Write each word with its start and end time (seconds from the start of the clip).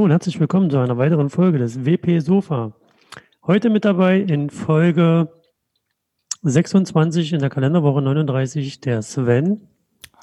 Hallo. 0.00 0.06
Und 0.06 0.12
herzlich 0.12 0.40
willkommen 0.40 0.70
zu 0.70 0.78
einer 0.78 0.96
weiteren 0.96 1.28
Folge 1.28 1.58
des 1.58 1.84
WP 1.84 2.20
Sofa. 2.20 2.74
Heute 3.46 3.68
mit 3.68 3.84
dabei 3.84 4.18
in 4.18 4.48
Folge 4.48 5.28
26 6.40 7.34
in 7.34 7.40
der 7.40 7.50
Kalenderwoche 7.50 8.00
39 8.00 8.80
der 8.80 9.02
Sven, 9.02 9.68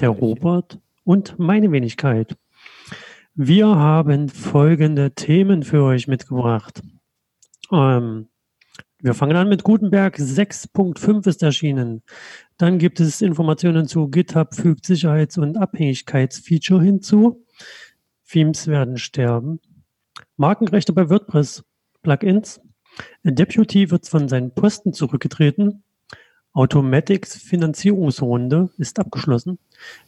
der 0.02 0.09
Robert 0.09 0.80
und 1.03 1.38
meine 1.38 1.72
Wenigkeit. 1.72 2.36
Wir 3.36 3.67
haben 3.67 4.30
folgende 4.30 5.12
Themen 5.12 5.62
für 5.62 5.84
euch 5.84 6.08
mitgebracht. 6.08 6.81
Ähm, 7.72 8.30
wir 9.00 9.14
fangen 9.14 9.38
an 9.38 9.48
mit 9.48 9.62
Gutenberg 9.62 10.17
6.5 10.17 11.28
ist 11.28 11.44
erschienen. 11.44 12.02
Dann 12.58 12.80
gibt 12.80 13.00
es 13.00 13.22
Informationen 13.22 13.86
zu 13.86 14.08
GitHub 14.08 14.55
fügt 14.55 14.88
Sicherheits- 14.88 15.38
und 15.38 15.55
Abhängigkeitsfeature 15.55 16.81
hinzu. 16.81 17.45
Themes 18.28 18.67
werden 18.67 18.98
sterben. 18.98 19.59
Markenrechte 20.38 20.93
bei 20.93 21.09
WordPress 21.09 21.63
Plugins. 22.03 22.61
Deputy 23.23 23.89
wird 23.89 24.07
von 24.07 24.30
seinen 24.30 24.52
Posten 24.52 24.93
zurückgetreten. 24.93 25.83
Automatics 26.53 27.38
Finanzierungsrunde 27.38 28.69
ist 28.77 28.99
abgeschlossen. 28.99 29.58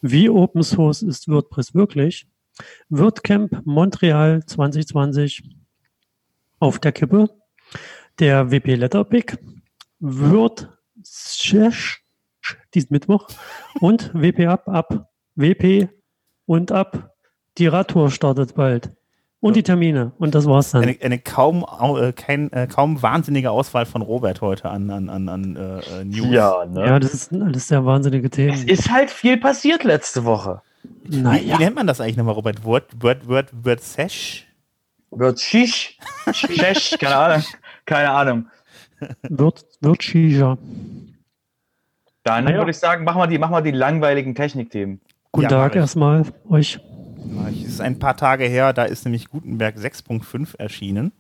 Wie 0.02 0.30
Open 0.30 0.61
Source 0.61 1.02
ist 1.02 1.27
WordPress 1.27 1.73
wirklich? 1.73 2.27
WordCamp 2.89 3.66
Montreal 3.66 4.45
2020 4.45 5.44
auf 6.59 6.77
der 6.77 6.91
Kippe. 6.91 7.30
Der 8.19 8.52
WP 8.52 8.75
Letterpick 8.75 9.39
wird 10.00 10.69
diesen 12.75 12.94
Mittwoch 12.94 13.30
und 13.80 14.13
WP 14.13 14.45
ab 14.45 14.67
ab 14.67 15.09
WP 15.35 15.89
und 16.45 16.72
ab 16.72 17.16
die 17.57 17.67
Radtour 17.67 18.11
startet 18.11 18.53
bald. 18.53 18.91
Und 19.42 19.56
die 19.56 19.64
Termine. 19.64 20.12
Und 20.20 20.36
das 20.36 20.45
war's 20.45 20.72
dann. 20.72 20.84
Eine, 20.84 20.98
eine 21.02 21.18
kaum, 21.18 21.66
äh, 21.98 22.12
kein, 22.12 22.52
äh, 22.52 22.68
kaum 22.68 23.02
wahnsinnige 23.02 23.52
Auswahl 23.52 23.86
von 23.86 24.02
Robert 24.02 24.42
heute 24.42 24.70
an, 24.70 24.90
an, 24.90 25.09
an, 25.09 25.30
an 25.30 25.56
äh, 25.56 26.04
News. 26.04 26.28
Ja, 26.30 26.66
ne? 26.66 26.86
ja, 26.86 27.00
das 27.00 27.14
ist 27.14 27.31
alles 27.31 27.70
sehr 27.70 27.86
wahnsinnige 27.86 28.30
Themen. 28.30 28.54
Es 28.54 28.64
ist 28.66 28.92
halt 28.92 29.09
viel 29.09 29.38
passiert 29.38 29.86
letzte 29.86 30.26
Woche. 30.26 30.62
Naja. 31.08 31.42
Wie, 31.42 31.59
wie 31.59 31.64
nennt 31.64 31.76
man 31.76 31.88
das 31.88 32.02
eigentlich 32.02 32.18
nochmal, 32.18 32.36
Robert? 32.36 32.66
Word, 32.66 33.02
Word, 33.02 33.28
Word, 33.30 33.48
Word 33.64 33.81
Sesh? 33.81 34.46
Word 35.12 35.40
Shish? 35.40 35.98
Shish, 36.34 36.98
keine 37.00 37.16
Ahnung. 37.16 37.44
Keine 37.86 38.12
Ahnung. 38.12 38.48
Wird, 39.24 39.66
wird 39.80 40.03
Shisha. 40.03 40.58
Dann 42.24 42.44
naja. 42.44 42.58
würde 42.58 42.72
ich 42.72 42.78
sagen, 42.78 43.06
machen 43.06 43.20
wir 43.20 43.28
die, 43.28 43.38
machen 43.38 43.53
wir 43.53 43.62
die 43.62 43.72
langweiligen 43.72 44.36
Technikthemen. 44.36 45.00
Guten 45.31 45.44
ja, 45.44 45.50
Tag 45.50 45.75
erstmal 45.75 46.25
euch. 46.50 46.80
Es 47.50 47.74
ist 47.74 47.81
ein 47.81 48.00
paar 48.00 48.18
Tage 48.18 48.46
her, 48.46 48.74
da 48.74 48.84
ist 48.84 49.06
nämlich 49.06 49.30
Gutenberg 49.30 49.78
6.5 49.78 50.57
erschienen. 50.57 51.12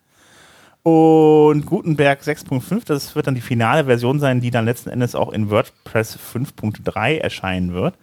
Und 0.83 1.65
Gutenberg 1.65 2.21
6.5, 2.21 2.85
das 2.85 3.15
wird 3.15 3.27
dann 3.27 3.35
die 3.35 3.41
finale 3.41 3.85
Version 3.85 4.19
sein, 4.19 4.39
die 4.41 4.49
dann 4.49 4.65
letzten 4.65 4.89
Endes 4.89 5.13
auch 5.13 5.31
in 5.31 5.49
WordPress 5.49 6.17
5.3 6.17 7.17
erscheinen 7.17 7.73
wird. 7.73 7.95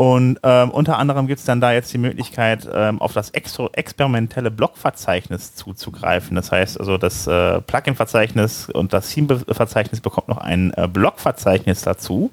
Und 0.00 0.40
ähm, 0.44 0.70
unter 0.70 0.96
anderem 0.96 1.26
gibt 1.26 1.40
es 1.40 1.44
dann 1.44 1.60
da 1.60 1.74
jetzt 1.74 1.92
die 1.92 1.98
Möglichkeit, 1.98 2.66
ähm, 2.72 3.02
auf 3.02 3.12
das 3.12 3.30
ex 3.30 3.58
experimentelle 3.74 4.50
Blockverzeichnis 4.50 5.54
zuzugreifen. 5.54 6.36
Das 6.36 6.50
heißt 6.50 6.80
also, 6.80 6.96
das 6.96 7.26
äh, 7.26 7.60
Plugin-Verzeichnis 7.60 8.70
und 8.70 8.94
das 8.94 9.10
Theme-Verzeichnis 9.10 10.00
bekommt 10.00 10.28
noch 10.28 10.38
ein 10.38 10.72
äh, 10.74 10.88
Blockverzeichnis 10.88 11.82
dazu. 11.82 12.30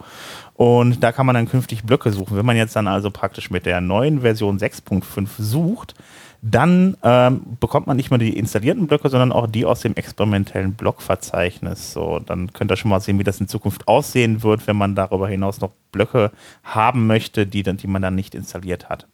Und 0.58 1.04
da 1.04 1.12
kann 1.12 1.28
man 1.28 1.36
dann 1.36 1.48
künftig 1.48 1.84
Blöcke 1.84 2.12
suchen. 2.12 2.36
Wenn 2.36 2.46
man 2.46 2.58
jetzt 2.58 2.76
dann 2.76 2.88
also 2.88 3.12
praktisch 3.12 3.52
mit 3.52 3.68
der 3.68 3.80
neuen 3.80 4.22
Version 4.22 4.58
6.5 4.58 5.28
sucht, 5.38 5.94
dann 6.42 6.98
ähm, 7.04 7.42
bekommt 7.60 7.86
man 7.86 7.96
nicht 7.96 8.10
nur 8.10 8.18
die 8.18 8.36
installierten 8.36 8.88
Blöcke, 8.88 9.10
sondern 9.10 9.32
auch 9.32 9.46
die 9.46 9.66
aus 9.66 9.82
dem 9.82 9.96
experimentellen 9.96 10.74
Blockverzeichnis. 10.74 11.94
So, 11.94 12.20
dann 12.20 12.54
könnt 12.54 12.72
ihr 12.72 12.76
schon 12.76 12.90
mal 12.90 13.00
sehen, 13.00 13.20
wie 13.20 13.24
das 13.24 13.40
in 13.40 13.48
Zukunft 13.48 13.88
aussehen 13.88 14.42
wird, 14.42 14.66
wenn 14.66 14.78
man 14.78 14.96
darüber 14.96 15.28
hinaus 15.28 15.62
noch 15.62 15.72
Blöcke 15.92 16.32
haben 16.64 17.06
möchte, 17.06 17.46
die, 17.46 17.62
dann, 17.62 17.78
die 17.78 17.88
man 17.88 18.02
dann 18.02 18.16
nicht 18.16 18.34
installiert 18.34 18.90
hat. 18.90 19.08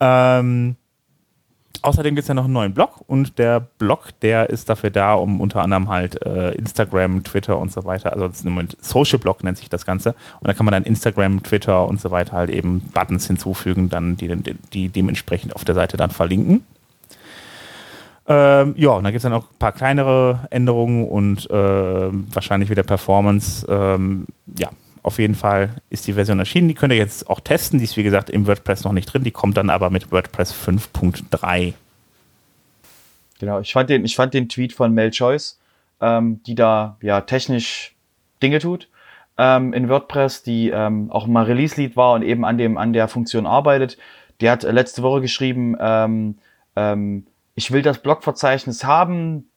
Ähm, 0.00 0.74
Außerdem 1.84 2.14
gibt 2.14 2.24
es 2.24 2.28
ja 2.28 2.34
noch 2.34 2.44
einen 2.44 2.54
neuen 2.54 2.72
Blog 2.72 3.02
und 3.08 3.38
der 3.38 3.60
Blog, 3.60 4.08
der 4.22 4.48
ist 4.48 4.70
dafür 4.70 4.88
da, 4.88 5.12
um 5.12 5.42
unter 5.42 5.60
anderem 5.60 5.90
halt 5.90 6.24
äh, 6.24 6.52
Instagram, 6.52 7.22
Twitter 7.24 7.58
und 7.58 7.70
so 7.70 7.84
weiter, 7.84 8.14
also 8.14 8.24
im 8.42 8.54
Moment 8.54 8.78
Social 8.80 9.18
Blog 9.18 9.44
nennt 9.44 9.58
sich 9.58 9.68
das 9.68 9.84
Ganze. 9.84 10.14
Und 10.40 10.48
da 10.48 10.54
kann 10.54 10.64
man 10.64 10.72
dann 10.72 10.84
Instagram, 10.84 11.42
Twitter 11.42 11.86
und 11.86 12.00
so 12.00 12.10
weiter 12.10 12.32
halt 12.32 12.48
eben 12.48 12.80
Buttons 12.94 13.26
hinzufügen, 13.26 13.90
dann 13.90 14.16
die, 14.16 14.34
die, 14.34 14.54
die 14.72 14.88
dementsprechend 14.88 15.54
auf 15.54 15.66
der 15.66 15.74
Seite 15.74 15.98
dann 15.98 16.08
verlinken. 16.08 16.64
Ähm, 18.26 18.72
ja, 18.78 18.92
und 18.92 19.04
dann 19.04 19.12
gibt 19.12 19.18
es 19.18 19.24
dann 19.24 19.34
auch 19.34 19.50
ein 19.50 19.58
paar 19.58 19.72
kleinere 19.72 20.48
Änderungen 20.48 21.06
und 21.06 21.50
äh, 21.50 21.54
wahrscheinlich 21.54 22.70
wieder 22.70 22.82
Performance. 22.82 23.66
Ähm, 23.68 24.24
ja, 24.58 24.70
auf 25.04 25.18
jeden 25.18 25.34
Fall 25.34 25.70
ist 25.90 26.06
die 26.06 26.14
Version 26.14 26.38
erschienen. 26.38 26.66
Die 26.66 26.74
könnt 26.74 26.92
ihr 26.92 26.98
jetzt 26.98 27.28
auch 27.28 27.40
testen. 27.40 27.78
Die 27.78 27.84
ist, 27.84 27.96
wie 27.96 28.02
gesagt, 28.02 28.30
im 28.30 28.46
WordPress 28.46 28.84
noch 28.84 28.92
nicht 28.92 29.06
drin. 29.06 29.22
Die 29.22 29.30
kommt 29.30 29.56
dann 29.56 29.70
aber 29.70 29.90
mit 29.90 30.10
WordPress 30.10 30.52
5.3. 30.52 31.74
Genau, 33.38 33.60
ich 33.60 33.72
fand 33.72 33.90
den, 33.90 34.04
ich 34.04 34.16
fand 34.16 34.32
den 34.32 34.48
Tweet 34.48 34.72
von 34.72 34.94
Mel 34.94 35.10
Choice, 35.10 35.60
ähm, 36.00 36.40
die 36.46 36.54
da 36.54 36.96
ja 37.02 37.20
technisch 37.20 37.94
Dinge 38.42 38.58
tut 38.60 38.88
ähm, 39.36 39.74
in 39.74 39.88
WordPress, 39.90 40.42
die 40.42 40.70
ähm, 40.70 41.10
auch 41.10 41.26
mal 41.26 41.44
Release-Lead 41.44 41.96
war 41.96 42.14
und 42.14 42.22
eben 42.22 42.44
an, 42.44 42.56
dem, 42.56 42.78
an 42.78 42.94
der 42.94 43.08
Funktion 43.08 43.46
arbeitet. 43.46 43.98
Der 44.40 44.52
hat 44.52 44.62
letzte 44.62 45.02
Woche 45.02 45.20
geschrieben, 45.20 45.76
ähm, 45.78 46.38
ähm, 46.76 47.26
ich 47.54 47.70
will 47.70 47.82
das 47.82 47.98
Blogverzeichnis 47.98 48.84
haben, 48.84 49.50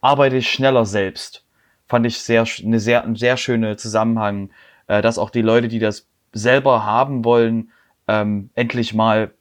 arbeite 0.00 0.36
ich 0.36 0.50
schneller 0.50 0.86
selbst. 0.86 1.44
Fand 1.88 2.06
ich 2.06 2.18
sehr, 2.20 2.46
eine 2.64 2.80
sehr, 2.80 3.04
ein 3.04 3.16
sehr 3.16 3.36
schöne 3.36 3.76
Zusammenhang 3.76 4.50
äh, 4.92 5.00
dass 5.00 5.18
auch 5.18 5.30
die 5.30 5.40
Leute, 5.40 5.68
die 5.68 5.78
das 5.78 6.06
selber 6.32 6.84
haben 6.84 7.24
wollen, 7.24 7.72
ähm, 8.08 8.50
endlich 8.54 8.92
mal 8.92 9.32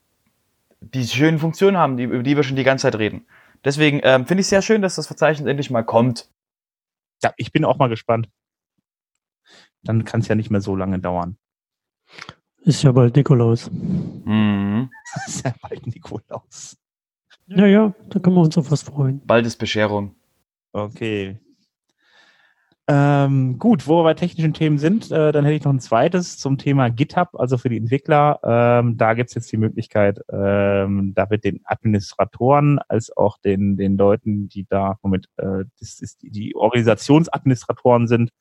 die 0.79 1.05
schönen 1.05 1.39
Funktionen 1.39 1.77
haben, 1.77 1.97
die, 1.97 2.03
über 2.03 2.23
die 2.23 2.37
wir 2.37 2.43
schon 2.43 2.55
die 2.55 2.63
ganze 2.63 2.83
Zeit 2.83 2.95
reden. 2.95 3.25
Deswegen 3.65 3.99
ähm, 4.03 4.25
finde 4.25 4.41
ich 4.41 4.47
sehr 4.47 4.61
schön, 4.61 4.81
dass 4.81 4.95
das 4.95 5.07
Verzeichnis 5.07 5.47
endlich 5.47 5.69
mal 5.69 5.83
kommt. 5.83 6.29
Ja, 7.21 7.33
ich 7.35 7.51
bin 7.51 7.65
auch 7.65 7.77
mal 7.77 7.89
gespannt. 7.89 8.29
Dann 9.83 10.05
kann 10.05 10.21
es 10.21 10.29
ja 10.29 10.35
nicht 10.35 10.51
mehr 10.51 10.61
so 10.61 10.75
lange 10.75 10.99
dauern. 10.99 11.37
Ist 12.61 12.83
ja 12.83 12.93
bald 12.93 13.17
Nikolaus. 13.17 13.69
Mhm. 13.69 14.89
ist 15.27 15.43
ja 15.43 15.53
bald 15.61 15.85
Nikolaus. 15.85 16.77
Ja, 17.47 17.65
ja, 17.65 17.93
da 18.07 18.19
können 18.19 18.37
wir 18.37 18.41
uns 18.41 18.57
auf 18.57 18.71
was 18.71 18.83
freuen. 18.83 19.21
Bald 19.25 19.45
ist 19.45 19.57
Bescherung. 19.57 20.15
Okay, 20.71 21.37
ähm, 22.93 23.57
gut, 23.57 23.87
wo 23.87 23.99
wir 23.99 24.03
bei 24.03 24.13
technischen 24.15 24.53
Themen 24.53 24.77
sind, 24.77 25.11
äh, 25.11 25.31
dann 25.31 25.45
hätte 25.45 25.55
ich 25.55 25.63
noch 25.63 25.71
ein 25.71 25.79
zweites 25.79 26.37
zum 26.37 26.57
Thema 26.57 26.89
GitHub, 26.89 27.29
also 27.35 27.57
für 27.57 27.69
die 27.69 27.77
Entwickler. 27.77 28.41
Ähm, 28.43 28.97
da 28.97 29.13
gibt 29.13 29.29
es 29.29 29.35
jetzt 29.35 29.49
die 29.53 29.57
Möglichkeit, 29.57 30.19
ähm, 30.29 31.13
da 31.15 31.29
wird 31.29 31.45
den 31.45 31.61
Administratoren 31.63 32.79
als 32.89 33.15
auch 33.15 33.37
den, 33.37 33.77
den 33.77 33.95
Leuten, 33.95 34.49
die 34.49 34.65
da 34.67 34.97
womit 35.03 35.29
äh, 35.37 35.63
das 35.79 36.01
ist 36.01 36.21
die, 36.21 36.53
Organisationsadministratoren 36.53 38.07
sind, 38.07 38.31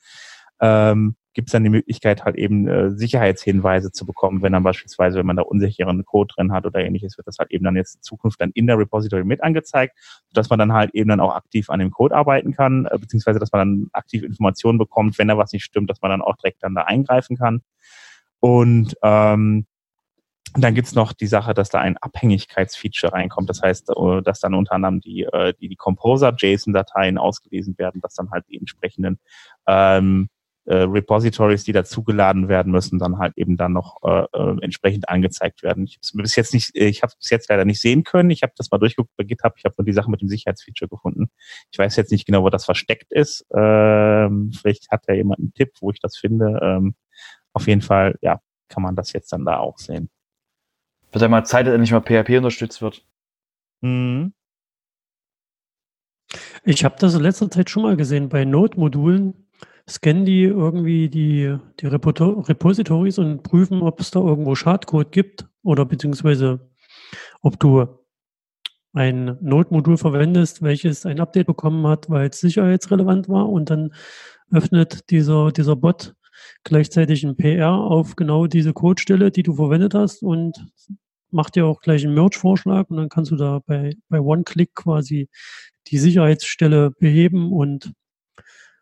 ähm, 0.61 1.15
gibt 1.33 1.49
es 1.49 1.53
dann 1.53 1.65
die 1.65 1.71
Möglichkeit, 1.71 2.25
halt 2.25 2.37
eben 2.37 2.67
äh, 2.67 2.91
Sicherheitshinweise 2.91 3.93
zu 3.93 4.05
bekommen, 4.05 4.43
wenn 4.43 4.53
dann 4.53 4.63
beispielsweise, 4.63 5.19
wenn 5.19 5.27
man 5.27 5.37
da 5.37 5.43
unsicheren 5.43 6.05
Code 6.05 6.35
drin 6.35 6.53
hat 6.53 6.67
oder 6.67 6.81
ähnliches, 6.81 7.17
wird 7.17 7.27
das 7.27 7.39
halt 7.39 7.51
eben 7.53 7.65
dann 7.65 7.77
jetzt 7.77 7.97
in 7.97 8.03
Zukunft 8.03 8.41
dann 8.41 8.51
in 8.55 8.67
der 8.67 8.79
Repository 8.79 9.25
mit 9.25 9.43
angezeigt, 9.43 9.97
dass 10.33 10.51
man 10.51 10.59
dann 10.59 10.73
halt 10.73 10.91
eben 10.95 11.09
dann 11.09 11.21
auch 11.21 11.35
aktiv 11.35 11.71
an 11.71 11.79
dem 11.79 11.91
Code 11.91 12.15
arbeiten 12.15 12.53
kann, 12.53 12.87
äh, 12.87 12.99
beziehungsweise 12.99 13.39
dass 13.39 13.53
man 13.53 13.61
dann 13.61 13.91
aktiv 13.93 14.23
Informationen 14.23 14.79
bekommt, 14.79 15.19
wenn 15.19 15.29
da 15.29 15.39
was 15.39 15.53
nicht 15.53 15.65
stimmt, 15.65 15.89
dass 15.89 16.01
man 16.01 16.11
dann 16.11 16.23
auch 16.23 16.37
direkt 16.37 16.63
dann 16.63 16.75
da 16.75 16.83
eingreifen 16.83 17.37
kann. 17.37 17.63
Und 18.41 18.97
ähm, 19.03 19.67
dann 20.55 20.75
gibt's 20.75 20.95
noch 20.95 21.13
die 21.13 21.29
Sache, 21.29 21.55
dass 21.55 21.69
da 21.69 21.79
ein 21.79 21.97
Abhängigkeitsfeature 21.99 23.13
reinkommt. 23.13 23.49
Das 23.49 23.63
heißt, 23.63 23.91
äh, 23.91 24.23
dass 24.23 24.41
dann 24.41 24.55
unter 24.55 24.73
anderem 24.73 25.01
die, 25.01 25.23
äh, 25.23 25.55
die, 25.61 25.69
die 25.69 25.77
Composer-JSON-Dateien 25.77 27.19
ausgelesen 27.19 27.79
werden, 27.79 28.01
dass 28.01 28.15
dann 28.15 28.31
halt 28.33 28.47
die 28.49 28.59
entsprechenden 28.59 29.21
ähm, 29.69 30.29
äh, 30.71 30.83
Repositories, 30.83 31.65
die 31.65 31.73
dazugeladen 31.73 32.49
werden 32.49 32.71
müssen, 32.71 33.01
dann 33.01 33.19
halt 33.19 33.37
eben 33.37 33.57
dann 33.57 33.73
noch 33.73 33.97
äh, 34.05 34.25
äh, 34.33 34.57
entsprechend 34.63 35.09
angezeigt 35.09 35.65
werden. 35.65 35.85
Ich 35.85 35.99
habe 36.13 36.23
bis 36.23 36.37
jetzt 36.37 36.55
nicht, 36.55 36.71
ich 36.75 37.03
habe 37.03 37.13
es 37.19 37.29
jetzt 37.29 37.49
leider 37.49 37.65
nicht 37.65 37.81
sehen 37.81 38.05
können. 38.05 38.31
Ich 38.31 38.43
habe 38.43 38.53
das 38.57 38.71
mal 38.71 38.79
durchgeguckt 38.79 39.11
bei 39.17 39.25
GitHub. 39.25 39.55
Ich 39.57 39.65
habe 39.65 39.75
nur 39.77 39.85
die 39.85 39.93
Sache 39.93 40.09
mit 40.09 40.21
dem 40.21 40.29
Sicherheitsfeature 40.29 40.89
gefunden. 40.89 41.29
Ich 41.73 41.79
weiß 41.79 41.97
jetzt 41.97 42.13
nicht 42.13 42.25
genau, 42.25 42.45
wo 42.45 42.51
das 42.51 42.65
versteckt 42.65 43.11
ist. 43.11 43.45
Ähm, 43.53 44.53
vielleicht 44.53 44.93
hat 44.93 45.09
ja 45.09 45.15
jemand 45.15 45.41
einen 45.41 45.53
Tipp, 45.55 45.73
wo 45.81 45.91
ich 45.91 45.99
das 45.99 46.17
finde. 46.17 46.61
Ähm, 46.63 46.95
auf 47.53 47.67
jeden 47.67 47.83
Fall, 47.83 48.17
ja, 48.21 48.41
kann 48.69 48.85
man 48.85 48.95
das 48.95 49.13
jetzt 49.13 49.33
dann 49.33 49.45
da 49.45 49.59
auch 49.59 49.79
sehen. 49.79 50.09
Wird 51.11 51.23
ja 51.23 51.29
mal 51.29 51.45
Zeit, 51.45 51.67
dass 51.67 51.75
endlich 51.75 51.91
mal 51.91 52.01
PHP 52.01 52.37
unterstützt 52.37 52.81
wird. 52.81 53.05
Mhm. 53.81 54.35
Ich 56.63 56.85
habe 56.85 56.95
das 57.01 57.15
in 57.15 57.23
letzter 57.23 57.51
Zeit 57.51 57.71
schon 57.71 57.83
mal 57.83 57.97
gesehen 57.97 58.29
bei 58.29 58.45
Node-Modulen 58.45 59.50
scannen 59.89 60.25
die 60.25 60.45
irgendwie 60.45 61.09
die, 61.09 61.57
die 61.81 61.87
Repositories 61.87 63.19
und 63.19 63.43
prüfen, 63.43 63.83
ob 63.83 64.01
es 64.01 64.11
da 64.11 64.21
irgendwo 64.21 64.55
Schadcode 64.55 65.13
gibt 65.13 65.47
oder 65.63 65.85
beziehungsweise 65.85 66.71
ob 67.43 67.59
du 67.59 67.87
ein 68.93 69.39
Node-Modul 69.41 69.97
verwendest, 69.97 70.63
welches 70.63 71.07
ein 71.07 71.21
Update 71.21 71.47
bekommen 71.47 71.87
hat, 71.87 72.11
weil 72.11 72.29
es 72.29 72.41
sicherheitsrelevant 72.41 73.29
war 73.29 73.49
und 73.49 73.71
dann 73.71 73.95
öffnet 74.51 75.11
dieser, 75.11 75.53
dieser 75.53 75.77
Bot 75.77 76.15
gleichzeitig 76.65 77.25
ein 77.25 77.37
PR 77.37 77.73
auf 77.73 78.17
genau 78.17 78.47
diese 78.47 78.73
Codestelle, 78.73 79.31
die 79.31 79.43
du 79.43 79.55
verwendet 79.55 79.95
hast 79.95 80.23
und 80.23 80.67
macht 81.31 81.55
dir 81.55 81.67
auch 81.67 81.81
gleich 81.81 82.05
einen 82.05 82.15
Merge-Vorschlag 82.15 82.91
und 82.91 82.97
dann 82.97 83.09
kannst 83.09 83.31
du 83.31 83.37
da 83.37 83.61
bei, 83.65 83.95
bei 84.09 84.21
One-Click 84.21 84.75
quasi 84.75 85.29
die 85.87 85.99
Sicherheitsstelle 85.99 86.91
beheben 86.91 87.53
und 87.53 87.93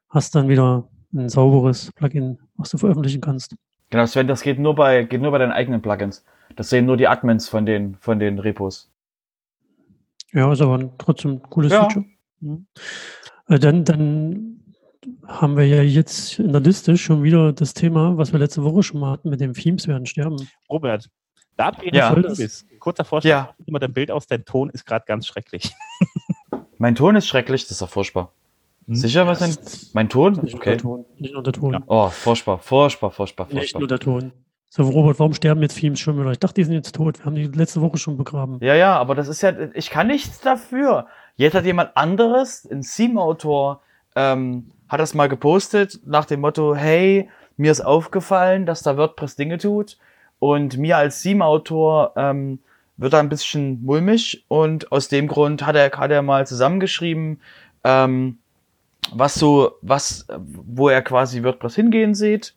hast 0.08 0.34
dann 0.34 0.48
wieder 0.48 0.88
ein 1.12 1.28
sauberes 1.28 1.92
Plugin, 1.92 2.38
was 2.56 2.70
du 2.70 2.78
veröffentlichen 2.78 3.20
kannst. 3.20 3.54
Genau, 3.90 4.06
Sven, 4.06 4.28
das 4.28 4.42
geht 4.42 4.58
nur 4.58 4.74
bei, 4.74 5.04
geht 5.04 5.22
nur 5.22 5.30
bei 5.30 5.38
deinen 5.38 5.52
eigenen 5.52 5.80
Plugins. 5.80 6.24
Das 6.56 6.70
sehen 6.70 6.86
nur 6.86 6.96
die 6.96 7.08
Admins 7.08 7.48
von 7.48 7.64
den, 7.66 7.96
von 7.96 8.18
den 8.18 8.38
Repos. 8.38 8.90
Ja, 10.32 10.52
ist 10.52 10.60
aber 10.60 10.90
trotzdem 10.98 11.32
ein 11.32 11.42
cooles 11.42 11.72
ja. 11.72 11.84
Feature. 11.84 12.04
Mhm. 12.40 12.66
Dann, 13.48 13.84
dann 13.84 14.60
haben 15.26 15.56
wir 15.56 15.66
ja 15.66 15.82
jetzt 15.82 16.38
in 16.38 16.52
der 16.52 16.60
Liste 16.60 16.96
schon 16.98 17.22
wieder 17.22 17.52
das 17.52 17.72
Thema, 17.72 18.18
was 18.18 18.32
wir 18.32 18.38
letzte 18.38 18.62
Woche 18.62 18.82
schon 18.82 19.00
mal 19.00 19.12
hatten, 19.12 19.30
mit 19.30 19.40
den 19.40 19.54
Themes 19.54 19.88
werden 19.88 20.04
sterben. 20.04 20.36
Robert, 20.68 21.08
da 21.56 21.70
du 21.70 21.86
ja. 21.90 22.14
bist, 22.14 22.66
kurzer 22.78 23.04
Vorschlag, 23.04 23.30
ja. 23.30 23.54
immer 23.66 23.78
dein 23.78 23.92
Bild 23.92 24.10
aus, 24.10 24.26
dein 24.26 24.44
Ton 24.44 24.70
ist 24.70 24.84
gerade 24.84 25.04
ganz 25.06 25.26
schrecklich. 25.26 25.72
mein 26.78 26.94
Ton 26.94 27.16
ist 27.16 27.26
schrecklich, 27.26 27.62
das 27.62 27.72
ist 27.72 27.82
doch 27.82 27.88
furchtbar. 27.88 28.32
Hm? 28.88 28.94
Sicher, 28.94 29.26
was 29.26 29.38
denn? 29.38 29.56
Mein 29.92 30.08
Ton? 30.08 30.40
Nicht 30.42 30.54
okay. 30.54 30.70
Nur 30.70 30.76
der 30.76 30.78
Ton. 30.78 31.04
Nicht 31.18 31.34
nur 31.34 31.42
der 31.42 31.52
Ton. 31.52 31.72
Ja. 31.74 31.82
Oh, 31.86 32.08
furchtbar, 32.08 32.58
furchtbar, 32.58 33.10
furchtbar, 33.10 33.46
furchtbar. 33.46 33.60
Nicht 33.60 33.78
nur 33.78 33.86
der 33.86 33.98
Ton. 33.98 34.32
So, 34.70 34.82
Robert, 34.82 35.18
warum 35.18 35.32
sterben 35.32 35.62
jetzt 35.62 35.78
Themes 35.78 36.00
schon 36.00 36.18
wieder? 36.18 36.30
Ich 36.30 36.38
dachte, 36.38 36.54
die 36.54 36.64
sind 36.64 36.74
jetzt 36.74 36.94
tot. 36.94 37.18
Wir 37.18 37.24
haben 37.24 37.34
die 37.34 37.46
letzte 37.46 37.80
Woche 37.80 37.96
schon 37.98 38.16
begraben. 38.16 38.58
Ja, 38.60 38.74
ja, 38.74 38.96
aber 38.96 39.14
das 39.14 39.28
ist 39.28 39.42
ja, 39.42 39.52
ich 39.74 39.90
kann 39.90 40.08
nichts 40.08 40.40
dafür. 40.40 41.06
Jetzt 41.36 41.54
hat 41.54 41.64
jemand 41.64 41.96
anderes, 41.96 42.68
ein 42.70 42.82
Theme-Autor, 42.82 43.80
ähm, 44.14 44.70
hat 44.88 45.00
das 45.00 45.14
mal 45.14 45.28
gepostet 45.28 46.00
nach 46.04 46.24
dem 46.24 46.40
Motto, 46.40 46.74
hey, 46.74 47.30
mir 47.56 47.72
ist 47.72 47.80
aufgefallen, 47.80 48.66
dass 48.66 48.82
da 48.82 48.96
WordPress 48.96 49.36
Dinge 49.36 49.58
tut 49.58 49.98
und 50.38 50.76
mir 50.76 50.96
als 50.96 51.22
Theme-Autor 51.22 52.12
ähm, 52.16 52.58
wird 52.96 53.12
da 53.12 53.20
ein 53.20 53.28
bisschen 53.28 53.82
mulmig 53.82 54.44
und 54.48 54.92
aus 54.92 55.08
dem 55.08 55.28
Grund 55.28 55.64
hat 55.64 55.76
er, 55.76 55.90
hat 55.92 56.10
er 56.10 56.22
mal 56.22 56.46
zusammengeschrieben, 56.46 57.40
ähm, 57.84 58.38
was 59.12 59.34
so, 59.34 59.72
was, 59.82 60.26
wo 60.38 60.88
er 60.88 61.02
quasi 61.02 61.42
WordPress 61.42 61.74
hingehen 61.74 62.14
sieht. 62.14 62.54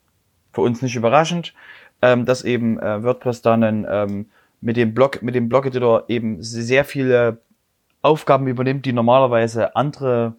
Für 0.53 0.61
uns 0.61 0.81
nicht 0.81 0.95
überraschend 0.95 1.53
ähm, 2.01 2.25
dass 2.25 2.43
eben 2.43 2.79
äh, 2.79 3.03
WordPress 3.03 3.41
dann 3.41 3.85
ähm, 3.89 4.29
mit 4.59 4.77
dem 4.77 4.93
Blog, 4.93 5.21
mit 5.21 5.35
dem 5.35 5.49
Blog-Editor 5.49 6.05
eben 6.07 6.41
sehr 6.41 6.85
viele 6.85 7.39
Aufgaben 8.01 8.47
übernimmt, 8.47 8.85
die 8.85 8.93
normalerweise 8.93 9.75
andere 9.75 10.35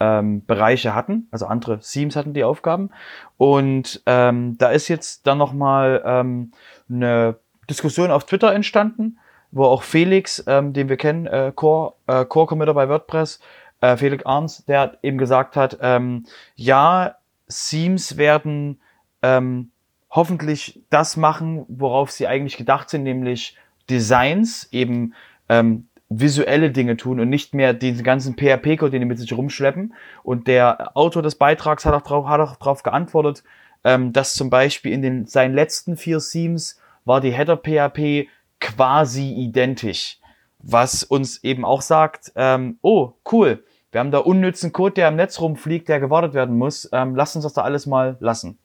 ähm, 0.00 0.44
Bereiche 0.46 0.94
hatten, 0.94 1.26
also 1.30 1.46
andere 1.46 1.80
Themes 1.80 2.16
hatten 2.16 2.34
die 2.34 2.44
Aufgaben. 2.44 2.90
Und 3.36 4.02
ähm, 4.06 4.56
da 4.58 4.70
ist 4.70 4.88
jetzt 4.88 5.26
dann 5.26 5.38
nochmal 5.38 6.02
ähm, 6.04 6.52
eine 6.88 7.36
Diskussion 7.68 8.10
auf 8.10 8.24
Twitter 8.24 8.54
entstanden, 8.54 9.18
wo 9.50 9.64
auch 9.64 9.82
Felix, 9.82 10.44
ähm, 10.46 10.72
den 10.72 10.88
wir 10.88 10.98
kennen, 10.98 11.26
äh, 11.26 11.52
Core, 11.54 11.94
äh, 12.06 12.24
Core 12.26 12.46
Committer 12.46 12.74
bei 12.74 12.88
WordPress, 12.88 13.40
äh, 13.80 13.96
Felix 13.96 14.24
Arns, 14.26 14.64
der 14.64 14.98
eben 15.02 15.18
gesagt 15.18 15.56
hat, 15.56 15.78
ähm, 15.80 16.24
ja, 16.56 17.16
Themes 17.48 18.16
werden 18.16 18.80
ähm, 19.22 19.70
hoffentlich 20.10 20.80
das 20.90 21.16
machen, 21.16 21.64
worauf 21.68 22.10
sie 22.10 22.26
eigentlich 22.26 22.56
gedacht 22.56 22.90
sind, 22.90 23.02
nämlich 23.02 23.56
Designs, 23.90 24.68
eben 24.72 25.14
ähm, 25.48 25.88
visuelle 26.08 26.70
Dinge 26.70 26.96
tun 26.96 27.20
und 27.20 27.28
nicht 27.28 27.54
mehr 27.54 27.74
diesen 27.74 28.02
ganzen 28.02 28.34
PHP-Code, 28.34 28.90
den 28.90 29.00
die 29.00 29.06
mit 29.06 29.18
sich 29.18 29.32
rumschleppen. 29.32 29.94
Und 30.22 30.46
der 30.46 30.96
Autor 30.96 31.22
des 31.22 31.34
Beitrags 31.34 31.84
hat 31.84 31.94
auch 31.94 32.02
darauf, 32.02 32.26
hat 32.26 32.40
auch 32.40 32.56
darauf 32.56 32.82
geantwortet, 32.82 33.44
ähm, 33.84 34.12
dass 34.12 34.34
zum 34.34 34.50
Beispiel 34.50 34.92
in 34.92 35.02
den 35.02 35.26
seinen 35.26 35.54
letzten 35.54 35.96
vier 35.96 36.18
Themes 36.18 36.80
war 37.04 37.20
die 37.20 37.32
Header 37.32 37.56
PHP 37.56 38.28
quasi 38.60 39.32
identisch. 39.34 40.18
Was 40.60 41.04
uns 41.04 41.44
eben 41.44 41.64
auch 41.64 41.82
sagt, 41.82 42.32
ähm, 42.34 42.78
oh, 42.82 43.12
cool, 43.30 43.62
wir 43.98 44.00
haben 44.00 44.12
da 44.12 44.18
unnützen 44.18 44.72
Code, 44.72 44.94
der 44.94 45.08
im 45.08 45.16
Netz 45.16 45.40
rumfliegt, 45.40 45.88
der 45.88 45.98
gewartet 45.98 46.32
werden 46.32 46.56
muss. 46.56 46.88
Ähm, 46.92 47.16
lass 47.16 47.34
uns 47.34 47.42
das 47.42 47.52
da 47.52 47.62
alles 47.62 47.84
mal 47.84 48.16
lassen. 48.20 48.56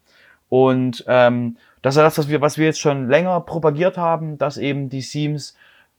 Und 0.48 1.04
ähm, 1.08 1.58
das 1.82 1.96
ist 1.96 2.04
das, 2.04 2.20
was 2.20 2.30
wir, 2.30 2.40
was 2.40 2.60
wir 2.60 2.68
jetzt 2.68 2.80
schon 2.80 3.10
länger 3.10 3.40
propagiert 3.42 3.98
haben, 3.98 4.38
dass 4.38 4.60
eben 4.60 4.90
die 4.90 5.02
Themes 5.02 5.56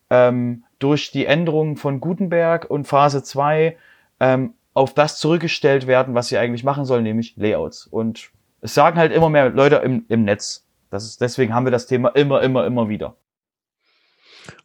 ähm, 0.09 0.63
durch 0.79 1.11
die 1.11 1.27
Änderungen 1.27 1.77
von 1.77 1.99
Gutenberg 1.99 2.71
und 2.71 2.87
Phase 2.87 3.25
2 3.25 3.77
ähm, 4.21 4.55
auf 4.73 4.95
das 4.95 5.19
zurückgestellt 5.19 5.89
werden, 5.89 6.15
was 6.15 6.29
sie 6.29 6.39
eigentlich 6.39 6.63
machen 6.63 6.85
sollen, 6.85 7.03
nämlich 7.03 7.35
Layouts. 7.37 7.89
Und 7.89 8.31
es 8.61 8.73
sagen 8.73 8.99
halt 8.99 9.11
immer 9.11 9.31
mehr 9.31 9.51
Leute 9.51 9.77
im, 9.79 10.05
im 10.09 10.23
Netz. 10.23 10.65
Das 10.91 11.05
ist, 11.05 11.21
deswegen 11.21 11.53
haben 11.53 11.67
wir 11.67 11.73
das 11.73 11.89
Thema 11.89 12.11
immer, 12.11 12.41
immer, 12.41 12.65
immer 12.67 12.89
wieder. 12.89 13.17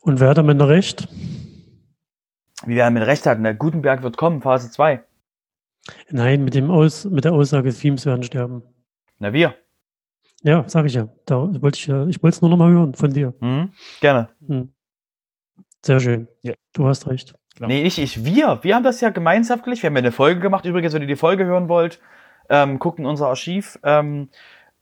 Und 0.02 0.20
wer 0.20 0.30
hat 0.30 0.38
damit 0.38 0.62
recht? 0.62 1.08
Wie 2.70 2.76
wer 2.76 2.86
damit 2.86 3.08
recht 3.08 3.26
hat, 3.26 3.40
na, 3.40 3.52
Gutenberg 3.52 4.04
wird 4.04 4.16
kommen, 4.16 4.42
Phase 4.42 4.70
2. 4.70 5.04
Nein, 6.12 6.44
mit, 6.44 6.54
dem 6.54 6.70
Aus, 6.70 7.06
mit 7.06 7.26
der 7.26 7.34
Aussage, 7.34 7.74
Themes 7.74 8.06
werden 8.06 8.22
sterben. 8.22 8.62
Na, 9.18 9.34
wir. 9.34 9.56
Ja, 10.44 10.64
sage 10.70 10.88
ich 10.88 10.94
ja. 10.94 11.10
Da 11.26 11.50
wollte 11.62 11.80
ich 11.80 11.88
ja, 11.88 12.06
ich 12.06 12.22
wollte 12.22 12.36
es 12.36 12.42
nur 12.42 12.52
noch 12.52 12.58
mal 12.58 12.72
hören 12.72 12.94
von 12.94 13.12
dir. 13.12 13.34
Mhm, 13.40 13.72
gerne. 14.02 14.30
Mhm. 14.40 14.72
Sehr 15.84 16.00
schön. 16.00 16.28
Ja. 16.44 16.54
Du 16.74 16.88
hast 16.88 17.08
recht. 17.08 17.34
Genau. 17.56 17.70
Nee, 17.70 17.82
nicht 17.82 17.98
ich, 17.98 18.24
wir. 18.24 18.60
Wir 18.62 18.76
haben 18.76 18.84
das 18.84 19.02
ja 19.02 19.10
gemeinschaftlich. 19.10 19.82
Wir 19.82 19.88
haben 19.88 19.96
ja 19.96 20.04
eine 20.04 20.12
Folge 20.12 20.40
gemacht. 20.40 20.66
Übrigens, 20.66 20.94
wenn 20.94 21.02
ihr 21.02 21.08
die 21.08 21.16
Folge 21.16 21.46
hören 21.46 21.70
wollt, 21.70 22.00
ähm, 22.50 22.78
guckt 22.78 23.00
in 23.00 23.08
unser 23.08 23.30
Archiv, 23.30 23.80
ähm, 23.84 24.30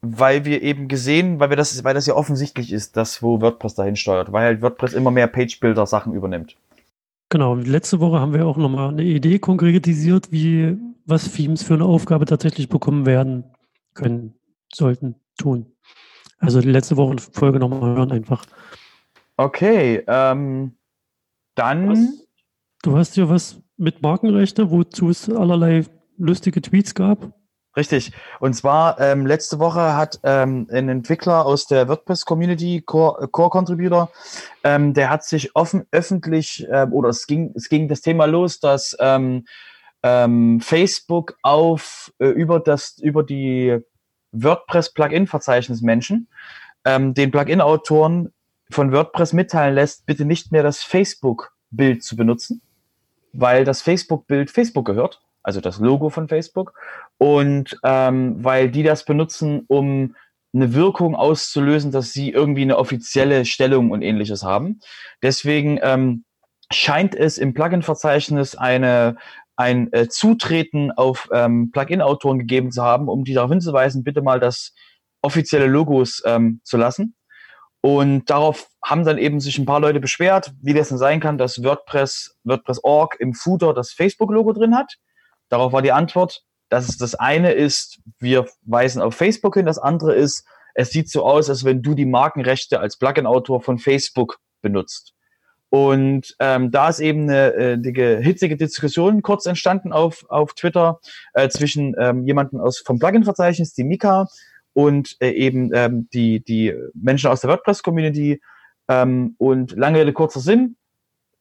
weil 0.02 0.44
wir 0.44 0.62
eben 0.62 0.90
gesehen, 0.90 1.40
weil 1.40 1.50
wir 1.50 1.58
das, 1.58 1.84
weil 1.86 1.94
das 1.94 2.06
ja 2.06 2.16
offensichtlich 2.16 2.74
ist, 2.74 2.98
dass 2.98 3.24
wo 3.24 3.40
WordPress 3.42 3.76
dahin 3.76 3.96
steuert, 3.96 4.34
weil 4.34 4.44
halt 4.44 4.62
WordPress 4.62 4.94
immer 4.94 5.12
mehr 5.12 5.28
Page-Builder-Sachen 5.28 6.14
übernimmt. 6.14 6.58
Genau. 7.30 7.56
Letzte 7.56 8.00
Woche 8.00 8.20
haben 8.20 8.34
wir 8.34 8.46
auch 8.46 8.58
nochmal 8.58 8.90
eine 8.90 9.04
Idee 9.04 9.40
konkretisiert, 9.40 10.32
wie 10.32 10.78
was 11.06 11.32
Themes 11.32 11.64
für 11.64 11.74
eine 11.76 11.86
Aufgabe 11.86 12.26
tatsächlich 12.26 12.70
bekommen 12.70 13.06
werden 13.06 13.46
können 13.94 14.34
sollten 14.74 15.16
tun. 15.38 15.74
Also 16.40 16.62
die 16.62 16.70
letzte 16.70 16.98
Woche 16.98 17.18
Folge 17.32 17.60
nochmal 17.60 17.96
hören 17.96 18.12
einfach. 18.12 18.46
Okay, 19.38 20.04
ähm, 20.08 20.78
dann. 21.56 21.90
Was? 21.90 22.28
Du 22.84 22.98
hast 22.98 23.18
ja 23.18 23.30
was 23.30 23.62
mit 23.78 24.02
Markenrechte, 24.02 24.70
wozu 24.72 25.10
es 25.10 25.30
allerlei 25.30 25.86
lustige 26.18 26.62
Tweets 26.62 26.94
gab. 26.94 27.34
Richtig. 27.78 28.12
Und 28.40 28.56
zwar 28.56 29.00
ähm, 29.00 29.28
letzte 29.28 29.60
Woche 29.60 29.96
hat 29.96 30.20
ähm, 30.24 30.68
ein 30.72 30.90
Entwickler 30.90 31.46
aus 31.46 31.68
der 31.68 31.88
WordPress-Community, 31.88 32.82
Core, 32.82 33.28
Core 33.28 33.52
Contributor, 33.52 34.12
ähm, 34.64 34.96
der 34.96 35.12
hat 35.12 35.24
sich 35.24 35.56
offen 35.56 35.86
öffentlich 35.92 36.66
ähm, 36.72 36.92
oder 36.92 37.10
es 37.10 37.28
ging 37.28 37.54
es 37.56 37.70
ging 37.70 37.88
das 37.88 38.02
Thema 38.02 38.26
los, 38.26 38.60
dass 38.60 38.98
ähm, 39.00 39.46
ähm, 40.02 40.60
Facebook 40.60 41.38
auf 41.44 42.12
äh, 42.18 42.30
über 42.30 42.60
das 42.60 42.98
über 42.98 43.22
die 43.22 43.78
WordPress-Plugin-Verzeichnis 44.32 45.84
Menschen 45.84 46.30
ähm, 46.84 47.14
den 47.14 47.30
Plugin-Autoren 47.30 48.34
von 48.72 48.92
WordPress 48.92 49.34
mitteilen 49.34 49.76
lässt, 49.76 50.08
bitte 50.08 50.26
nicht 50.26 50.52
mehr 50.52 50.64
das 50.64 50.82
Facebook-Bild 50.82 52.04
zu 52.04 52.16
benutzen, 52.16 52.64
weil 53.34 53.66
das 53.66 53.84
Facebook-Bild 53.84 54.50
Facebook 54.50 54.86
gehört, 54.86 55.22
also 55.48 55.62
das 55.62 55.80
Logo 55.80 56.10
von 56.10 56.28
Facebook, 56.28 56.74
und 57.18 57.80
ähm, 57.84 58.44
weil 58.44 58.70
die 58.70 58.84
das 58.84 59.06
benutzen, 59.06 59.64
um 59.68 60.16
eine 60.54 60.74
Wirkung 60.74 61.16
auszulösen, 61.16 61.92
dass 61.92 62.12
sie 62.12 62.32
irgendwie 62.32 62.64
eine 62.64 62.78
offizielle 62.78 63.46
Stellung 63.46 63.92
und 63.92 64.02
ähnliches 64.02 64.44
haben. 64.44 64.82
Deswegen 65.22 65.80
ähm, 65.82 66.26
scheint 66.70 67.16
es 67.16 67.38
im 67.38 67.54
Plugin-Verzeichnis 67.54 68.56
eine 68.56 69.16
ein 69.56 69.92
äh, 69.92 70.08
Zutreten 70.10 70.92
auf 70.92 71.30
ähm, 71.34 71.72
Plugin-Autoren 71.72 72.40
gegeben 72.40 72.72
zu 72.72 72.84
haben, 72.84 73.08
um 73.08 73.24
die 73.24 73.34
darauf 73.34 73.50
hinzuweisen, 73.50 74.04
bitte 74.04 74.22
mal 74.22 74.40
das 74.40 74.76
offizielle 75.22 75.66
Logos 75.66 76.22
ähm, 76.26 76.60
zu 76.64 76.78
lassen. 76.78 77.16
Und 77.82 78.30
darauf 78.30 78.68
haben 78.84 79.06
dann 79.06 79.18
eben 79.18 79.40
sich 79.40 79.58
ein 79.58 79.66
paar 79.66 79.80
Leute 79.80 80.00
beschwert, 80.00 80.52
wie 80.62 80.74
das 80.74 80.90
denn 80.90 80.98
sein 80.98 81.20
kann, 81.20 81.38
dass 81.38 81.64
WordPress, 81.64 82.38
WordPress.org 82.44 83.16
im 83.20 83.34
Footer 83.34 83.74
das 83.74 83.94
Facebook-Logo 83.94 84.54
drin 84.54 84.76
hat. 84.76 84.98
Darauf 85.50 85.74
war 85.74 85.82
die 85.82 85.92
Antwort, 85.92 86.44
dass 86.70 86.90
es 86.90 86.98
das 86.98 87.16
eine 87.16 87.52
ist, 87.54 88.02
wir 88.20 88.48
weisen 88.64 89.02
auf 89.02 89.16
Facebook 89.16 89.56
hin, 89.56 89.66
das 89.66 89.78
andere 89.78 90.16
ist, 90.16 90.46
es 90.74 90.92
sieht 90.92 91.10
so 91.10 91.26
aus, 91.26 91.50
als 91.50 91.64
wenn 91.64 91.82
du 91.82 91.96
die 91.96 92.06
Markenrechte 92.06 92.80
als 92.80 92.98
Plugin-Autor 92.98 93.62
von 93.62 93.80
Facebook 93.80 94.38
benutzt. 94.62 95.14
Und 95.70 96.36
ähm, 96.40 96.72
da 96.72 96.90
ist 96.90 97.00
eben 97.00 97.24
eine, 97.24 97.54
äh, 97.54 97.74
eine 97.74 98.20
hitzige 98.20 98.56
Diskussion 98.56 99.22
kurz 99.22 99.46
entstanden 99.46 99.92
auf, 99.92 100.26
auf 100.30 100.54
Twitter 100.54 101.00
äh, 101.34 101.50
zwischen 101.50 101.96
ähm, 102.00 102.26
jemanden 102.26 102.60
aus 102.60 102.80
vom 102.80 103.00
Plugin-Verzeichnis, 103.00 103.74
die 103.74 103.84
Mika, 103.84 104.28
und 104.74 105.18
äh, 105.20 105.32
eben 105.32 105.72
ähm, 105.74 106.08
die, 106.14 106.44
die 106.44 106.74
Menschen 106.94 107.32
aus 107.32 107.42
der 107.42 107.50
WordPress-Community. 107.50 108.40
Ähm, 108.88 109.36
und 109.40 109.72
lange 109.72 110.00
Rede, 110.00 110.14
kurzer 110.14 110.40
Sinn. 110.40 110.78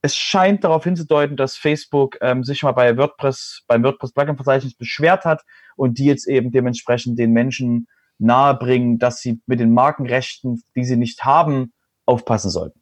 Es 0.06 0.16
scheint 0.16 0.62
darauf 0.62 0.84
hinzudeuten, 0.84 1.36
dass 1.36 1.56
Facebook 1.56 2.16
ähm, 2.20 2.44
sich 2.44 2.62
mal 2.62 2.70
bei 2.72 2.96
WordPress, 2.96 3.62
beim 3.66 3.82
WordPress 3.82 4.12
Plugin-Verzeichnis 4.12 4.74
beschwert 4.74 5.24
hat 5.24 5.42
und 5.74 5.98
die 5.98 6.04
jetzt 6.04 6.28
eben 6.28 6.52
dementsprechend 6.52 7.18
den 7.18 7.32
Menschen 7.32 7.88
nahebringen, 8.18 8.98
dass 8.98 9.20
sie 9.20 9.40
mit 9.46 9.58
den 9.58 9.74
Markenrechten, 9.74 10.62
die 10.76 10.84
sie 10.84 10.96
nicht 10.96 11.24
haben, 11.24 11.72
aufpassen 12.06 12.50
sollten. 12.50 12.80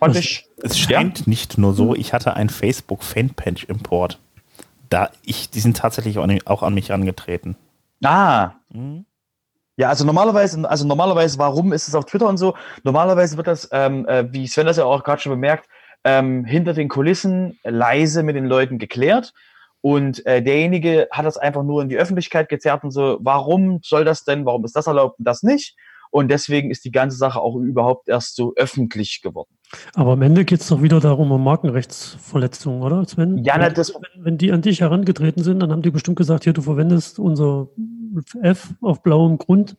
Und 0.00 0.16
ich, 0.16 0.46
es 0.62 0.78
scheint 0.78 1.20
ja? 1.20 1.24
nicht 1.26 1.56
nur 1.56 1.72
so, 1.72 1.94
ich 1.94 2.12
hatte 2.12 2.34
einen 2.34 2.50
Facebook 2.50 3.02
Fanpage-Import. 3.02 4.20
Da 4.90 5.10
ich, 5.22 5.50
die 5.50 5.60
sind 5.60 5.78
tatsächlich 5.78 6.18
auch 6.18 6.62
an 6.62 6.74
mich 6.74 6.92
angetreten. 6.92 7.56
Ah. 8.04 8.52
Mhm. 8.68 9.06
Ja, 9.78 9.88
also 9.88 10.04
normalerweise, 10.04 10.68
also 10.68 10.86
normalerweise, 10.86 11.38
warum 11.38 11.72
ist 11.72 11.88
es 11.88 11.94
auf 11.94 12.04
Twitter 12.04 12.28
und 12.28 12.36
so? 12.36 12.54
Normalerweise 12.84 13.36
wird 13.36 13.46
das, 13.46 13.68
ähm, 13.72 14.06
äh, 14.06 14.30
wie 14.32 14.46
Sven 14.46 14.66
das 14.66 14.76
ja 14.76 14.84
auch 14.84 15.02
gerade 15.02 15.20
schon 15.20 15.32
bemerkt, 15.32 15.68
ähm, 16.06 16.44
hinter 16.44 16.72
den 16.72 16.88
Kulissen 16.88 17.58
leise 17.64 18.22
mit 18.22 18.36
den 18.36 18.46
Leuten 18.46 18.78
geklärt. 18.78 19.32
Und 19.80 20.24
äh, 20.24 20.40
derjenige 20.40 21.08
hat 21.10 21.26
das 21.26 21.36
einfach 21.36 21.64
nur 21.64 21.82
in 21.82 21.88
die 21.88 21.96
Öffentlichkeit 21.96 22.48
gezerrt 22.48 22.84
und 22.84 22.92
so, 22.92 23.18
warum 23.20 23.80
soll 23.82 24.04
das 24.04 24.24
denn, 24.24 24.46
warum 24.46 24.64
ist 24.64 24.76
das 24.76 24.86
erlaubt 24.86 25.18
und 25.18 25.26
das 25.26 25.42
nicht? 25.42 25.76
Und 26.12 26.28
deswegen 26.28 26.70
ist 26.70 26.84
die 26.84 26.92
ganze 26.92 27.16
Sache 27.16 27.40
auch 27.40 27.56
überhaupt 27.56 28.08
erst 28.08 28.36
so 28.36 28.54
öffentlich 28.56 29.20
geworden. 29.20 29.50
Aber 29.94 30.12
am 30.12 30.22
Ende 30.22 30.44
geht 30.44 30.60
es 30.60 30.68
doch 30.68 30.80
wieder 30.80 31.00
darum, 31.00 31.32
um 31.32 31.42
Markenrechtsverletzungen, 31.42 32.82
oder 32.82 33.04
Sven? 33.06 33.38
Ja, 33.44 33.58
na, 33.58 33.68
das 33.68 33.92
wenn, 33.92 34.24
wenn 34.24 34.38
die 34.38 34.52
an 34.52 34.62
dich 34.62 34.80
herangetreten 34.80 35.42
sind, 35.42 35.58
dann 35.58 35.72
haben 35.72 35.82
die 35.82 35.90
bestimmt 35.90 36.16
gesagt, 36.16 36.44
hier, 36.44 36.52
du 36.52 36.62
verwendest 36.62 37.18
unser 37.18 37.68
F 38.42 38.74
auf 38.80 39.02
blauem 39.02 39.38
Grund, 39.38 39.76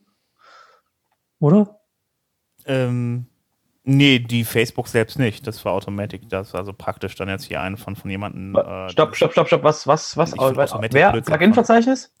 oder? 1.40 1.80
Ähm, 2.66 3.26
nee, 3.88 4.18
die 4.18 4.44
Facebook 4.44 4.88
selbst 4.88 5.18
nicht. 5.18 5.46
Das 5.46 5.64
war 5.64 5.72
Automatic. 5.72 6.28
Das 6.28 6.52
war 6.52 6.60
also 6.60 6.72
praktisch 6.72 7.14
dann 7.16 7.28
jetzt 7.28 7.44
hier 7.44 7.60
ein 7.60 7.76
von, 7.76 7.96
von 7.96 8.10
jemandem. 8.10 8.54
Äh, 8.54 8.90
stopp, 8.90 9.16
stopp, 9.16 9.32
stopp, 9.32 9.48
stopp. 9.48 9.64
Was, 9.64 9.86
was, 9.86 10.16
was? 10.16 10.34
Wer? 10.90 11.12
Plugin-Verzeichnis? 11.20 12.12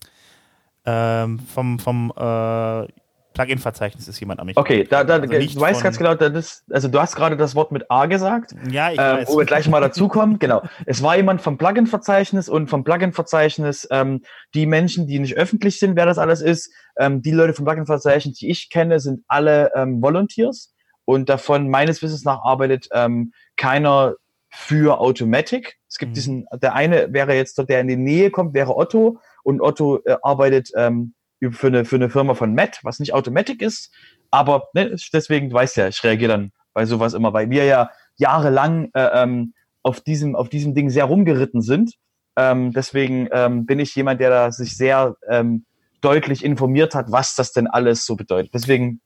Ähm, 0.84 1.38
vom, 1.38 1.78
vom, 1.78 2.12
äh, 2.16 2.86
Plugin-Verzeichnis 3.34 4.08
ist 4.08 4.18
jemand 4.18 4.40
an 4.40 4.46
mich. 4.46 4.56
Okay, 4.56 4.84
da, 4.88 5.04
da, 5.04 5.14
also 5.14 5.26
du 5.26 5.60
weißt 5.60 5.82
ganz 5.82 5.96
genau, 5.96 6.14
das, 6.14 6.64
also 6.70 6.88
du 6.88 6.98
hast 6.98 7.14
gerade 7.14 7.36
das 7.36 7.54
Wort 7.54 7.70
mit 7.70 7.88
A 7.88 8.06
gesagt. 8.06 8.54
Ja, 8.70 8.90
ich 8.90 8.98
äh, 8.98 9.02
weiß. 9.02 9.28
Wo 9.28 9.38
wir 9.38 9.44
gleich 9.44 9.68
mal 9.68 9.80
dazukommen. 9.80 10.38
genau. 10.38 10.62
Es 10.86 11.02
war 11.02 11.16
jemand 11.16 11.40
vom 11.40 11.56
Plugin-Verzeichnis 11.56 12.48
und 12.48 12.68
vom 12.68 12.82
Plugin-Verzeichnis, 12.82 13.86
ähm, 13.92 14.22
die 14.54 14.66
Menschen, 14.66 15.06
die 15.06 15.20
nicht 15.20 15.36
öffentlich 15.36 15.78
sind, 15.78 15.94
wer 15.94 16.06
das 16.06 16.18
alles 16.18 16.40
ist, 16.40 16.72
ähm, 16.98 17.22
die 17.22 17.30
Leute 17.30 17.54
vom 17.54 17.64
Plugin-Verzeichnis, 17.64 18.38
die 18.38 18.50
ich 18.50 18.70
kenne, 18.70 18.98
sind 18.98 19.22
alle 19.28 19.70
ähm, 19.76 20.02
Volunteers 20.02 20.74
und 21.08 21.30
davon 21.30 21.70
meines 21.70 22.02
Wissens 22.02 22.24
nach 22.24 22.42
arbeitet 22.44 22.90
ähm, 22.92 23.32
keiner 23.56 24.16
für 24.50 25.00
Automatic. 25.00 25.78
Es 25.88 25.96
gibt 25.96 26.10
mhm. 26.10 26.14
diesen, 26.14 26.46
der 26.60 26.74
eine 26.74 27.14
wäre 27.14 27.34
jetzt, 27.34 27.56
der 27.66 27.80
in 27.80 27.88
die 27.88 27.96
Nähe 27.96 28.30
kommt, 28.30 28.52
wäre 28.52 28.76
Otto 28.76 29.18
und 29.42 29.62
Otto 29.62 30.02
äh, 30.04 30.16
arbeitet 30.20 30.70
ähm, 30.76 31.14
für 31.50 31.68
eine, 31.68 31.86
für 31.86 31.96
eine 31.96 32.10
Firma 32.10 32.34
von 32.34 32.54
Matt, 32.54 32.80
was 32.82 32.98
nicht 32.98 33.14
Automatic 33.14 33.62
ist. 33.62 33.90
Aber 34.30 34.68
ne, 34.74 34.94
deswegen, 35.14 35.48
du 35.48 35.54
weißt 35.54 35.78
ja, 35.78 35.88
ich 35.88 36.04
reagiere 36.04 36.32
dann 36.32 36.52
bei 36.74 36.84
sowas 36.84 37.14
immer, 37.14 37.32
weil 37.32 37.48
wir 37.48 37.64
ja 37.64 37.88
jahrelang 38.18 38.90
äh, 38.92 39.22
ähm, 39.22 39.54
auf, 39.82 40.02
diesem, 40.02 40.36
auf 40.36 40.50
diesem 40.50 40.74
Ding 40.74 40.90
sehr 40.90 41.06
rumgeritten 41.06 41.62
sind. 41.62 41.94
Ähm, 42.36 42.74
deswegen 42.74 43.30
ähm, 43.32 43.64
bin 43.64 43.78
ich 43.78 43.94
jemand, 43.94 44.20
der 44.20 44.28
da 44.28 44.52
sich 44.52 44.76
sehr 44.76 45.16
ähm, 45.30 45.64
deutlich 46.02 46.44
informiert 46.44 46.94
hat, 46.94 47.10
was 47.10 47.34
das 47.34 47.52
denn 47.52 47.66
alles 47.66 48.04
so 48.04 48.14
bedeutet. 48.14 48.52
Deswegen 48.52 49.00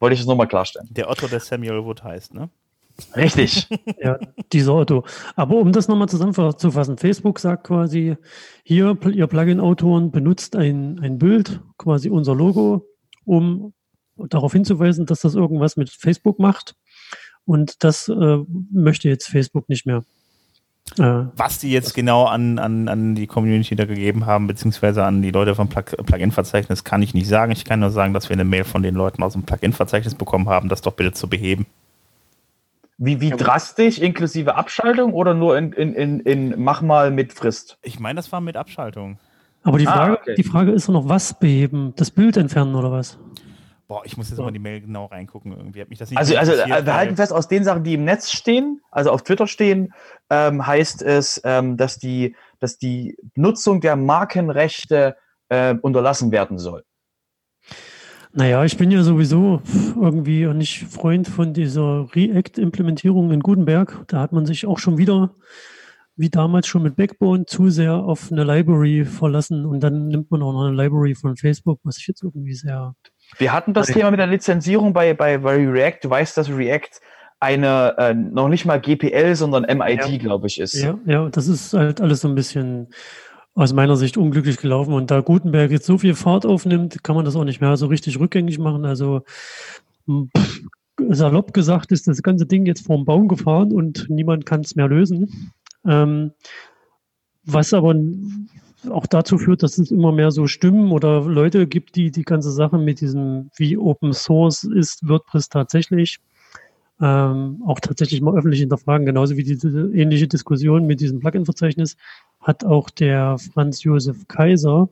wollte 0.00 0.14
ich 0.14 0.20
es 0.20 0.26
nochmal 0.26 0.48
klarstellen. 0.48 0.88
Der 0.90 1.08
Otto, 1.10 1.26
der 1.26 1.40
Samuel 1.40 1.84
Wood 1.84 2.02
heißt, 2.02 2.34
ne? 2.34 2.50
Richtig. 3.14 3.68
ja, 4.02 4.18
dieser 4.52 4.72
Auto. 4.72 5.04
Aber 5.34 5.56
um 5.56 5.72
das 5.72 5.88
nochmal 5.88 6.08
zusammenzufassen, 6.08 6.96
Facebook 6.98 7.38
sagt 7.38 7.64
quasi, 7.64 8.16
hier, 8.62 8.96
ihr 9.12 9.26
Plugin-Autoren 9.26 10.10
benutzt 10.10 10.56
ein, 10.56 10.98
ein 11.00 11.18
Bild, 11.18 11.60
quasi 11.76 12.08
unser 12.08 12.34
Logo, 12.34 12.86
um 13.24 13.74
darauf 14.16 14.52
hinzuweisen, 14.52 15.06
dass 15.06 15.20
das 15.20 15.34
irgendwas 15.34 15.76
mit 15.76 15.90
Facebook 15.90 16.38
macht. 16.38 16.74
Und 17.44 17.84
das 17.84 18.08
äh, 18.08 18.38
möchte 18.72 19.08
jetzt 19.08 19.28
Facebook 19.28 19.68
nicht 19.68 19.86
mehr. 19.86 20.02
Äh, 20.98 21.24
Was 21.36 21.58
die 21.58 21.70
jetzt 21.70 21.94
genau 21.94 22.24
an, 22.24 22.58
an, 22.58 22.88
an 22.88 23.14
die 23.14 23.26
Community 23.26 23.76
da 23.76 23.84
gegeben 23.84 24.26
haben, 24.26 24.46
beziehungsweise 24.46 25.04
an 25.04 25.20
die 25.20 25.30
Leute 25.30 25.54
vom 25.54 25.68
Plugin-Verzeichnis, 25.68 26.84
kann 26.84 27.02
ich 27.02 27.12
nicht 27.12 27.28
sagen. 27.28 27.52
Ich 27.52 27.64
kann 27.64 27.80
nur 27.80 27.90
sagen, 27.90 28.14
dass 28.14 28.28
wir 28.28 28.34
eine 28.34 28.44
Mail 28.44 28.64
von 28.64 28.82
den 28.82 28.94
Leuten 28.94 29.22
aus 29.22 29.34
dem 29.34 29.42
Plugin-Verzeichnis 29.42 30.14
bekommen 30.14 30.48
haben, 30.48 30.68
das 30.68 30.80
doch 30.80 30.92
bitte 30.92 31.12
zu 31.12 31.28
beheben. 31.28 31.66
Wie, 32.98 33.20
wie 33.20 33.30
drastisch, 33.30 33.98
inklusive 33.98 34.54
Abschaltung 34.54 35.12
oder 35.12 35.34
nur 35.34 35.58
in, 35.58 35.72
in, 35.72 35.92
in, 35.92 36.20
in 36.20 36.54
mach 36.62 36.80
mal 36.80 37.10
mit 37.10 37.34
Frist? 37.34 37.76
Ich 37.82 38.00
meine, 38.00 38.16
das 38.16 38.32
war 38.32 38.40
mit 38.40 38.56
Abschaltung. 38.56 39.18
Aber 39.64 39.78
die 39.78 39.86
ah, 39.86 39.92
Frage, 39.92 40.12
ah, 40.12 40.20
okay. 40.22 40.34
die 40.36 40.44
Frage 40.44 40.70
ist 40.70 40.88
doch 40.88 40.94
noch, 40.94 41.08
was 41.08 41.38
beheben? 41.38 41.92
Das 41.96 42.10
Bild 42.10 42.38
entfernen 42.38 42.74
oder 42.74 42.90
was? 42.92 43.18
Boah, 43.88 44.02
ich 44.04 44.16
muss 44.16 44.30
jetzt 44.30 44.38
mal 44.40 44.50
die 44.50 44.58
Mail 44.58 44.80
genau 44.80 45.06
reingucken. 45.06 45.52
Irgendwie 45.52 45.80
hat 45.80 45.88
mich 45.88 45.98
das 45.98 46.10
nicht 46.10 46.18
Also, 46.18 46.36
also 46.36 46.52
wir 46.52 46.94
halten 46.94 47.14
fest, 47.14 47.32
aus 47.32 47.46
den 47.46 47.62
Sachen, 47.62 47.84
die 47.84 47.94
im 47.94 48.04
Netz 48.04 48.32
stehen, 48.32 48.80
also 48.90 49.10
auf 49.10 49.22
Twitter 49.22 49.46
stehen, 49.46 49.92
ähm, 50.28 50.66
heißt 50.66 51.02
es, 51.02 51.40
ähm, 51.44 51.76
dass, 51.76 51.98
die, 51.98 52.34
dass 52.58 52.78
die 52.78 53.16
Nutzung 53.36 53.80
der 53.80 53.94
Markenrechte 53.94 55.16
äh, 55.48 55.74
unterlassen 55.80 56.32
werden 56.32 56.58
soll. 56.58 56.84
Naja, 58.32 58.64
ich 58.64 58.76
bin 58.76 58.90
ja 58.90 59.02
sowieso 59.02 59.62
irgendwie 59.94 60.44
nicht 60.46 60.84
Freund 60.84 61.26
von 61.26 61.54
dieser 61.54 62.08
React-Implementierung 62.14 63.30
in 63.30 63.40
Gutenberg. 63.40 64.04
Da 64.08 64.20
hat 64.20 64.32
man 64.32 64.44
sich 64.44 64.66
auch 64.66 64.78
schon 64.78 64.98
wieder, 64.98 65.34
wie 66.16 66.28
damals 66.28 66.66
schon 66.66 66.82
mit 66.82 66.96
Backbone, 66.96 67.46
zu 67.46 67.70
sehr 67.70 67.94
auf 67.94 68.30
eine 68.30 68.44
Library 68.44 69.06
verlassen 69.06 69.64
und 69.64 69.80
dann 69.80 70.08
nimmt 70.08 70.30
man 70.30 70.42
auch 70.42 70.52
noch 70.52 70.66
eine 70.66 70.76
Library 70.76 71.14
von 71.14 71.36
Facebook, 71.36 71.80
was 71.82 71.98
ich 71.98 72.06
jetzt 72.08 72.22
irgendwie 72.22 72.52
sehr. 72.54 72.94
Wir 73.38 73.52
hatten 73.52 73.74
das 73.74 73.88
Thema 73.88 74.10
mit 74.10 74.20
der 74.20 74.26
Lizenzierung 74.26 74.92
bei, 74.92 75.14
bei, 75.14 75.38
bei 75.38 75.56
React. 75.56 75.98
Du 76.02 76.10
weißt, 76.10 76.36
dass 76.36 76.48
React 76.48 77.00
eine 77.40 77.94
äh, 77.98 78.14
noch 78.14 78.48
nicht 78.48 78.64
mal 78.64 78.80
GPL, 78.80 79.34
sondern 79.34 79.64
MIT, 79.64 80.08
ja. 80.08 80.18
glaube 80.18 80.46
ich, 80.46 80.58
ist. 80.60 80.74
Ja, 80.74 80.98
ja, 81.06 81.28
das 81.28 81.48
ist 81.48 81.74
halt 81.74 82.00
alles 82.00 82.20
so 82.20 82.28
ein 82.28 82.34
bisschen 82.34 82.88
aus 83.54 83.72
meiner 83.72 83.96
Sicht 83.96 84.16
unglücklich 84.16 84.58
gelaufen. 84.58 84.94
Und 84.94 85.10
da 85.10 85.20
Gutenberg 85.20 85.70
jetzt 85.70 85.86
so 85.86 85.98
viel 85.98 86.14
Fahrt 86.14 86.46
aufnimmt, 86.46 87.02
kann 87.02 87.16
man 87.16 87.24
das 87.24 87.36
auch 87.36 87.44
nicht 87.44 87.60
mehr 87.60 87.76
so 87.76 87.86
richtig 87.86 88.18
rückgängig 88.18 88.58
machen. 88.58 88.84
Also 88.84 89.22
pff, 90.08 90.62
salopp 91.10 91.52
gesagt 91.52 91.92
ist 91.92 92.08
das 92.08 92.22
ganze 92.22 92.46
Ding 92.46 92.66
jetzt 92.66 92.86
vorm 92.86 93.04
Baum 93.04 93.28
gefahren 93.28 93.72
und 93.72 94.06
niemand 94.08 94.46
kann 94.46 94.60
es 94.60 94.76
mehr 94.76 94.88
lösen. 94.88 95.52
Ähm, 95.86 96.32
was 97.44 97.72
aber 97.72 97.94
auch 98.90 99.06
dazu 99.06 99.38
führt, 99.38 99.62
dass 99.62 99.78
es 99.78 99.90
immer 99.90 100.12
mehr 100.12 100.30
so 100.30 100.46
Stimmen 100.46 100.92
oder 100.92 101.22
Leute 101.22 101.66
gibt, 101.66 101.96
die 101.96 102.10
die 102.10 102.24
ganze 102.24 102.50
Sache 102.50 102.78
mit 102.78 103.00
diesem, 103.00 103.50
wie 103.56 103.76
Open 103.76 104.12
Source 104.12 104.64
ist 104.64 105.08
WordPress 105.08 105.48
tatsächlich, 105.48 106.18
ähm, 107.00 107.62
auch 107.66 107.80
tatsächlich 107.80 108.20
mal 108.20 108.36
öffentlich 108.36 108.60
hinterfragen, 108.60 109.06
genauso 109.06 109.36
wie 109.36 109.42
diese 109.42 109.90
ähnliche 109.92 110.28
Diskussion 110.28 110.86
mit 110.86 111.00
diesem 111.00 111.20
Plugin-Verzeichnis 111.20 111.96
hat 112.40 112.64
auch 112.64 112.90
der 112.90 113.38
Franz 113.38 113.82
Josef 113.82 114.28
Kaiser, 114.28 114.88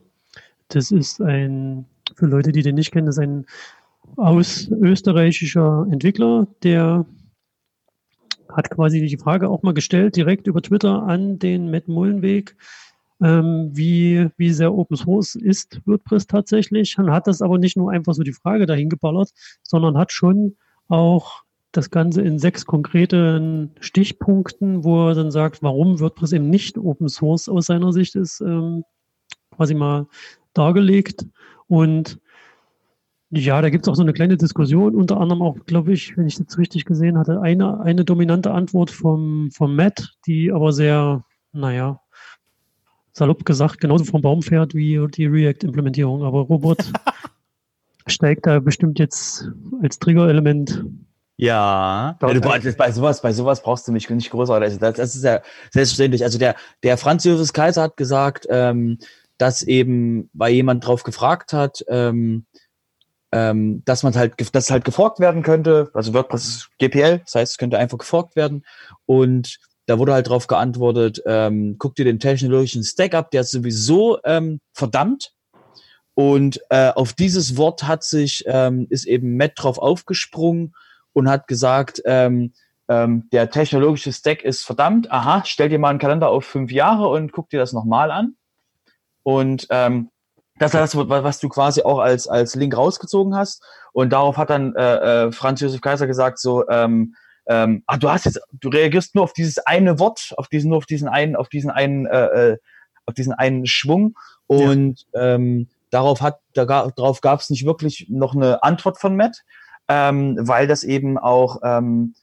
das 0.67 0.91
ist 0.91 1.21
ein, 1.21 1.85
für 2.15 2.25
Leute, 2.25 2.51
die 2.51 2.61
den 2.61 2.75
nicht 2.75 2.91
kennen, 2.91 3.05
das 3.07 3.17
ist 3.17 3.23
ein 3.23 3.45
aus 4.17 4.67
österreichischer 4.69 5.87
Entwickler, 5.89 6.47
der 6.63 7.05
hat 8.49 8.69
quasi 8.69 9.05
die 9.05 9.17
Frage 9.17 9.49
auch 9.49 9.63
mal 9.63 9.73
gestellt, 9.73 10.15
direkt 10.15 10.47
über 10.47 10.61
Twitter 10.61 11.03
an 11.03 11.39
den 11.39 11.71
Matt 11.71 11.87
Mullenweg, 11.87 12.55
ähm, 13.21 13.69
wie, 13.73 14.29
wie 14.37 14.51
sehr 14.51 14.73
Open 14.73 14.97
Source 14.97 15.35
ist 15.35 15.81
WordPress 15.85 16.27
tatsächlich. 16.27 16.97
Und 16.97 17.11
hat 17.11 17.27
das 17.27 17.41
aber 17.41 17.57
nicht 17.57 17.77
nur 17.77 17.91
einfach 17.91 18.13
so 18.13 18.23
die 18.23 18.33
Frage 18.33 18.65
dahin 18.65 18.89
geballert, 18.89 19.31
sondern 19.63 19.97
hat 19.97 20.11
schon 20.11 20.57
auch 20.87 21.43
das 21.71 21.89
Ganze 21.89 22.21
in 22.21 22.39
sechs 22.39 22.65
konkreten 22.65 23.71
Stichpunkten, 23.79 24.83
wo 24.83 25.09
er 25.09 25.15
dann 25.15 25.31
sagt, 25.31 25.61
warum 25.61 25.99
WordPress 25.99 26.31
eben 26.31 26.49
nicht 26.49 26.77
Open 26.77 27.09
Source 27.09 27.49
aus 27.49 27.65
seiner 27.65 27.91
Sicht 27.91 28.15
ist, 28.15 28.41
ähm, 28.41 28.83
quasi 29.51 29.73
mal 29.73 30.07
dargelegt. 30.53 31.25
Und 31.67 32.19
ja, 33.31 33.61
da 33.61 33.69
gibt 33.69 33.85
es 33.85 33.91
auch 33.91 33.95
so 33.95 34.03
eine 34.03 34.13
kleine 34.13 34.37
Diskussion, 34.37 34.95
unter 34.95 35.19
anderem 35.19 35.41
auch, 35.41 35.57
glaube 35.65 35.91
ich, 35.93 36.15
wenn 36.15 36.27
ich 36.27 36.37
das 36.37 36.57
richtig 36.57 36.85
gesehen 36.85 37.17
hatte, 37.17 37.41
eine, 37.41 37.81
eine 37.81 38.05
dominante 38.05 38.51
Antwort 38.51 38.91
vom, 38.91 39.49
vom 39.51 39.75
Matt, 39.75 40.13
die 40.25 40.51
aber 40.51 40.71
sehr, 40.71 41.25
naja, 41.51 41.99
salopp 43.15 43.45
gesagt, 43.45 43.79
genauso 43.79 44.03
vom 44.03 44.21
Baum 44.21 44.41
fährt 44.41 44.75
wie 44.75 44.99
die 45.15 45.25
React-Implementierung. 45.25 46.23
Aber 46.23 46.41
Robert 46.41 46.91
steigt 48.07 48.45
da 48.45 48.59
bestimmt 48.59 48.99
jetzt 48.99 49.49
als 49.81 49.99
Trigger-Element 49.99 50.83
ja, 51.37 52.17
ja 52.21 52.33
du, 52.33 52.39
bei 52.39 52.91
sowas, 52.91 53.21
bei 53.21 53.33
sowas 53.33 53.61
brauchst 53.61 53.87
du 53.87 53.91
mich 53.91 54.09
nicht 54.09 54.31
größer. 54.31 54.59
Das, 54.59 54.79
das 54.79 55.15
ist 55.15 55.23
ja 55.23 55.41
selbstverständlich. 55.69 56.23
Also 56.23 56.39
der, 56.39 56.55
der 56.81 56.97
Franz 56.97 57.25
Josef 57.25 57.51
Kaiser 57.51 57.83
hat 57.83 57.97
gesagt, 57.97 58.47
ähm, 58.49 58.99
dass 59.37 59.61
eben, 59.61 60.29
weil 60.31 60.53
jemand 60.53 60.85
drauf 60.85 61.03
gefragt 61.03 61.51
hat, 61.51 61.83
ähm, 61.89 62.45
ähm, 63.33 63.83
dass 63.83 64.03
man 64.03 64.15
halt, 64.15 64.35
dass 64.55 64.71
halt 64.71 64.85
geforkt 64.85 65.19
werden 65.19 65.43
könnte. 65.43 65.89
Also 65.93 66.13
WordPress 66.13 66.47
ist 66.47 66.69
GPL, 66.79 67.19
das 67.19 67.35
heißt, 67.35 67.51
es 67.53 67.57
könnte 67.57 67.77
einfach 67.77 67.97
geforkt 67.97 68.37
werden. 68.37 68.65
Und 69.05 69.59
da 69.85 69.99
wurde 69.99 70.13
halt 70.13 70.29
drauf 70.29 70.47
geantwortet, 70.47 71.21
ähm, 71.25 71.75
guck 71.77 71.95
dir 71.95 72.05
den 72.05 72.19
technologischen 72.19 72.83
Stack 72.83 73.13
ab, 73.13 73.31
der 73.31 73.41
ist 73.41 73.51
sowieso 73.51 74.19
ähm, 74.23 74.59
verdammt. 74.73 75.33
Und 76.15 76.61
äh, 76.69 76.91
auf 76.91 77.13
dieses 77.13 77.57
Wort 77.57 77.83
hat 77.83 78.03
sich, 78.03 78.43
ähm, 78.47 78.87
ist 78.89 79.05
eben 79.05 79.35
Matt 79.37 79.53
drauf 79.57 79.77
aufgesprungen 79.77 80.73
und 81.13 81.29
hat 81.29 81.47
gesagt, 81.47 82.01
ähm, 82.05 82.53
ähm, 82.87 83.27
der 83.31 83.49
technologische 83.49 84.13
Stack 84.13 84.43
ist 84.43 84.63
verdammt, 84.63 85.11
aha, 85.11 85.43
stell 85.45 85.69
dir 85.69 85.79
mal 85.79 85.89
einen 85.89 85.99
Kalender 85.99 86.29
auf 86.29 86.45
fünf 86.45 86.71
Jahre 86.71 87.07
und 87.09 87.31
guck 87.31 87.49
dir 87.49 87.59
das 87.59 87.73
nochmal 87.73 88.11
an. 88.11 88.35
Und 89.23 89.67
ähm, 89.71 90.09
das 90.57 90.73
ist 90.73 90.95
das, 90.95 90.95
was 90.95 91.39
du 91.39 91.49
quasi 91.49 91.81
auch 91.81 91.99
als, 91.99 92.27
als 92.27 92.55
Link 92.55 92.77
rausgezogen 92.77 93.35
hast. 93.35 93.61
Und 93.91 94.13
darauf 94.13 94.37
hat 94.37 94.49
dann 94.49 94.73
äh, 94.75 95.25
äh, 95.25 95.31
Franz 95.31 95.59
Josef 95.59 95.81
Kaiser 95.81 96.07
gesagt, 96.07 96.39
so, 96.39 96.67
ähm, 96.69 97.15
ähm, 97.47 97.83
ah, 97.85 97.97
du 97.97 98.09
hast 98.09 98.25
jetzt, 98.25 98.39
du 98.51 98.69
reagierst 98.69 99.15
nur 99.15 99.23
auf 99.23 99.33
dieses 99.33 99.59
eine 99.59 99.99
Wort, 99.99 100.33
auf 100.37 100.47
diesen, 100.47 100.69
nur 100.69 100.77
auf 100.77 100.85
diesen 100.85 101.07
einen, 101.07 101.35
auf 101.35 101.49
diesen 101.49 101.69
einen, 101.69 102.05
äh, 102.05 102.51
äh 102.53 102.57
auf 103.05 103.13
diesen 103.13 103.33
einen 103.33 103.67
Schwung. 103.67 104.17
Und 104.47 105.05
ja. 105.13 105.35
ähm, 105.35 105.69
darauf 105.91 106.21
hat, 106.21 106.39
da, 106.53 106.65
darauf 106.65 107.21
gab 107.21 107.39
es 107.39 107.49
nicht 107.49 107.65
wirklich 107.65 108.07
noch 108.09 108.35
eine 108.35 108.63
Antwort 108.63 108.99
von 108.99 109.15
Matt, 109.15 109.43
ähm, 109.87 110.37
weil 110.39 110.67
das 110.67 110.83
eben 110.83 111.17
auch, 111.17 111.61
ähm, 111.63 112.15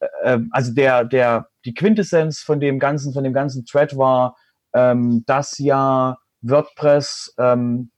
äh, 0.00 0.34
äh, 0.34 0.40
also 0.50 0.72
der, 0.72 1.04
der, 1.04 1.48
die 1.64 1.74
Quintessenz 1.74 2.40
von 2.40 2.60
dem 2.60 2.78
ganzen, 2.78 3.12
von 3.12 3.24
dem 3.24 3.32
ganzen 3.32 3.64
Thread 3.64 3.96
war, 3.96 4.36
ähm, 4.74 5.24
dass 5.26 5.58
ja 5.58 6.18
WordPress, 6.42 7.34
ähm, 7.38 7.90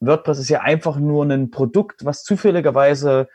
WordPress 0.00 0.38
ist 0.38 0.48
ja 0.48 0.60
einfach 0.60 0.96
nur 0.96 1.24
ein 1.24 1.50
Produkt, 1.50 2.04
was 2.04 2.22
zufälligerweise 2.22 3.28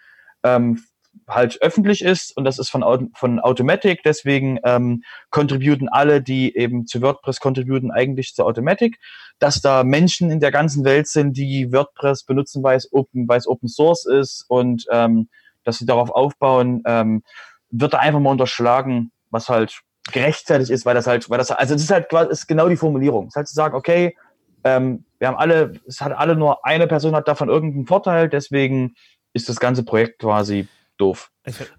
ähm, 0.44 0.82
halt 1.28 1.62
öffentlich 1.62 2.04
ist 2.04 2.36
und 2.36 2.44
das 2.44 2.60
ist 2.60 2.70
von, 2.70 3.12
von 3.16 3.40
Automatic. 3.40 4.04
Deswegen 4.04 4.60
ähm, 4.64 5.04
contributen 5.30 5.90
alle, 5.90 6.22
die 6.22 6.56
eben 6.56 6.86
zu 6.86 7.02
WordPress 7.02 7.40
contributen, 7.40 7.92
eigentlich 7.92 8.34
zu 8.34 8.46
Automatic. 8.46 9.00
Dass 9.40 9.62
da 9.62 9.84
Menschen 9.84 10.32
in 10.32 10.40
der 10.40 10.52
ganzen 10.52 10.86
Welt 10.86 11.08
sind, 11.08 11.38
die 11.38 11.72
WordPress 11.72 12.24
benutzen, 12.24 12.64
weil 12.64 12.78
es 12.78 12.92
Open, 12.92 13.28
weil 13.28 13.38
es 13.38 13.48
Open 13.48 13.70
Source 13.70 14.06
ist 14.06 14.46
und 14.48 14.86
ähm, 14.92 15.30
dass 15.64 15.78
sie 15.78 15.86
darauf 15.86 16.10
aufbauen, 16.10 16.84
ähm, 16.86 17.24
wird 17.72 17.94
da 17.94 18.00
einfach 18.00 18.20
mal 18.20 18.32
unterschlagen, 18.32 19.12
was 19.32 19.50
halt 19.50 19.82
gerechtfertigt 20.12 20.70
ist, 20.70 20.86
weil 20.86 20.96
das 20.96 21.08
halt, 21.08 21.30
weil 21.30 21.38
das, 21.38 21.52
also 21.52 21.74
das 21.74 21.84
ist 21.84 21.92
halt 21.92 22.12
ist 22.30 22.48
genau 22.48 22.68
die 22.68 22.76
Formulierung. 22.76 23.28
Es 23.28 23.32
ist 23.32 23.36
halt 23.38 23.48
zu 23.48 23.56
sagen, 23.56 23.76
okay, 23.76 24.18
ähm, 24.64 25.06
wir 25.20 25.30
haben 25.30 25.38
alle, 25.38 25.74
es 25.88 26.02
hat 26.02 26.12
alle 26.12 26.36
nur 26.36 26.66
eine 26.66 26.88
Person 26.88 27.16
hat 27.16 27.28
davon 27.28 27.50
irgendeinen 27.50 27.86
Vorteil, 27.86 28.30
deswegen 28.30 28.96
ist 29.34 29.50
das 29.50 29.60
ganze 29.60 29.84
Projekt 29.84 30.20
quasi 30.20 30.68
doof. 31.04 31.32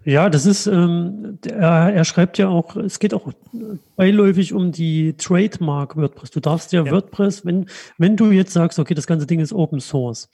Ja, 0.03 0.29
das 0.29 0.45
ist, 0.45 0.67
ähm, 0.67 1.39
er, 1.43 1.93
er, 1.93 2.05
schreibt 2.05 2.37
ja 2.37 2.49
auch, 2.49 2.75
es 2.75 2.99
geht 2.99 3.13
auch 3.13 3.31
beiläufig 3.95 4.53
um 4.53 4.71
die 4.71 5.17
Trademark 5.17 5.95
WordPress. 5.95 6.29
Du 6.29 6.39
darfst 6.39 6.71
ja, 6.71 6.83
ja, 6.83 6.91
WordPress, 6.91 7.45
wenn, 7.45 7.65
wenn 7.97 8.15
du 8.15 8.31
jetzt 8.31 8.53
sagst, 8.53 8.77
okay, 8.77 8.93
das 8.93 9.07
ganze 9.07 9.25
Ding 9.25 9.39
ist 9.39 9.53
Open 9.53 9.79
Source, 9.79 10.29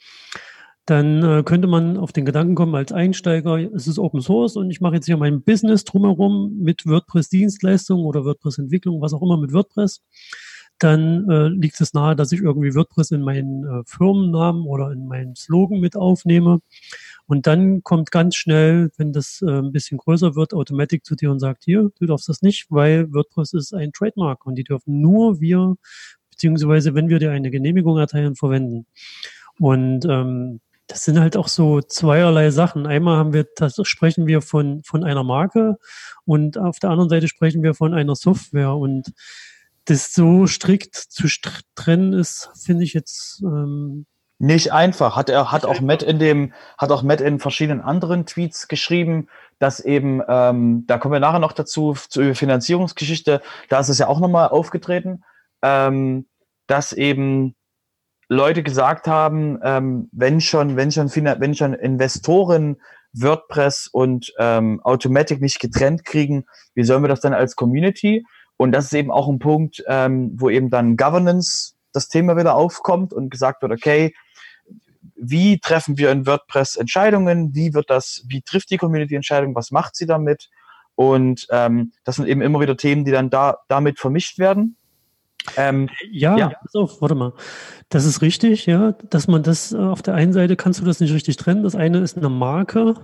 dann 0.84 1.22
äh, 1.22 1.42
könnte 1.44 1.68
man 1.68 1.96
auf 1.96 2.12
den 2.12 2.26
Gedanken 2.26 2.54
kommen 2.54 2.74
als 2.74 2.92
Einsteiger, 2.92 3.56
es 3.74 3.86
ist 3.86 3.98
Open 3.98 4.20
Source 4.20 4.56
und 4.56 4.70
ich 4.70 4.80
mache 4.80 4.96
jetzt 4.96 5.06
hier 5.06 5.16
mein 5.16 5.42
Business 5.42 5.84
drumherum 5.84 6.58
mit 6.58 6.84
WordPress-Dienstleistungen 6.84 8.04
oder 8.04 8.24
WordPress-Entwicklung, 8.24 9.00
was 9.00 9.14
auch 9.14 9.22
immer 9.22 9.38
mit 9.38 9.54
WordPress 9.54 10.02
dann 10.82 11.28
äh, 11.30 11.48
liegt 11.48 11.80
es 11.80 11.94
nahe, 11.94 12.16
dass 12.16 12.32
ich 12.32 12.40
irgendwie 12.40 12.74
WordPress 12.74 13.12
in 13.12 13.22
meinen 13.22 13.64
äh, 13.64 13.82
Firmennamen 13.86 14.66
oder 14.66 14.90
in 14.90 15.06
meinen 15.06 15.36
Slogan 15.36 15.80
mit 15.80 15.96
aufnehme. 15.96 16.60
Und 17.26 17.46
dann 17.46 17.82
kommt 17.82 18.10
ganz 18.10 18.36
schnell, 18.36 18.90
wenn 18.96 19.12
das 19.12 19.42
äh, 19.42 19.50
ein 19.50 19.72
bisschen 19.72 19.98
größer 19.98 20.34
wird, 20.34 20.54
Automatic 20.54 21.04
zu 21.04 21.14
dir 21.14 21.30
und 21.30 21.38
sagt, 21.38 21.64
hier, 21.64 21.90
du 21.98 22.06
darfst 22.06 22.28
das 22.28 22.42
nicht, 22.42 22.66
weil 22.70 23.12
WordPress 23.12 23.52
ist 23.54 23.74
ein 23.74 23.92
Trademark 23.92 24.44
und 24.46 24.56
die 24.56 24.64
dürfen 24.64 25.00
nur 25.00 25.40
wir, 25.40 25.76
beziehungsweise 26.30 26.94
wenn 26.94 27.08
wir 27.08 27.18
dir 27.18 27.30
eine 27.30 27.50
Genehmigung 27.50 27.98
erteilen, 27.98 28.36
verwenden. 28.36 28.86
Und 29.58 30.04
ähm, 30.06 30.60
das 30.88 31.04
sind 31.04 31.18
halt 31.18 31.36
auch 31.36 31.48
so 31.48 31.80
zweierlei 31.80 32.50
Sachen. 32.50 32.86
Einmal 32.86 33.16
haben 33.16 33.32
wir, 33.32 33.46
das 33.56 33.76
sprechen 33.84 34.26
wir 34.26 34.42
von, 34.42 34.82
von 34.82 35.04
einer 35.04 35.24
Marke 35.24 35.78
und 36.24 36.58
auf 36.58 36.78
der 36.80 36.90
anderen 36.90 37.08
Seite 37.08 37.28
sprechen 37.28 37.62
wir 37.62 37.74
von 37.74 37.94
einer 37.94 38.16
Software 38.16 38.74
und 38.74 39.12
das 39.86 40.12
so 40.12 40.46
strikt 40.46 40.94
zu 40.94 41.26
trennen 41.74 42.12
ist, 42.12 42.50
finde 42.62 42.84
ich 42.84 42.92
jetzt 42.92 43.42
ähm, 43.42 44.06
nicht 44.42 44.72
einfach. 44.72 45.14
Hat 45.14 45.30
er 45.30 45.52
hat 45.52 45.64
auch 45.64 45.80
Matt 45.80 46.02
in 46.02 46.18
dem 46.18 46.52
hat 46.76 46.90
auch 46.90 47.04
Matt 47.04 47.20
in 47.20 47.38
verschiedenen 47.38 47.80
anderen 47.80 48.26
Tweets 48.26 48.66
geschrieben, 48.66 49.28
dass 49.60 49.78
eben 49.78 50.20
ähm, 50.28 50.84
da 50.88 50.98
kommen 50.98 51.12
wir 51.12 51.20
nachher 51.20 51.38
noch 51.38 51.52
dazu 51.52 51.94
zur 52.08 52.34
Finanzierungsgeschichte. 52.34 53.40
Da 53.68 53.78
ist 53.78 53.88
es 53.88 53.98
ja 53.98 54.08
auch 54.08 54.18
nochmal 54.18 54.48
aufgetreten, 54.48 55.22
ähm, 55.62 56.26
dass 56.66 56.92
eben 56.92 57.54
Leute 58.28 58.64
gesagt 58.64 59.06
haben, 59.06 59.60
ähm, 59.62 60.08
wenn 60.10 60.40
schon 60.40 60.76
wenn 60.76 60.90
schon 60.90 61.08
wenn 61.14 61.54
schon 61.54 61.74
Investoren 61.74 62.78
WordPress 63.12 63.90
und 63.92 64.32
ähm, 64.40 64.80
Automatic 64.82 65.40
nicht 65.40 65.60
getrennt 65.60 66.04
kriegen, 66.04 66.46
wie 66.74 66.82
sollen 66.82 67.04
wir 67.04 67.08
das 67.08 67.20
dann 67.20 67.32
als 67.32 67.54
Community? 67.54 68.24
Und 68.56 68.72
das 68.72 68.86
ist 68.86 68.94
eben 68.94 69.12
auch 69.12 69.28
ein 69.28 69.38
Punkt, 69.38 69.84
ähm, 69.86 70.32
wo 70.34 70.50
eben 70.50 70.68
dann 70.68 70.96
Governance 70.96 71.74
das 71.92 72.08
Thema 72.08 72.36
wieder 72.36 72.56
aufkommt 72.56 73.12
und 73.12 73.30
gesagt 73.30 73.62
wird, 73.62 73.70
okay, 73.70 74.14
wie 75.24 75.60
treffen 75.60 75.98
wir 75.98 76.10
in 76.10 76.26
WordPress 76.26 76.76
Entscheidungen? 76.76 77.54
Wie 77.54 77.74
wird 77.74 77.88
das, 77.90 78.24
wie 78.26 78.42
trifft 78.42 78.70
die 78.70 78.76
Community 78.76 79.14
Entscheidungen? 79.14 79.54
Was 79.54 79.70
macht 79.70 79.94
sie 79.94 80.06
damit? 80.06 80.50
Und 80.96 81.46
ähm, 81.50 81.92
das 82.04 82.16
sind 82.16 82.26
eben 82.26 82.42
immer 82.42 82.60
wieder 82.60 82.76
Themen, 82.76 83.04
die 83.04 83.12
dann 83.12 83.30
da 83.30 83.58
damit 83.68 83.98
vermischt 83.98 84.38
werden. 84.38 84.76
Ähm, 85.56 85.88
ja, 86.10 86.36
ja. 86.36 86.48
Pass 86.50 86.74
auf, 86.74 87.00
warte 87.00 87.14
mal. 87.14 87.32
Das 87.88 88.04
ist 88.04 88.22
richtig, 88.22 88.66
ja, 88.66 88.92
dass 88.92 89.26
man 89.26 89.42
das 89.42 89.72
äh, 89.72 89.76
auf 89.76 90.02
der 90.02 90.14
einen 90.14 90.32
Seite 90.32 90.56
kannst 90.56 90.80
du 90.80 90.84
das 90.84 91.00
nicht 91.00 91.12
richtig 91.12 91.36
trennen. 91.36 91.62
Das 91.62 91.74
eine 91.74 91.98
ist 91.98 92.16
eine 92.16 92.28
Marke, 92.28 92.94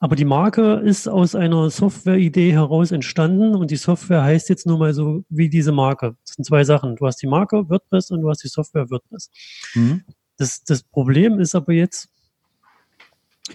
aber 0.00 0.16
die 0.16 0.24
Marke 0.24 0.80
ist 0.84 1.08
aus 1.08 1.34
einer 1.34 1.70
Software-Idee 1.70 2.52
heraus 2.52 2.90
entstanden 2.90 3.54
und 3.54 3.70
die 3.70 3.76
Software 3.76 4.22
heißt 4.22 4.48
jetzt 4.48 4.66
nur 4.66 4.78
mal 4.78 4.94
so 4.94 5.24
wie 5.28 5.48
diese 5.48 5.72
Marke. 5.72 6.16
Das 6.24 6.36
sind 6.36 6.44
zwei 6.44 6.64
Sachen. 6.64 6.96
Du 6.96 7.06
hast 7.06 7.20
die 7.22 7.26
Marke 7.26 7.68
WordPress 7.68 8.10
und 8.10 8.22
du 8.22 8.30
hast 8.30 8.42
die 8.42 8.48
Software 8.48 8.90
WordPress. 8.90 9.30
Mhm. 9.74 10.04
Das, 10.36 10.64
das 10.64 10.82
Problem 10.82 11.38
ist 11.38 11.54
aber 11.54 11.72
jetzt, 11.72 12.08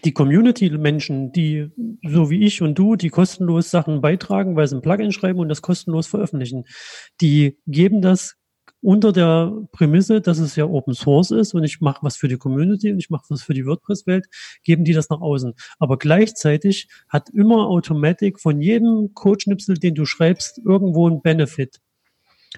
die 0.06 0.13
Community-Menschen, 0.13 1.32
die 1.32 1.72
so 2.04 2.30
wie 2.30 2.46
ich 2.46 2.62
und 2.62 2.78
du, 2.78 2.96
die 2.96 3.10
kostenlos 3.10 3.72
Sachen 3.72 4.02
beitragen, 4.02 4.56
weil 4.56 4.68
sie 4.68 4.76
ein 4.76 4.82
Plugin 4.82 5.12
schreiben 5.12 5.39
und 5.39 5.50
das 5.50 5.62
kostenlos 5.62 6.08
veröffentlichen, 6.08 6.65
die 7.22 7.58
geben 7.65 8.02
das 8.02 8.36
unter 8.82 9.12
der 9.12 9.52
Prämisse, 9.72 10.22
dass 10.22 10.39
es 10.39 10.56
ja 10.56 10.65
Open 10.65 10.94
Source 10.94 11.32
ist 11.32 11.54
und 11.54 11.63
ich 11.63 11.82
mache 11.82 12.00
was 12.04 12.15
für 12.15 12.28
die 12.28 12.38
Community 12.38 12.92
und 12.92 13.00
ich 13.00 13.10
mache 13.10 13.26
was 13.30 13.42
für 13.42 13.54
die 13.54 13.65
WordPress-Welt, 13.65 14.28
geben 14.63 14.86
die 14.86 14.94
das 14.94 15.10
nach 15.10 15.22
außen. 15.22 15.54
Aber 15.80 15.98
gleichzeitig 15.98 16.88
hat 17.10 17.30
immer 17.30 17.68
Automatic 17.68 18.39
von 18.39 18.62
jedem 18.62 19.13
Codeschnipsel, 19.13 19.78
den 19.78 19.96
du 19.96 20.06
schreibst, 20.06 20.60
irgendwo 20.60 21.10
ein 21.10 21.22
Benefit. 21.22 21.80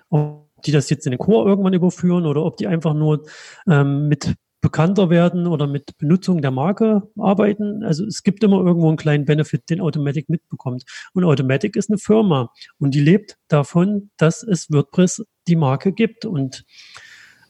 Ob 0.09 0.50
die 0.65 0.71
das 0.71 0.89
jetzt 0.89 1.05
in 1.05 1.11
den 1.11 1.19
Core 1.19 1.49
irgendwann 1.49 1.73
überführen 1.73 2.25
oder 2.25 2.43
ob 2.43 2.57
die 2.57 2.67
einfach 2.67 2.93
nur 2.93 3.25
ähm, 3.67 4.07
mit 4.07 4.35
bekannter 4.61 5.09
werden 5.09 5.47
oder 5.47 5.65
mit 5.65 5.97
Benutzung 5.97 6.41
der 6.41 6.51
Marke 6.51 7.09
arbeiten. 7.17 7.83
Also 7.83 8.05
es 8.05 8.21
gibt 8.21 8.43
immer 8.43 8.63
irgendwo 8.63 8.87
einen 8.87 8.97
kleinen 8.97 9.25
Benefit, 9.25 9.69
den 9.69 9.81
Automatic 9.81 10.29
mitbekommt. 10.29 10.83
Und 11.13 11.23
Automatic 11.23 11.75
ist 11.75 11.89
eine 11.89 11.97
Firma 11.97 12.51
und 12.77 12.93
die 12.93 13.01
lebt 13.01 13.37
davon, 13.47 14.11
dass 14.17 14.43
es 14.43 14.69
WordPress 14.69 15.25
die 15.47 15.55
Marke 15.55 15.91
gibt 15.91 16.25
und 16.25 16.63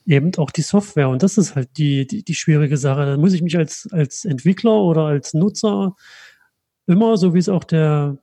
eben 0.06 0.32
auch 0.36 0.50
die 0.50 0.62
Software. 0.62 1.10
Und 1.10 1.22
das 1.22 1.36
ist 1.36 1.54
halt 1.54 1.76
die, 1.76 2.06
die, 2.06 2.24
die 2.24 2.34
schwierige 2.34 2.78
Sache. 2.78 3.04
Da 3.04 3.16
muss 3.18 3.34
ich 3.34 3.42
mich 3.42 3.56
als, 3.58 3.88
als 3.92 4.24
Entwickler 4.24 4.82
oder 4.82 5.02
als 5.02 5.34
Nutzer 5.34 5.94
immer, 6.86 7.16
so 7.18 7.34
wie 7.34 7.38
es 7.38 7.48
auch 7.50 7.64
der 7.64 8.18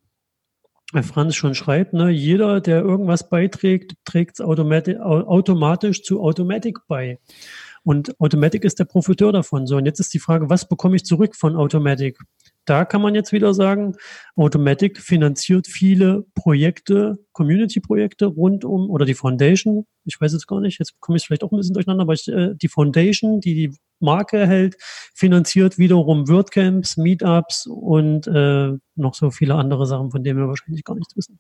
Franz 1.04 1.36
schon 1.36 1.54
schreibt, 1.54 1.94
ne, 1.94 2.10
jeder, 2.10 2.62
der 2.62 2.82
irgendwas 2.82 3.30
beiträgt, 3.30 3.94
trägt 4.06 4.40
es 4.40 4.42
automatisch 4.42 6.02
zu 6.02 6.22
Automatic 6.22 6.80
bei. 6.88 7.20
Und 7.84 8.20
Automatic 8.20 8.64
ist 8.64 8.80
der 8.80 8.86
Profiteur 8.86 9.32
davon. 9.32 9.68
So, 9.68 9.78
und 9.78 9.86
jetzt 9.86 10.00
ist 10.00 10.14
die 10.14 10.20
Frage, 10.20 10.50
was 10.50 10.68
bekomme 10.68 10.96
ich 10.96 11.06
zurück 11.06 11.36
von 11.36 11.56
Automatic? 11.56 12.20
Da 12.70 12.86
kann 12.86 13.02
man 13.02 13.16
jetzt 13.16 13.32
wieder 13.32 13.56
sagen, 13.56 13.96
Automatic 14.36 15.00
finanziert 15.00 15.66
viele 15.66 16.26
Projekte, 16.36 17.18
Community-Projekte 17.32 18.28
rund 18.28 18.64
um, 18.64 18.92
oder 18.92 19.06
die 19.06 19.16
Foundation, 19.16 19.88
ich 20.06 20.22
weiß 20.22 20.34
jetzt 20.34 20.46
gar 20.46 20.60
nicht, 20.60 20.78
jetzt 20.78 21.00
komme 21.00 21.18
ich 21.18 21.26
vielleicht 21.26 21.44
auch 21.44 21.52
ein 21.52 21.58
bisschen 21.58 21.74
durcheinander, 21.74 22.04
aber 22.04 22.14
ich, 22.14 22.28
äh, 22.28 22.54
die 22.54 22.68
Foundation, 22.68 23.42
die 23.42 23.56
die 23.56 23.78
Marke 24.00 24.38
erhält, 24.38 24.76
finanziert 25.16 25.80
wiederum 25.80 26.30
WordCamps, 26.30 26.98
Meetups 26.98 27.66
und 27.66 28.28
äh, 28.28 28.74
noch 28.96 29.16
so 29.16 29.32
viele 29.32 29.56
andere 29.56 29.88
Sachen, 29.88 30.12
von 30.12 30.24
denen 30.24 30.38
wir 30.38 30.48
wahrscheinlich 30.48 30.84
gar 30.84 30.94
nichts 30.94 31.18
wissen. 31.18 31.40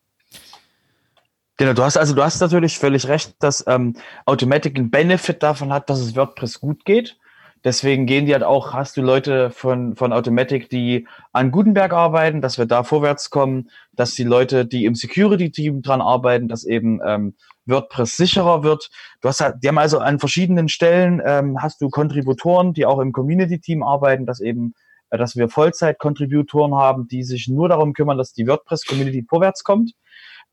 Genau, 1.57 1.73
du 1.73 1.83
hast 1.83 1.97
also 1.97 2.15
du 2.15 2.23
hast 2.23 2.39
natürlich 2.39 2.79
völlig 2.79 3.07
recht, 3.07 3.35
dass 3.37 3.63
ähm, 3.67 3.95
Automatic 4.25 4.77
einen 4.77 4.89
Benefit 4.89 5.43
davon 5.43 5.71
hat, 5.71 5.91
dass 5.91 5.99
es 5.99 6.15
WordPress 6.15 6.59
gut 6.59 6.85
geht. 6.85 7.19
Deswegen 7.63 8.05
gehen 8.05 8.25
die 8.25 8.33
halt 8.33 8.43
auch, 8.43 8.73
hast 8.73 8.95
du 8.95 9.01
Leute 9.01 9.49
von, 9.51 9.95
von 9.95 10.13
Automatic, 10.13 10.69
die 10.69 11.07
an 11.33 11.51
Gutenberg 11.51 11.91
arbeiten, 11.91 12.41
dass 12.41 12.57
wir 12.57 12.65
da 12.65 12.83
vorwärts 12.83 13.29
kommen, 13.29 13.69
dass 13.91 14.15
die 14.15 14.23
Leute, 14.23 14.65
die 14.65 14.85
im 14.85 14.95
Security-Team 14.95 15.81
dran 15.81 16.01
arbeiten, 16.01 16.47
dass 16.47 16.63
eben 16.63 17.01
ähm, 17.05 17.35
WordPress 17.65 18.15
sicherer 18.15 18.63
wird. 18.63 18.89
Du 19.21 19.27
hast 19.27 19.41
halt, 19.41 19.57
die 19.61 19.67
haben 19.67 19.77
also 19.77 19.99
an 19.99 20.19
verschiedenen 20.19 20.69
Stellen, 20.69 21.21
ähm, 21.25 21.57
hast 21.61 21.81
du 21.81 21.89
Kontributoren, 21.89 22.73
die 22.73 22.85
auch 22.85 22.99
im 22.99 23.11
Community-Team 23.11 23.83
arbeiten, 23.83 24.25
dass 24.25 24.39
eben, 24.39 24.73
äh, 25.09 25.17
dass 25.17 25.35
wir 25.35 25.49
Vollzeit-Kontributoren 25.49 26.75
haben, 26.75 27.07
die 27.09 27.23
sich 27.23 27.49
nur 27.49 27.67
darum 27.67 27.91
kümmern, 27.91 28.17
dass 28.17 28.31
die 28.31 28.47
WordPress-Community 28.47 29.25
vorwärts 29.27 29.65
kommt 29.65 29.91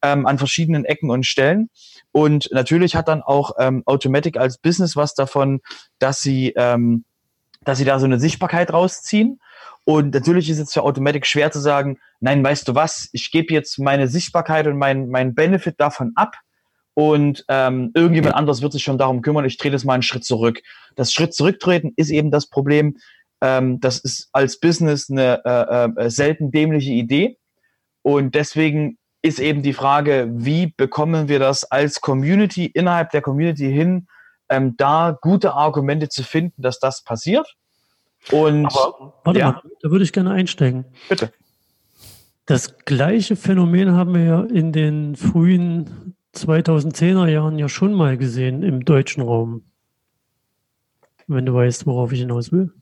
ähm, 0.02 0.26
an 0.26 0.38
verschiedenen 0.38 0.84
Ecken 0.84 1.10
und 1.10 1.24
Stellen. 1.26 1.70
Und 2.12 2.48
natürlich 2.52 2.96
hat 2.96 3.08
dann 3.08 3.22
auch 3.22 3.52
ähm, 3.58 3.82
Automatic 3.86 4.36
als 4.36 4.58
Business 4.58 4.96
was 4.96 5.14
davon, 5.14 5.60
dass 5.98 6.20
sie, 6.20 6.52
ähm, 6.56 7.04
dass 7.62 7.78
sie 7.78 7.84
da 7.84 7.98
so 7.98 8.06
eine 8.06 8.20
Sichtbarkeit 8.20 8.72
rausziehen. 8.72 9.40
Und 9.84 10.14
natürlich 10.14 10.50
ist 10.50 10.58
es 10.58 10.72
für 10.72 10.82
Automatic 10.82 11.26
schwer 11.26 11.52
zu 11.52 11.60
sagen, 11.60 11.98
nein, 12.20 12.42
weißt 12.42 12.66
du 12.66 12.74
was, 12.74 13.08
ich 13.12 13.30
gebe 13.30 13.54
jetzt 13.54 13.78
meine 13.78 14.08
Sichtbarkeit 14.08 14.66
und 14.66 14.78
mein, 14.78 15.08
mein 15.08 15.34
Benefit 15.34 15.78
davon 15.78 16.12
ab 16.16 16.36
und 16.98 17.44
ähm, 17.48 17.90
irgendjemand 17.94 18.34
anderes 18.34 18.62
wird 18.62 18.72
sich 18.72 18.82
schon 18.82 18.96
darum 18.96 19.20
kümmern, 19.20 19.44
ich 19.44 19.58
drehe 19.58 19.70
das 19.70 19.84
mal 19.84 19.92
einen 19.92 20.02
Schritt 20.02 20.24
zurück. 20.24 20.62
Das 20.94 21.12
Schritt 21.12 21.34
zurücktreten 21.34 21.92
ist 21.96 22.08
eben 22.08 22.30
das 22.30 22.46
Problem. 22.46 22.96
Ähm, 23.42 23.80
das 23.80 23.98
ist 23.98 24.30
als 24.32 24.58
Business 24.58 25.10
eine 25.10 25.42
äh, 25.44 26.04
äh, 26.04 26.10
selten 26.10 26.50
dämliche 26.52 26.92
Idee. 26.92 27.36
Und 28.00 28.34
deswegen 28.34 28.96
ist 29.26 29.38
eben 29.38 29.62
die 29.62 29.72
Frage, 29.72 30.28
wie 30.32 30.72
bekommen 30.76 31.28
wir 31.28 31.38
das 31.38 31.64
als 31.64 32.00
Community, 32.00 32.66
innerhalb 32.66 33.10
der 33.10 33.22
Community 33.22 33.70
hin, 33.70 34.06
ähm, 34.48 34.76
da 34.76 35.16
gute 35.20 35.54
Argumente 35.54 36.08
zu 36.08 36.22
finden, 36.22 36.62
dass 36.62 36.78
das 36.78 37.02
passiert. 37.02 37.56
Und 38.30 38.66
Aber, 38.66 39.14
warte 39.24 39.38
ja. 39.38 39.52
mal, 39.52 39.62
da 39.82 39.90
würde 39.90 40.04
ich 40.04 40.12
gerne 40.12 40.30
einsteigen. 40.30 40.84
Bitte. 41.08 41.32
Das 42.46 42.78
gleiche 42.84 43.36
Phänomen 43.36 43.92
haben 43.92 44.14
wir 44.14 44.24
ja 44.24 44.42
in 44.42 44.72
den 44.72 45.16
frühen 45.16 46.14
2010er 46.34 47.26
Jahren 47.28 47.58
ja 47.58 47.68
schon 47.68 47.92
mal 47.92 48.16
gesehen 48.16 48.62
im 48.62 48.84
deutschen 48.84 49.22
Raum. 49.22 49.64
Wenn 51.26 51.44
du 51.44 51.54
weißt, 51.54 51.86
worauf 51.86 52.12
ich 52.12 52.20
hinaus 52.20 52.52
will 52.52 52.72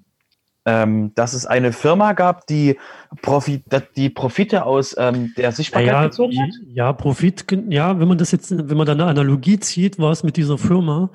ähm, 0.67 1.13
dass 1.15 1.35
es 1.35 1.47
eine 1.47 1.73
Firma 1.73 2.13
gab, 2.13 2.47
die, 2.47 2.79
Profit, 3.23 3.63
die 3.97 4.11
Profite 4.11 4.65
aus 4.65 4.95
ähm, 4.99 5.33
der 5.37 5.53
Sichtbarkeit 5.53 5.89
ja, 5.89 6.05
gezogen 6.05 6.41
hat? 6.41 6.51
Ja, 6.67 6.93
Profit, 6.93 7.45
ja, 7.69 7.99
wenn 8.01 8.09
man 8.09 8.19
das 8.19 8.33
jetzt, 8.33 8.51
wenn 8.51 8.77
man 8.77 8.87
da 8.87 8.93
eine 8.93 9.05
Analogie 9.07 9.59
zieht, 9.61 9.99
war 9.99 10.13
es 10.13 10.23
mit 10.23 10.37
dieser 10.37 10.59
Firma 10.59 11.11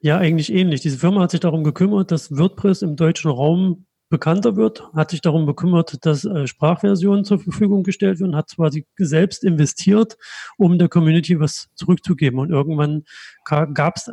ja 0.00 0.18
eigentlich 0.18 0.52
ähnlich. 0.52 0.80
Diese 0.80 0.98
Firma 0.98 1.22
hat 1.22 1.30
sich 1.30 1.40
darum 1.40 1.64
gekümmert, 1.64 2.10
dass 2.10 2.36
WordPress 2.36 2.82
im 2.82 2.96
deutschen 2.96 3.30
Raum 3.30 3.86
bekannter 4.10 4.56
wird, 4.56 4.82
hat 4.94 5.10
sich 5.10 5.20
darum 5.20 5.44
bekümmert, 5.46 6.04
dass 6.06 6.24
äh, 6.24 6.46
Sprachversionen 6.46 7.24
zur 7.24 7.38
Verfügung 7.38 7.82
gestellt 7.82 8.20
werden, 8.20 8.34
hat 8.34 8.54
quasi 8.56 8.86
selbst 8.96 9.44
investiert, 9.44 10.16
um 10.56 10.78
der 10.78 10.88
Community 10.88 11.38
was 11.38 11.68
zurückzugeben. 11.74 12.40
Und 12.40 12.50
irgendwann 12.50 13.04
gab 13.44 13.96
es 13.96 14.10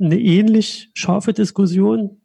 eine 0.00 0.18
ähnlich 0.18 0.90
scharfe 0.94 1.32
Diskussion 1.32 2.19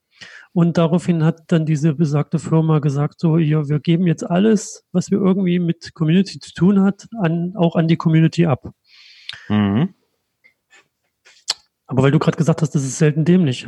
und 0.55 0.77
daraufhin 0.77 1.25
hat 1.25 1.51
dann 1.51 1.65
diese 1.65 1.93
besagte 1.93 2.39
Firma 2.39 2.79
gesagt, 2.79 3.19
so, 3.19 3.37
ja, 3.37 3.67
wir 3.67 3.81
geben 3.81 4.07
jetzt 4.07 4.23
alles, 4.23 4.85
was 4.93 5.11
wir 5.11 5.17
irgendwie 5.17 5.59
mit 5.59 5.93
Community 5.93 6.39
zu 6.39 6.53
tun 6.53 6.81
hat, 6.81 7.07
an, 7.19 7.55
auch 7.57 7.75
an 7.75 7.89
die 7.89 7.97
Community 7.97 8.45
ab. 8.45 8.71
Mhm. 9.49 9.93
Aber 11.87 12.03
weil 12.03 12.11
du 12.11 12.19
gerade 12.19 12.37
gesagt 12.37 12.61
hast, 12.61 12.73
das 12.73 12.85
ist 12.85 12.97
selten 12.97 13.25
dämlich. 13.25 13.67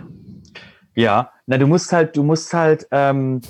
Ja, 0.96 1.34
na, 1.46 1.58
du 1.58 1.68
musst 1.68 1.92
halt, 1.92 2.16
du 2.16 2.24
musst 2.24 2.54
halt, 2.54 2.88
ähm, 2.92 3.42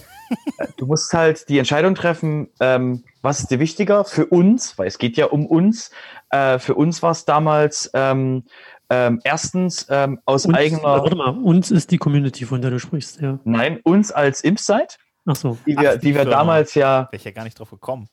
du 0.78 0.88
musst 0.88 1.14
halt 1.14 1.48
die 1.48 1.60
Entscheidung 1.60 1.94
treffen, 1.94 2.50
ähm, 2.60 3.04
was 3.22 3.42
ist 3.42 3.52
dir 3.52 3.60
wichtiger 3.60 4.04
für 4.04 4.26
uns, 4.26 4.80
weil 4.80 4.88
es 4.88 4.98
geht 4.98 5.16
ja 5.16 5.28
um 5.28 5.46
uns. 5.46 5.92
Äh, 6.32 6.58
für 6.58 6.74
uns 6.74 7.04
war 7.04 7.12
es 7.12 7.26
damals, 7.26 7.92
ähm, 7.94 8.46
ähm, 8.90 9.20
erstens 9.24 9.88
ähm, 9.90 10.20
aus 10.26 10.46
uns, 10.46 10.56
eigener. 10.56 10.84
Warte 10.84 11.16
mal, 11.16 11.30
uns 11.30 11.72
ist 11.72 11.92
die 11.92 11.98
Community, 11.98 12.46
von 12.46 12.62
der 12.62 12.72
du 12.72 12.80
sprichst, 12.80 13.22
ja. 13.22 13.40
Nein, 13.44 13.80
uns 13.84 14.12
als 14.12 14.42
Impsite. 14.42 14.96
Ach 15.26 15.36
so. 15.36 15.58
Die 15.66 15.78
wir, 15.78 15.92
Ach, 15.92 15.94
die, 15.96 16.08
die 16.08 16.16
wir 16.16 16.26
damals 16.26 16.74
ja. 16.74 17.08
Wäre 17.12 17.16
ich 17.16 17.24
ja 17.24 17.32
gar 17.32 17.44
nicht 17.44 17.60
drauf 17.60 17.70
gekommen. 17.70 18.08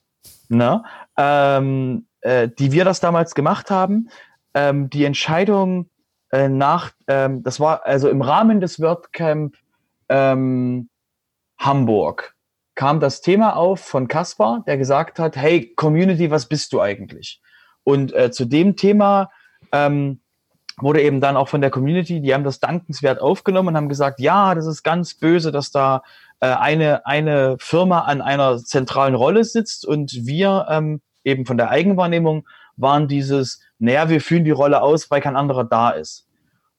Na, 0.49 0.83
ähm, 1.17 2.05
äh, 2.21 2.49
die 2.49 2.71
wir 2.71 2.85
das 2.85 2.99
damals 2.99 3.35
gemacht 3.35 3.71
haben. 3.71 4.09
Ähm, 4.53 4.89
die 4.89 5.05
Entscheidung 5.05 5.89
äh, 6.31 6.49
nach, 6.49 6.91
ähm, 7.07 7.43
das 7.43 7.59
war 7.59 7.85
also 7.85 8.09
im 8.09 8.21
Rahmen 8.21 8.59
des 8.59 8.79
WordCamp 8.79 9.55
ähm, 10.09 10.89
Hamburg 11.57 12.35
kam 12.75 12.99
das 12.99 13.21
Thema 13.21 13.55
auf 13.55 13.79
von 13.79 14.07
Kaspar, 14.07 14.63
der 14.67 14.77
gesagt 14.77 15.17
hat, 15.17 15.37
hey, 15.37 15.73
Community, 15.75 16.29
was 16.29 16.47
bist 16.47 16.73
du 16.73 16.81
eigentlich? 16.81 17.41
Und 17.83 18.13
äh, 18.13 18.31
zu 18.31 18.45
dem 18.45 18.75
Thema 18.75 19.31
ähm, 19.71 20.19
wurde 20.79 21.01
eben 21.01 21.21
dann 21.21 21.37
auch 21.37 21.47
von 21.47 21.61
der 21.61 21.69
Community, 21.69 22.21
die 22.21 22.33
haben 22.33 22.43
das 22.43 22.59
dankenswert 22.59 23.21
aufgenommen 23.21 23.69
und 23.69 23.77
haben 23.77 23.89
gesagt, 23.89 24.19
ja, 24.19 24.55
das 24.55 24.65
ist 24.65 24.83
ganz 24.83 25.13
böse, 25.13 25.51
dass 25.51 25.71
da 25.71 26.03
äh, 26.41 26.47
eine, 26.47 27.05
eine 27.05 27.55
Firma 27.59 28.01
an 28.01 28.21
einer 28.21 28.57
zentralen 28.57 29.15
Rolle 29.15 29.43
sitzt 29.43 29.85
und 29.85 30.11
wir 30.25 30.67
ähm, 30.69 31.01
eben 31.23 31.45
von 31.45 31.57
der 31.57 31.69
Eigenwahrnehmung 31.69 32.45
waren 32.77 33.07
dieses, 33.07 33.61
naja, 33.79 34.09
wir 34.09 34.19
fühlen 34.19 34.43
die 34.43 34.51
Rolle 34.51 34.81
aus, 34.81 35.09
weil 35.09 35.21
kein 35.21 35.37
anderer 35.37 35.63
da 35.63 35.91
ist. 35.91 36.27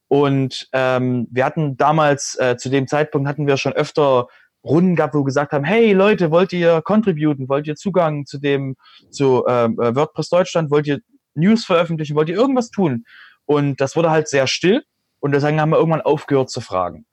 Und 0.07 0.69
ähm, 0.73 1.27
wir 1.31 1.43
hatten 1.43 1.75
damals, 1.75 2.37
äh, 2.39 2.55
zu 2.55 2.69
dem 2.69 2.87
Zeitpunkt 2.87 3.27
hatten 3.27 3.47
wir 3.47 3.57
schon 3.57 3.73
öfter 3.73 4.27
Runden 4.63 4.95
gehabt, 4.95 5.13
wo 5.13 5.19
wir 5.19 5.25
gesagt 5.25 5.51
haben, 5.53 5.63
hey 5.63 5.93
Leute, 5.93 6.31
wollt 6.31 6.53
ihr 6.53 6.81
contributen, 6.81 7.49
wollt 7.49 7.67
ihr 7.67 7.75
Zugang 7.75 8.25
zu 8.25 8.37
dem, 8.37 8.75
zu 9.09 9.45
äh, 9.45 9.69
WordPress 9.69 10.29
Deutschland, 10.29 10.71
wollt 10.71 10.87
ihr 10.87 10.99
News 11.35 11.65
veröffentlichen, 11.65 12.15
wollt 12.15 12.29
ihr 12.29 12.35
irgendwas 12.35 12.69
tun? 12.69 13.05
Und 13.47 13.81
das 13.81 13.95
wurde 13.95 14.11
halt 14.11 14.27
sehr 14.27 14.45
still 14.45 14.83
und 15.19 15.31
deswegen 15.31 15.59
haben 15.59 15.71
wir 15.71 15.77
irgendwann 15.77 16.01
aufgehört 16.01 16.51
zu 16.51 16.61
fragen. 16.61 17.07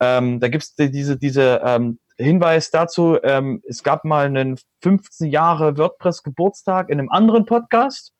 Ähm, 0.00 0.40
da 0.40 0.48
gibt's 0.48 0.74
die, 0.74 0.90
diese, 0.90 1.18
diese 1.18 1.60
ähm, 1.62 1.98
Hinweis 2.16 2.70
dazu, 2.70 3.18
ähm, 3.22 3.62
es 3.66 3.82
gab 3.82 4.04
mal 4.04 4.26
einen 4.26 4.58
15 4.82 5.28
Jahre 5.28 5.76
WordPress-Geburtstag 5.76 6.88
in 6.88 6.98
einem 6.98 7.10
anderen 7.10 7.44
Podcast 7.44 8.14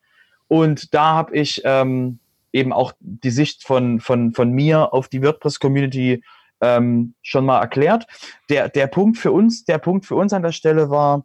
und 0.48 0.92
da 0.92 1.14
habe 1.14 1.36
ich 1.36 1.62
ähm, 1.64 2.18
eben 2.52 2.72
auch 2.72 2.92
die 2.98 3.30
Sicht 3.30 3.64
von, 3.64 4.00
von, 4.00 4.32
von 4.32 4.50
mir 4.50 4.92
auf 4.92 5.08
die 5.08 5.22
WordPress-Community 5.22 6.22
ähm, 6.60 7.14
schon 7.22 7.46
mal 7.46 7.60
erklärt. 7.60 8.06
Der, 8.48 8.68
der 8.68 8.88
Punkt 8.88 9.16
für 9.16 9.32
uns, 9.32 9.64
der 9.64 9.78
Punkt 9.78 10.06
für 10.06 10.16
uns 10.16 10.32
an 10.32 10.42
der 10.42 10.52
Stelle 10.52 10.90
war, 10.90 11.24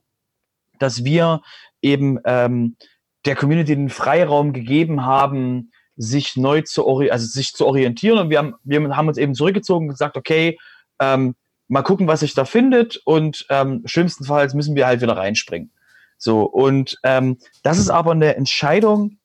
dass 0.80 1.04
wir 1.04 1.42
eben 1.82 2.20
ähm, 2.26 2.78
der 3.26 3.36
Community 3.36 3.76
den 3.76 3.90
Freiraum 3.90 4.54
gegeben 4.54 5.06
haben, 5.06 5.72
sich 5.98 6.36
neu 6.36 6.62
zu, 6.62 6.86
also 6.88 7.26
sich 7.26 7.54
zu 7.54 7.66
orientieren. 7.66 8.20
Und 8.20 8.30
wir 8.30 8.40
haben, 8.40 8.56
wir 8.64 8.96
haben 8.96 9.08
uns 9.08 9.18
eben 9.18 9.34
zurückgezogen 9.34 9.86
und 9.86 9.94
gesagt, 9.94 10.18
okay, 10.18 10.58
ähm, 11.00 11.36
mal 11.68 11.84
gucken, 11.84 12.08
was 12.08 12.22
sich 12.22 12.34
da 12.34 12.46
findet. 12.46 13.02
Und 13.06 13.46
ähm, 13.50 13.84
schlimmstenfalls 13.86 14.54
müssen 14.54 14.76
wir 14.76 14.88
halt 14.88 15.02
wieder 15.02 15.18
reinspringen. 15.18 15.72
So, 16.18 16.44
und 16.44 16.98
ähm, 17.04 17.38
das 17.64 17.78
ist 17.78 17.90
aber 17.90 18.12
eine 18.12 18.36
Entscheidung, 18.36 19.18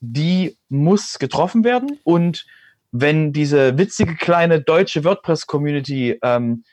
die 0.00 0.56
muss 0.68 1.18
getroffen 1.18 1.64
werden. 1.64 1.98
Und 2.04 2.46
wenn 2.92 3.32
diese 3.32 3.76
witzige 3.78 4.14
kleine 4.14 4.60
deutsche 4.60 5.04
WordPress-Community 5.04 6.18
ähm, 6.22 6.64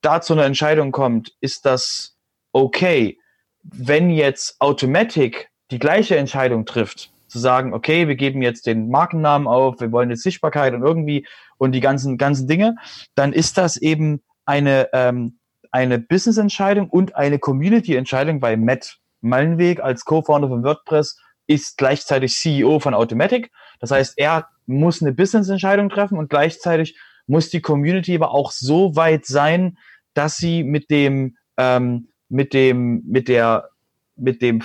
da 0.00 0.20
zu 0.20 0.34
einer 0.34 0.44
Entscheidung 0.44 0.92
kommt, 0.92 1.32
ist 1.40 1.64
das 1.64 2.16
okay. 2.52 3.18
Wenn 3.62 4.10
jetzt 4.10 4.60
Automatic 4.60 5.50
die 5.70 5.78
gleiche 5.78 6.16
Entscheidung 6.16 6.66
trifft, 6.66 7.13
zu 7.34 7.40
sagen, 7.40 7.74
okay, 7.74 8.06
wir 8.06 8.14
geben 8.14 8.42
jetzt 8.42 8.64
den 8.64 8.90
Markennamen 8.90 9.48
auf, 9.48 9.80
wir 9.80 9.90
wollen 9.90 10.08
jetzt 10.08 10.22
Sichtbarkeit 10.22 10.72
und 10.72 10.82
irgendwie 10.82 11.26
und 11.58 11.72
die 11.72 11.80
ganzen, 11.80 12.16
ganzen 12.16 12.46
Dinge, 12.46 12.76
dann 13.16 13.32
ist 13.32 13.58
das 13.58 13.76
eben 13.76 14.22
eine, 14.44 14.88
ähm, 14.92 15.38
eine 15.72 15.98
Business-Entscheidung 15.98 16.88
und 16.88 17.16
eine 17.16 17.40
Community-Entscheidung, 17.40 18.40
weil 18.40 18.56
Matt 18.56 18.98
Mallenweg 19.20 19.80
als 19.80 20.04
Co-Founder 20.04 20.46
von 20.46 20.62
WordPress 20.62 21.18
ist 21.48 21.76
gleichzeitig 21.76 22.34
CEO 22.34 22.78
von 22.78 22.94
Automatic. 22.94 23.50
Das 23.80 23.90
heißt, 23.90 24.14
er 24.16 24.46
muss 24.66 25.02
eine 25.02 25.12
Business-Entscheidung 25.12 25.88
treffen 25.88 26.18
und 26.18 26.30
gleichzeitig 26.30 26.96
muss 27.26 27.50
die 27.50 27.60
Community 27.60 28.14
aber 28.14 28.30
auch 28.30 28.52
so 28.52 28.94
weit 28.94 29.26
sein, 29.26 29.76
dass 30.12 30.36
sie 30.36 30.62
mit 30.62 30.88
dem, 30.88 31.36
ähm, 31.56 32.10
mit 32.28 32.54
dem, 32.54 33.02
mit 33.06 33.26
der, 33.26 33.70
mit 34.14 34.40
dem 34.40 34.62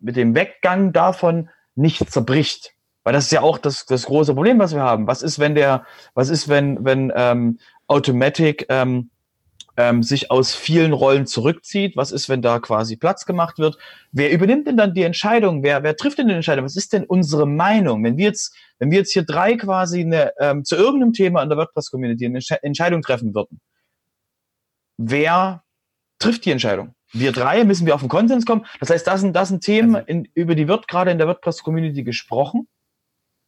mit 0.00 0.16
dem 0.16 0.34
Weggang 0.34 0.92
davon 0.92 1.50
nicht 1.74 2.10
zerbricht. 2.10 2.72
Weil 3.02 3.12
das 3.12 3.24
ist 3.24 3.32
ja 3.32 3.40
auch 3.40 3.58
das, 3.58 3.86
das 3.86 4.04
große 4.04 4.34
Problem, 4.34 4.58
was 4.58 4.74
wir 4.74 4.82
haben. 4.82 5.06
Was 5.06 5.22
ist, 5.22 5.38
wenn 5.38 5.54
der, 5.54 5.86
was 6.14 6.28
ist, 6.28 6.48
wenn, 6.48 6.84
wenn 6.84 7.12
ähm, 7.14 7.58
Automatic 7.86 8.66
ähm, 8.68 9.10
ähm, 9.80 10.02
sich 10.02 10.30
aus 10.30 10.54
vielen 10.54 10.92
Rollen 10.92 11.26
zurückzieht. 11.26 11.96
Was 11.96 12.12
ist, 12.12 12.28
wenn 12.28 12.42
da 12.42 12.58
quasi 12.58 12.96
Platz 12.96 13.24
gemacht 13.24 13.58
wird? 13.58 13.78
Wer 14.12 14.30
übernimmt 14.30 14.66
denn 14.66 14.76
dann 14.76 14.94
die 14.94 15.02
Entscheidung? 15.02 15.62
Wer, 15.62 15.82
wer 15.82 15.96
trifft 15.96 16.18
denn 16.18 16.28
die 16.28 16.34
Entscheidung? 16.34 16.64
Was 16.64 16.76
ist 16.76 16.92
denn 16.92 17.04
unsere 17.04 17.46
Meinung? 17.46 18.04
Wenn 18.04 18.16
wir 18.16 18.26
jetzt, 18.26 18.54
wenn 18.78 18.90
wir 18.90 18.98
jetzt 18.98 19.12
hier 19.12 19.24
drei 19.24 19.56
quasi 19.56 20.00
eine, 20.00 20.32
ähm, 20.38 20.64
zu 20.64 20.76
irgendeinem 20.76 21.12
Thema 21.14 21.42
in 21.42 21.48
der 21.48 21.56
WordPress-Community 21.56 22.26
eine 22.26 22.40
Entscheidung 22.62 23.00
treffen 23.02 23.34
würden, 23.34 23.60
wer 24.98 25.62
trifft 26.18 26.44
die 26.44 26.50
Entscheidung? 26.50 26.94
Wir 27.12 27.32
drei 27.32 27.64
müssen 27.64 27.86
wir 27.86 27.94
auf 27.94 28.00
den 28.00 28.08
Konsens 28.08 28.46
kommen. 28.46 28.66
Das 28.78 28.90
heißt, 28.90 29.06
das 29.06 29.20
sind, 29.20 29.34
das 29.34 29.48
sind 29.48 29.62
Themen, 29.62 29.96
also 29.96 30.06
in, 30.06 30.28
über 30.34 30.54
die 30.54 30.68
wird 30.68 30.88
gerade 30.88 31.10
in 31.10 31.18
der 31.18 31.26
WordPress-Community 31.26 32.04
gesprochen. 32.04 32.68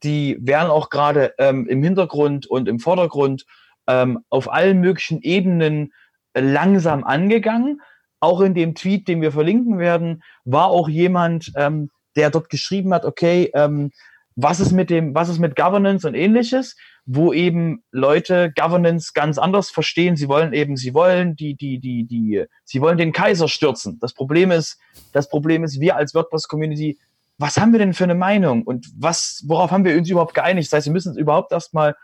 Die 0.03 0.37
werden 0.41 0.71
auch 0.71 0.91
gerade 0.91 1.35
ähm, 1.39 1.69
im 1.69 1.83
Hintergrund 1.83 2.47
und 2.47 2.69
im 2.69 2.81
Vordergrund 2.81 3.45
ähm, 3.87 4.25
auf 4.31 4.53
allen 4.53 4.81
möglichen 4.81 5.23
Ebenen 5.23 5.93
langsam 6.35 7.05
angegangen. 7.05 7.81
Auch 8.19 8.41
in 8.41 8.55
dem 8.55 8.75
Tweet, 8.75 9.07
den 9.07 9.21
wir 9.21 9.33
verlinken 9.33 9.79
werden, 9.79 10.23
war 10.45 10.67
auch 10.67 10.89
jemand, 10.89 11.53
ähm, 11.57 11.91
der 12.17 12.31
dort 12.31 12.51
geschrieben 12.51 12.93
hat, 12.95 13.05
okay, 13.05 13.51
ähm, 13.55 13.91
was 14.37 14.61
ist 14.61 14.73
mit 14.73 14.91
dem, 14.91 15.15
was 15.15 15.29
ist 15.29 15.39
mit 15.39 15.57
Governance 15.57 16.07
und 16.07 16.15
ähnliches, 16.15 16.77
wo 17.05 17.33
eben 17.33 17.83
Leute 17.91 18.53
Governance 18.55 19.13
ganz 19.15 19.39
anders 19.39 19.71
verstehen. 19.71 20.17
Sie 20.17 20.29
wollen 20.29 20.53
eben, 20.53 20.77
sie 20.77 20.95
wollen 20.95 21.37
die, 21.37 21.55
die, 21.55 21.79
die, 21.79 22.05
die, 22.05 22.45
sie 22.65 22.81
wollen 22.81 22.99
den 22.99 23.13
Kaiser 23.13 23.49
stürzen. 23.49 23.99
Das 24.01 24.15
Problem 24.15 24.51
ist, 24.51 24.79
das 25.13 25.29
Problem 25.29 25.65
ist, 25.65 25.81
wir 25.81 25.97
als 25.97 26.15
WordPress-Community, 26.15 26.99
was 27.39 27.57
haben 27.59 27.73
wir 27.73 27.79
denn 27.79 27.95
für 27.95 28.05
eine 28.05 28.15
Meinung 28.15 28.63
und 28.63 28.87
was, 28.97 29.43
worauf 29.47 29.71
haben 29.71 29.85
wir 29.85 29.97
uns 29.97 30.09
überhaupt 30.09 30.35
geeinigt? 30.35 30.69
Das 30.69 30.79
heißt, 30.79 30.87
wir 30.87 30.93
müssen 30.93 31.11
uns 31.11 31.19
überhaupt 31.19 31.53
erstmal 31.53 31.97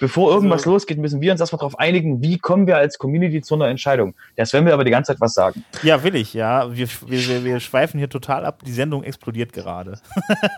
bevor 0.00 0.32
irgendwas 0.32 0.62
also, 0.62 0.72
losgeht, 0.72 0.98
müssen 0.98 1.20
wir 1.20 1.32
uns 1.32 1.40
erstmal 1.40 1.58
darauf 1.58 1.78
einigen, 1.78 2.22
wie 2.22 2.38
kommen 2.38 2.66
wir 2.66 2.76
als 2.76 2.98
Community 2.98 3.40
zu 3.40 3.54
einer 3.54 3.68
Entscheidung. 3.68 4.14
Das 4.36 4.52
werden 4.52 4.66
wir 4.66 4.74
aber 4.74 4.84
die 4.84 4.90
ganze 4.90 5.12
Zeit 5.12 5.20
was 5.20 5.34
sagen. 5.34 5.64
Ja, 5.82 6.02
will 6.02 6.16
ich, 6.16 6.34
ja. 6.34 6.74
Wir, 6.74 6.88
wir, 7.06 7.44
wir 7.44 7.60
schweifen 7.60 7.98
hier 7.98 8.08
total 8.08 8.44
ab. 8.44 8.62
Die 8.64 8.72
Sendung 8.72 9.04
explodiert 9.04 9.52
gerade. 9.52 9.98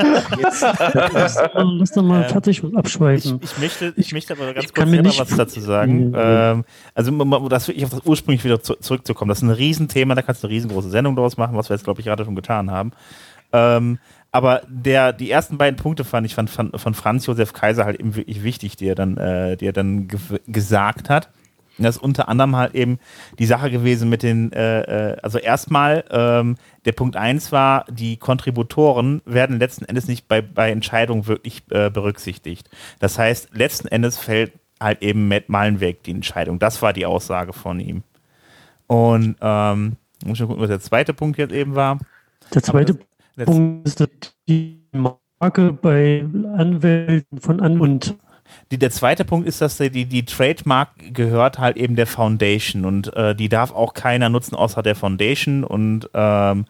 lass, 0.32 0.62
lass 1.54 1.92
doch 1.92 2.02
mal 2.02 2.22
ähm, 2.22 2.28
fertig 2.28 2.62
abschweifen. 2.74 3.40
Ich, 3.42 3.52
ich, 3.52 3.58
möchte, 3.58 3.92
ich 3.96 4.12
möchte 4.12 4.34
aber 4.34 4.54
ganz 4.54 4.72
kurz 4.72 4.90
selber 4.90 5.18
was 5.18 5.36
dazu 5.36 5.60
sagen. 5.60 6.08
Mhm. 6.08 6.14
Ähm, 6.16 6.64
also, 6.94 7.48
das 7.48 7.68
wirklich 7.68 7.84
auf 7.84 7.90
das 7.90 8.00
ursprünglich 8.04 8.44
wieder 8.44 8.62
zu, 8.62 8.74
zurückzukommen. 8.74 9.28
Das 9.28 9.38
ist 9.38 9.42
ein 9.42 9.50
Riesenthema, 9.50 10.14
da 10.14 10.22
kannst 10.22 10.42
du 10.42 10.46
eine 10.46 10.54
riesengroße 10.54 10.90
Sendung 10.90 11.16
daraus 11.16 11.36
machen, 11.36 11.56
was 11.56 11.68
wir 11.68 11.76
jetzt, 11.76 11.84
glaube 11.84 12.00
ich, 12.00 12.06
gerade 12.06 12.24
schon 12.24 12.34
getan 12.34 12.70
haben. 12.70 12.92
Ähm, 13.52 13.98
aber 14.34 14.62
der, 14.66 15.12
die 15.12 15.30
ersten 15.30 15.58
beiden 15.58 15.76
Punkte 15.76 16.02
fand 16.02 16.26
ich 16.26 16.34
von, 16.34 16.48
von, 16.48 16.72
von 16.74 16.94
Franz 16.94 17.24
Josef 17.24 17.52
Kaiser 17.52 17.84
halt 17.84 18.00
eben 18.00 18.16
wirklich 18.16 18.42
wichtig, 18.42 18.74
die 18.74 18.88
er 18.88 18.96
dann, 18.96 19.16
äh, 19.16 19.56
die 19.56 19.66
er 19.66 19.72
dann 19.72 20.08
ge 20.08 20.18
gesagt 20.48 21.08
hat. 21.08 21.30
Und 21.78 21.84
das 21.84 21.96
ist 21.96 22.02
unter 22.02 22.28
anderem 22.28 22.56
halt 22.56 22.74
eben 22.74 22.98
die 23.38 23.46
Sache 23.46 23.70
gewesen 23.70 24.08
mit 24.08 24.24
den, 24.24 24.52
äh, 24.52 25.12
äh 25.12 25.16
also 25.22 25.38
erstmal, 25.38 26.02
ähm, 26.10 26.56
der 26.84 26.90
Punkt 26.90 27.14
eins 27.14 27.52
war, 27.52 27.84
die 27.88 28.16
Kontributoren 28.16 29.22
werden 29.24 29.60
letzten 29.60 29.84
Endes 29.84 30.08
nicht 30.08 30.26
bei, 30.26 30.42
bei 30.42 30.72
Entscheidungen 30.72 31.28
wirklich 31.28 31.62
äh, 31.70 31.88
berücksichtigt. 31.88 32.68
Das 32.98 33.16
heißt, 33.16 33.50
letzten 33.54 33.86
Endes 33.86 34.18
fällt 34.18 34.50
halt 34.80 35.00
eben 35.00 35.28
Matt 35.28 35.48
Malenweg 35.48 36.02
die 36.02 36.10
Entscheidung. 36.10 36.58
Das 36.58 36.82
war 36.82 36.92
die 36.92 37.06
Aussage 37.06 37.52
von 37.52 37.78
ihm. 37.78 38.02
Und 38.88 39.36
ähm, 39.40 39.94
muss 40.24 40.38
ich 40.38 40.40
mal 40.40 40.46
gucken, 40.48 40.62
was 40.62 40.70
der 40.70 40.80
zweite 40.80 41.14
Punkt 41.14 41.38
jetzt 41.38 41.54
eben 41.54 41.76
war. 41.76 42.00
Der 42.52 42.64
zweite 42.64 42.94
Punkt 42.94 43.13
ist, 43.36 44.00
dass 44.00 44.08
die 44.48 44.86
Marke 44.92 45.72
bei 45.72 46.24
Anwälten 46.56 47.40
von 47.40 47.60
An 47.60 47.80
und 47.80 48.16
die, 48.70 48.78
der 48.78 48.90
zweite 48.90 49.24
Punkt 49.24 49.48
ist, 49.48 49.60
dass 49.60 49.78
die, 49.78 50.04
die 50.04 50.24
Trademark 50.24 50.90
gehört 51.12 51.58
halt 51.58 51.76
eben 51.76 51.96
der 51.96 52.06
Foundation 52.06 52.84
und 52.84 53.14
äh, 53.16 53.34
die 53.34 53.48
darf 53.48 53.72
auch 53.72 53.94
keiner 53.94 54.28
nutzen 54.28 54.54
außer 54.54 54.82
der 54.82 54.94
Foundation 54.94 55.64
und 55.64 56.08
ähm, 56.14 56.66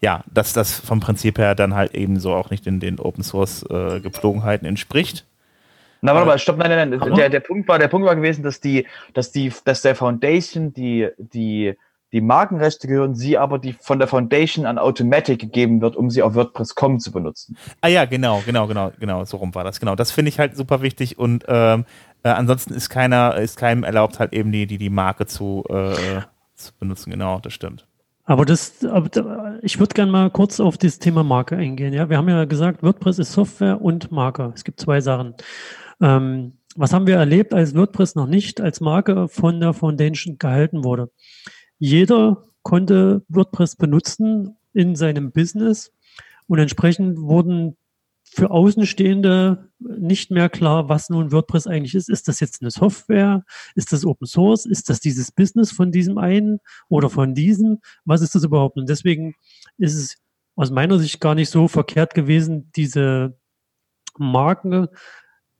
ja, 0.00 0.22
dass 0.32 0.52
das 0.52 0.78
vom 0.78 1.00
Prinzip 1.00 1.38
her 1.38 1.54
dann 1.54 1.74
halt 1.74 1.94
eben 1.94 2.18
so 2.20 2.34
auch 2.34 2.50
nicht 2.50 2.66
in 2.66 2.78
den 2.78 3.00
Open 3.00 3.24
Source 3.24 3.64
äh, 3.70 4.00
Gepflogenheiten 4.00 4.66
entspricht. 4.66 5.26
Na, 6.02 6.14
warte 6.14 6.26
mal, 6.26 6.38
stopp, 6.38 6.58
nein, 6.58 6.68
nein, 6.68 6.90
nein. 6.90 7.14
Der, 7.14 7.30
der 7.30 7.40
Punkt 7.40 7.66
war, 7.66 7.78
der 7.78 7.88
Punkt 7.88 8.06
war 8.06 8.14
gewesen, 8.14 8.42
dass 8.42 8.60
die, 8.60 8.86
dass 9.14 9.32
die, 9.32 9.50
dass 9.64 9.80
der 9.80 9.94
Foundation 9.94 10.74
die, 10.74 11.08
die 11.16 11.74
die 12.14 12.20
Markenrechte 12.20 12.86
gehören, 12.86 13.16
sie 13.16 13.36
aber 13.36 13.58
die 13.58 13.74
von 13.80 13.98
der 13.98 14.06
Foundation 14.06 14.66
an 14.66 14.78
Automatic 14.78 15.40
gegeben 15.40 15.80
wird, 15.80 15.96
um 15.96 16.10
sie 16.10 16.22
auf 16.22 16.36
WordPress.com 16.36 17.00
zu 17.00 17.10
benutzen. 17.10 17.56
Ah 17.80 17.88
ja, 17.88 18.04
genau, 18.04 18.40
genau, 18.46 18.68
genau, 18.68 18.92
genau, 19.00 19.24
so 19.24 19.38
rum 19.38 19.52
war 19.56 19.64
das. 19.64 19.80
Genau, 19.80 19.96
das 19.96 20.12
finde 20.12 20.28
ich 20.28 20.38
halt 20.38 20.56
super 20.56 20.80
wichtig 20.80 21.18
und 21.18 21.44
ähm, 21.48 21.84
äh, 22.22 22.28
ansonsten 22.28 22.72
ist 22.72 22.88
keiner, 22.88 23.34
ist 23.36 23.56
keinem 23.56 23.82
erlaubt, 23.82 24.20
halt 24.20 24.32
eben 24.32 24.52
die, 24.52 24.68
die, 24.68 24.78
die 24.78 24.90
Marke 24.90 25.26
zu, 25.26 25.64
äh, 25.68 26.20
zu 26.54 26.72
benutzen. 26.78 27.10
Genau, 27.10 27.40
das 27.40 27.52
stimmt. 27.52 27.84
Aber 28.26 28.44
das, 28.44 28.84
aber 28.84 29.58
ich 29.62 29.80
würde 29.80 29.94
gerne 29.94 30.12
mal 30.12 30.30
kurz 30.30 30.60
auf 30.60 30.78
das 30.78 31.00
Thema 31.00 31.24
Marke 31.24 31.56
eingehen. 31.56 31.92
Ja, 31.92 32.08
wir 32.08 32.16
haben 32.16 32.28
ja 32.28 32.44
gesagt, 32.44 32.84
WordPress 32.84 33.18
ist 33.18 33.32
Software 33.32 33.82
und 33.82 34.12
Marke. 34.12 34.52
Es 34.54 34.62
gibt 34.62 34.78
zwei 34.78 35.00
Sachen. 35.00 35.34
Ähm, 36.00 36.58
was 36.76 36.92
haben 36.92 37.08
wir 37.08 37.16
erlebt, 37.16 37.52
als 37.52 37.74
WordPress 37.74 38.14
noch 38.14 38.26
nicht 38.26 38.60
als 38.60 38.80
Marke 38.80 39.26
von 39.28 39.60
der 39.60 39.74
Foundation 39.74 40.38
gehalten 40.38 40.84
wurde? 40.84 41.10
Jeder 41.78 42.48
konnte 42.62 43.22
WordPress 43.28 43.76
benutzen 43.76 44.56
in 44.72 44.96
seinem 44.96 45.32
Business 45.32 45.92
und 46.46 46.58
entsprechend 46.58 47.18
wurden 47.20 47.76
für 48.24 48.50
Außenstehende 48.50 49.70
nicht 49.78 50.30
mehr 50.30 50.48
klar, 50.48 50.88
was 50.88 51.08
nun 51.08 51.30
WordPress 51.30 51.66
eigentlich 51.66 51.94
ist. 51.94 52.08
Ist 52.08 52.26
das 52.26 52.40
jetzt 52.40 52.62
eine 52.62 52.70
Software? 52.70 53.44
Ist 53.76 53.92
das 53.92 54.04
Open 54.04 54.26
Source? 54.26 54.66
Ist 54.66 54.90
das 54.90 54.98
dieses 54.98 55.30
Business 55.30 55.70
von 55.70 55.92
diesem 55.92 56.18
einen 56.18 56.58
oder 56.88 57.10
von 57.10 57.34
diesem? 57.34 57.78
Was 58.04 58.22
ist 58.22 58.34
das 58.34 58.42
überhaupt? 58.42 58.76
Und 58.76 58.88
deswegen 58.88 59.34
ist 59.78 59.94
es 59.94 60.16
aus 60.56 60.70
meiner 60.70 60.98
Sicht 60.98 61.20
gar 61.20 61.34
nicht 61.34 61.50
so 61.50 61.68
verkehrt 61.68 62.14
gewesen, 62.14 62.72
diese 62.74 63.38
Marken 64.18 64.88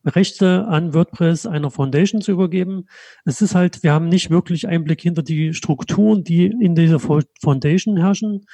Rechte 0.04 0.66
an 0.66 0.94
WordPress 0.94 1.46
einer 1.46 1.70
Foundation 1.70 2.20
zu 2.20 2.32
übergeben. 2.32 2.86
Es 3.24 3.40
ist 3.40 3.54
halt, 3.54 3.82
wir 3.82 3.92
haben 3.92 4.08
nicht 4.08 4.30
wirklich 4.30 4.68
Einblick 4.68 5.00
hinter 5.00 5.22
die 5.22 5.54
Strukturen, 5.54 6.24
die 6.24 6.46
in 6.46 6.74
dieser 6.74 7.00
Foundation 7.00 7.96
herrschen 7.96 8.44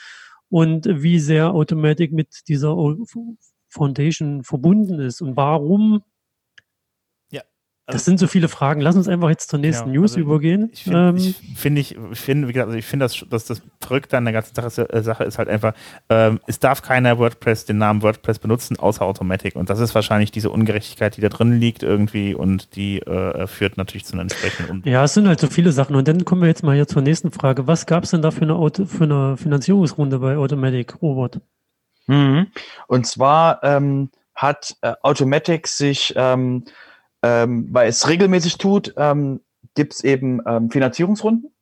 und 0.48 0.86
wie 0.86 1.18
sehr 1.18 1.54
Automatic 1.54 2.12
mit 2.12 2.42
dieser 2.48 2.76
Foundation 3.68 4.42
verbunden 4.42 4.98
ist 5.00 5.20
und 5.22 5.36
warum 5.36 6.02
also 7.90 7.96
das 7.96 8.04
sind 8.04 8.18
so 8.18 8.26
viele 8.26 8.48
Fragen. 8.48 8.80
Lass 8.80 8.96
uns 8.96 9.08
einfach 9.08 9.28
jetzt 9.28 9.50
zur 9.50 9.58
nächsten 9.58 9.90
genau, 9.90 10.00
News 10.00 10.12
also 10.12 10.20
übergehen. 10.20 10.70
Ich 10.72 10.84
finde, 10.84 11.08
ähm, 11.08 11.16
ich 11.16 11.36
finde, 11.56 11.80
ich 11.80 11.96
find, 12.12 12.48
wie 12.48 12.52
gesagt, 12.52 12.68
also 12.68 12.78
ich 12.78 12.86
finde, 12.86 13.04
dass, 13.04 13.24
dass 13.28 13.44
das 13.44 13.62
Verrückte 13.80 14.16
an 14.16 14.24
der 14.24 14.32
ganzen 14.32 14.54
Sache, 14.54 14.88
äh, 14.90 15.02
Sache 15.02 15.24
ist 15.24 15.38
halt 15.38 15.48
einfach, 15.48 15.74
ähm, 16.08 16.40
es 16.46 16.58
darf 16.58 16.82
keiner 16.82 17.18
WordPress, 17.18 17.64
den 17.64 17.78
Namen 17.78 18.02
WordPress 18.02 18.38
benutzen, 18.38 18.78
außer 18.78 19.04
Automatic. 19.04 19.56
Und 19.56 19.70
das 19.70 19.80
ist 19.80 19.94
wahrscheinlich 19.94 20.30
diese 20.30 20.50
Ungerechtigkeit, 20.50 21.16
die 21.16 21.20
da 21.20 21.28
drin 21.28 21.58
liegt 21.58 21.82
irgendwie 21.82 22.34
und 22.34 22.76
die 22.76 23.00
äh, 23.00 23.46
führt 23.46 23.76
natürlich 23.76 24.04
zu 24.04 24.14
einer 24.14 24.22
entsprechenden 24.22 24.70
Un 24.70 24.82
Ja, 24.84 25.04
es 25.04 25.14
sind 25.14 25.28
halt 25.28 25.40
so 25.40 25.48
viele 25.48 25.72
Sachen. 25.72 25.96
Und 25.96 26.08
dann 26.08 26.24
kommen 26.24 26.42
wir 26.42 26.48
jetzt 26.48 26.62
mal 26.62 26.74
hier 26.74 26.88
zur 26.88 27.02
nächsten 27.02 27.30
Frage. 27.30 27.66
Was 27.66 27.86
gab 27.86 28.04
es 28.04 28.10
denn 28.10 28.22
da 28.22 28.30
für 28.30 28.42
eine, 28.42 28.54
Auto, 28.54 28.84
für 28.86 29.04
eine 29.04 29.36
Finanzierungsrunde 29.36 30.18
bei 30.18 30.36
Automatic, 30.36 31.02
Robert? 31.02 31.40
Mhm. 32.06 32.48
Und 32.88 33.06
zwar 33.06 33.62
ähm, 33.62 34.10
hat 34.34 34.76
äh, 34.82 34.94
Automatic 35.02 35.68
sich 35.68 36.12
ähm, 36.16 36.64
ähm, 37.22 37.68
weil 37.70 37.88
es 37.88 38.08
regelmäßig 38.08 38.58
tut, 38.58 38.94
ähm, 38.96 39.40
gibt 39.74 39.94
es 39.94 40.04
eben 40.04 40.40
ähm, 40.46 40.70
Finanzierungsrunden. 40.70 41.52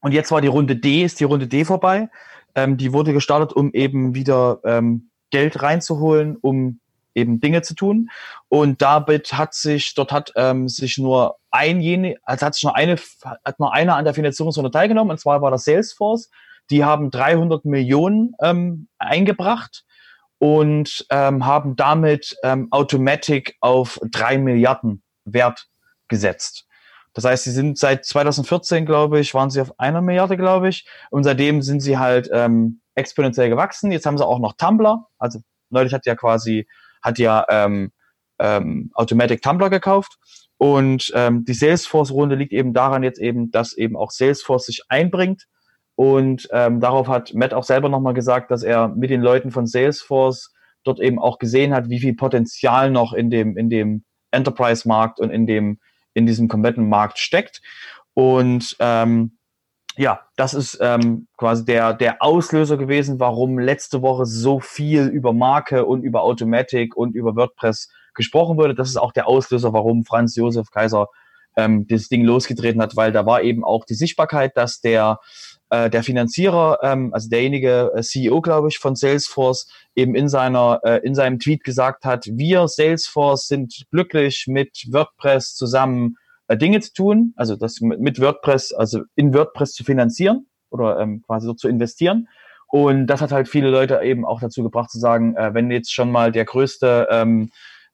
Und 0.00 0.12
jetzt 0.12 0.30
war 0.30 0.40
die 0.40 0.48
Runde 0.48 0.76
D, 0.76 1.04
ist 1.04 1.20
die 1.20 1.24
Runde 1.24 1.46
D 1.46 1.64
vorbei. 1.64 2.08
Ähm, 2.54 2.76
die 2.76 2.92
wurde 2.92 3.12
gestartet, 3.12 3.52
um 3.52 3.72
eben 3.72 4.14
wieder 4.14 4.60
ähm, 4.64 5.10
Geld 5.30 5.62
reinzuholen, 5.62 6.36
um 6.36 6.80
eben 7.14 7.40
Dinge 7.40 7.62
zu 7.62 7.74
tun. 7.74 8.10
Und 8.48 8.82
damit 8.82 9.32
hat 9.32 9.54
sich, 9.54 9.94
dort 9.94 10.12
hat 10.12 10.32
ähm, 10.36 10.68
sich 10.68 10.98
nur 10.98 11.36
ein 11.50 11.80
jene, 11.80 12.16
also 12.24 12.46
hat 12.46 12.54
sich 12.54 12.64
nur 12.64 12.76
eine, 12.76 12.96
hat 13.44 13.58
nur 13.58 13.72
einer 13.72 13.96
an 13.96 14.04
der 14.04 14.14
Finanzierungsrunde 14.14 14.70
teilgenommen, 14.70 15.10
und 15.10 15.18
zwar 15.18 15.42
war 15.42 15.50
das 15.50 15.64
Salesforce. 15.64 16.30
Die 16.70 16.84
haben 16.84 17.10
300 17.10 17.64
Millionen 17.64 18.34
ähm, 18.40 18.88
eingebracht 18.98 19.84
und 20.42 21.06
ähm, 21.10 21.46
haben 21.46 21.76
damit 21.76 22.36
ähm, 22.42 22.66
Automatic 22.72 23.56
auf 23.60 24.00
drei 24.10 24.38
Milliarden 24.38 25.04
Wert 25.24 25.68
gesetzt. 26.08 26.66
Das 27.12 27.24
heißt, 27.24 27.44
sie 27.44 27.52
sind 27.52 27.78
seit 27.78 28.04
2014, 28.04 28.84
glaube 28.84 29.20
ich, 29.20 29.34
waren 29.34 29.50
sie 29.50 29.60
auf 29.60 29.78
einer 29.78 30.00
Milliarde, 30.00 30.36
glaube 30.36 30.68
ich. 30.68 30.84
Und 31.10 31.22
seitdem 31.22 31.62
sind 31.62 31.78
sie 31.78 31.96
halt 31.96 32.28
ähm, 32.32 32.80
exponentiell 32.96 33.50
gewachsen. 33.50 33.92
Jetzt 33.92 34.04
haben 34.04 34.18
sie 34.18 34.26
auch 34.26 34.40
noch 34.40 34.54
Tumblr. 34.54 35.06
Also 35.16 35.38
neulich 35.70 35.94
hat 35.94 36.06
ja 36.06 36.16
quasi, 36.16 36.66
hat 37.02 37.20
ja 37.20 37.46
ähm, 37.48 37.92
ähm, 38.40 38.90
Automatic 38.94 39.42
Tumblr 39.42 39.70
gekauft. 39.70 40.18
Und 40.56 41.12
ähm, 41.14 41.44
die 41.44 41.54
Salesforce-Runde 41.54 42.34
liegt 42.34 42.52
eben 42.52 42.72
daran 42.72 43.04
jetzt 43.04 43.20
eben, 43.20 43.52
dass 43.52 43.74
eben 43.74 43.96
auch 43.96 44.10
Salesforce 44.10 44.66
sich 44.66 44.82
einbringt 44.88 45.46
und 45.94 46.48
ähm, 46.52 46.80
darauf 46.80 47.08
hat 47.08 47.34
Matt 47.34 47.54
auch 47.54 47.64
selber 47.64 47.88
nochmal 47.88 48.14
gesagt, 48.14 48.50
dass 48.50 48.62
er 48.62 48.88
mit 48.88 49.10
den 49.10 49.22
Leuten 49.22 49.50
von 49.50 49.66
Salesforce 49.66 50.52
dort 50.84 51.00
eben 51.00 51.18
auch 51.18 51.38
gesehen 51.38 51.74
hat, 51.74 51.88
wie 51.88 52.00
viel 52.00 52.14
Potenzial 52.14 52.90
noch 52.90 53.12
in 53.12 53.30
dem, 53.30 53.56
in 53.56 53.70
dem 53.70 54.04
Enterprise-Markt 54.30 55.20
und 55.20 55.30
in 55.30 55.46
dem, 55.46 55.78
in 56.14 56.26
diesem 56.26 56.48
kompletten 56.48 56.88
Markt 56.88 57.18
steckt. 57.18 57.60
Und 58.14 58.76
ähm, 58.80 59.38
ja, 59.96 60.20
das 60.36 60.54
ist 60.54 60.78
ähm, 60.80 61.28
quasi 61.36 61.64
der, 61.64 61.92
der 61.92 62.22
Auslöser 62.22 62.78
gewesen, 62.78 63.20
warum 63.20 63.58
letzte 63.58 64.00
Woche 64.00 64.24
so 64.24 64.58
viel 64.58 65.06
über 65.06 65.32
Marke 65.32 65.84
und 65.84 66.02
über 66.02 66.22
Automatic 66.22 66.96
und 66.96 67.14
über 67.14 67.36
WordPress 67.36 67.90
gesprochen 68.14 68.56
wurde. 68.56 68.74
Das 68.74 68.88
ist 68.88 68.96
auch 68.96 69.12
der 69.12 69.28
Auslöser, 69.28 69.72
warum 69.72 70.04
Franz 70.04 70.34
Josef 70.36 70.70
Kaiser 70.70 71.08
ähm, 71.56 71.86
das 71.86 72.08
Ding 72.08 72.24
losgetreten 72.24 72.80
hat, 72.80 72.96
weil 72.96 73.12
da 73.12 73.26
war 73.26 73.42
eben 73.42 73.64
auch 73.64 73.84
die 73.84 73.94
Sichtbarkeit, 73.94 74.56
dass 74.56 74.80
der 74.80 75.18
äh, 75.72 75.88
der 75.88 76.02
Finanzierer, 76.02 76.80
ähm, 76.82 77.14
also 77.14 77.30
derjenige 77.30 77.92
äh, 77.96 78.02
CEO, 78.02 78.42
glaube 78.42 78.68
ich, 78.68 78.78
von 78.78 78.94
Salesforce, 78.94 79.66
eben 79.94 80.14
in 80.14 80.28
seiner 80.28 80.80
äh, 80.84 80.98
in 80.98 81.14
seinem 81.14 81.38
Tweet 81.38 81.64
gesagt 81.64 82.04
hat: 82.04 82.26
Wir 82.30 82.68
Salesforce 82.68 83.48
sind 83.48 83.86
glücklich 83.90 84.44
mit 84.48 84.86
WordPress 84.90 85.54
zusammen 85.54 86.16
äh, 86.48 86.58
Dinge 86.58 86.80
zu 86.80 86.92
tun, 86.92 87.32
also 87.36 87.56
das 87.56 87.80
mit 87.80 88.20
WordPress, 88.20 88.72
also 88.74 89.00
in 89.16 89.32
WordPress 89.32 89.72
zu 89.72 89.82
finanzieren 89.82 90.46
oder 90.68 91.00
ähm, 91.00 91.22
quasi 91.26 91.46
so 91.46 91.54
zu 91.54 91.68
investieren. 91.68 92.28
Und 92.68 93.06
das 93.06 93.22
hat 93.22 93.32
halt 93.32 93.48
viele 93.48 93.70
Leute 93.70 94.00
eben 94.02 94.26
auch 94.26 94.40
dazu 94.40 94.62
gebracht 94.62 94.90
zu 94.90 94.98
sagen, 94.98 95.36
äh, 95.36 95.54
wenn 95.54 95.70
jetzt 95.70 95.92
schon 95.92 96.10
mal 96.10 96.32
der 96.32 96.44
größte 96.44 97.08
ähm, 97.10 97.50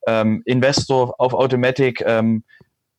ähm, 0.09 0.43
Investor 0.47 1.15
auf 1.19 1.33
Automatic 1.33 2.03
ähm, 2.05 2.43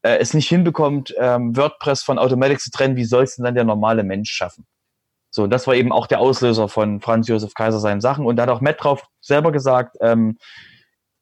äh, 0.03 0.17
es 0.19 0.33
nicht 0.33 0.47
hinbekommt, 0.47 1.13
ähm, 1.17 1.55
WordPress 1.55 2.03
von 2.03 2.17
Automatic 2.17 2.61
zu 2.61 2.71
trennen, 2.71 2.95
wie 2.95 3.05
soll 3.05 3.23
es 3.23 3.35
denn 3.35 3.45
dann 3.45 3.55
der 3.55 3.65
normale 3.65 4.03
Mensch 4.03 4.31
schaffen? 4.31 4.65
So, 5.39 5.47
das 5.47 5.67
war 5.67 5.75
eben 5.75 5.93
auch 5.93 6.05
der 6.05 6.19
Auslöser 6.19 6.67
von 6.67 6.99
Franz 6.99 7.29
Josef 7.29 7.53
Kaiser 7.53 7.79
seinen 7.79 8.01
Sachen. 8.01 8.25
Und 8.25 8.35
da 8.35 8.43
hat 8.43 8.49
auch 8.49 8.59
Matt 8.59 8.83
drauf 8.83 9.07
selber 9.21 9.53
gesagt, 9.53 9.95
ähm, 10.01 10.37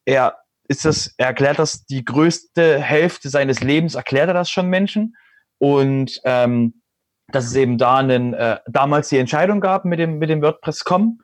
er 0.06 0.38
ist 0.68 0.86
das, 0.86 1.14
er 1.18 1.28
erklärt 1.28 1.60
das 1.60 1.86
die 1.86 2.04
größte 2.04 2.82
Hälfte 2.82 3.30
seines 3.30 3.62
Lebens, 3.62 3.94
erklärt 3.94 4.28
er 4.28 4.34
das 4.34 4.50
schon 4.50 4.70
Menschen. 4.70 5.16
Und 5.60 6.20
ähm, 6.24 6.82
dass 7.28 7.46
es 7.46 7.54
eben 7.54 7.78
da 7.78 7.98
einen, 7.98 8.34
äh, 8.34 8.58
damals 8.66 9.10
die 9.10 9.20
Entscheidung 9.20 9.62
gab 9.62 9.86
mit 9.86 10.00
dem, 10.00 10.18
mit 10.18 10.32
dem 10.32 10.42
WordPress.com 10.42 11.22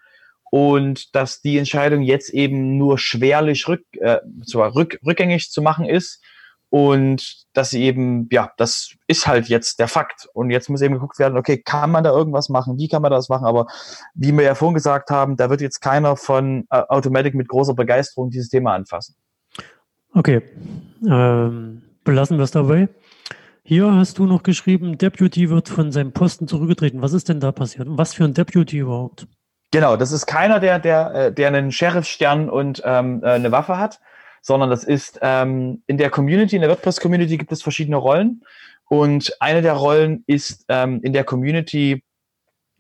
und 0.51 1.15
dass 1.15 1.41
die 1.41 1.57
Entscheidung 1.57 2.03
jetzt 2.03 2.29
eben 2.29 2.77
nur 2.77 2.99
schwerlich 2.99 3.67
rück, 3.67 3.85
äh, 4.01 4.19
zwar 4.45 4.75
rück, 4.75 4.99
rückgängig 5.03 5.49
zu 5.49 5.63
machen 5.63 5.85
ist 5.85 6.23
und 6.73 7.45
dass 7.53 7.69
sie 7.69 7.83
eben, 7.83 8.27
ja, 8.31 8.51
das 8.57 8.95
ist 9.05 9.27
halt 9.27 9.47
jetzt 9.47 9.77
der 9.77 9.87
Fakt. 9.87 10.27
Und 10.33 10.49
jetzt 10.49 10.71
muss 10.71 10.81
eben 10.81 10.95
geguckt 10.95 11.19
werden, 11.19 11.37
okay, 11.37 11.61
kann 11.61 11.91
man 11.91 12.03
da 12.03 12.09
irgendwas 12.09 12.49
machen? 12.49 12.79
Wie 12.79 12.87
kann 12.87 13.03
man 13.03 13.11
das 13.11 13.29
machen? 13.29 13.45
Aber 13.45 13.67
wie 14.15 14.31
wir 14.31 14.41
ja 14.41 14.55
vorhin 14.55 14.73
gesagt 14.73 15.11
haben, 15.11 15.37
da 15.37 15.51
wird 15.51 15.61
jetzt 15.61 15.81
keiner 15.81 16.15
von 16.17 16.65
äh, 16.71 16.81
Automatic 16.89 17.35
mit 17.35 17.47
großer 17.47 17.75
Begeisterung 17.75 18.31
dieses 18.31 18.49
Thema 18.49 18.73
anfassen. 18.73 19.13
Okay, 20.15 20.41
ähm, 21.07 21.83
belassen 22.03 22.37
wir 22.37 22.43
es 22.43 22.51
dabei. 22.51 22.89
Hier 23.61 23.93
hast 23.93 24.17
du 24.17 24.25
noch 24.25 24.41
geschrieben, 24.41 24.97
Deputy 24.97 25.51
wird 25.51 25.69
von 25.69 25.91
seinem 25.91 26.11
Posten 26.11 26.47
zurückgetreten. 26.47 27.03
Was 27.03 27.13
ist 27.13 27.29
denn 27.29 27.39
da 27.39 27.51
passiert? 27.51 27.87
Und 27.87 27.99
was 27.99 28.15
für 28.15 28.23
ein 28.23 28.33
Deputy 28.33 28.79
überhaupt? 28.79 29.27
Genau, 29.69 29.95
das 29.95 30.11
ist 30.11 30.25
keiner, 30.25 30.59
der, 30.59 30.79
der, 30.79 31.13
äh, 31.13 31.31
der 31.31 31.49
einen 31.49 31.71
Sheriff-Stern 31.71 32.49
und 32.49 32.81
ähm, 32.83 33.21
äh, 33.23 33.27
eine 33.27 33.51
Waffe 33.51 33.77
hat, 33.77 33.99
sondern 34.43 34.69
das 34.69 34.83
ist 34.83 35.17
ähm, 35.23 35.81
in 35.87 35.97
der 35.97 36.11
Community, 36.11 36.55
in 36.55 36.61
der 36.61 36.69
WordPress-Community 36.69 37.37
gibt 37.37 37.51
es 37.51 37.63
verschiedene 37.63 37.97
Rollen. 37.97 38.43
Und 38.89 39.33
eine 39.39 39.63
der 39.63 39.73
Rollen 39.73 40.23
ist 40.27 40.65
ähm, 40.67 40.99
in 41.01 41.13
der 41.13 41.23
Community 41.23 42.03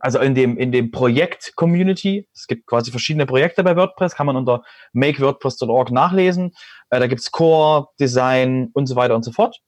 also 0.03 0.19
in 0.19 0.35
dem, 0.35 0.57
in 0.57 0.73
dem 0.73 0.91
Projekt 0.91 1.55
Community, 1.55 2.27
es 2.33 2.47
gibt 2.47 2.67
quasi 2.67 2.91
verschiedene 2.91 3.25
Projekte 3.25 3.63
bei 3.63 3.77
WordPress, 3.77 4.15
kann 4.15 4.25
man 4.25 4.35
unter 4.35 4.63
makewordpress.org 4.91 5.91
nachlesen. 5.91 6.51
Äh, 6.89 6.99
da 6.99 7.07
gibt's 7.07 7.31
Core, 7.31 7.87
Design 8.01 8.69
und 8.73 8.87
so 8.87 8.97
weiter 8.97 9.15
und 9.15 9.23
so 9.23 9.31
fort. 9.31 9.61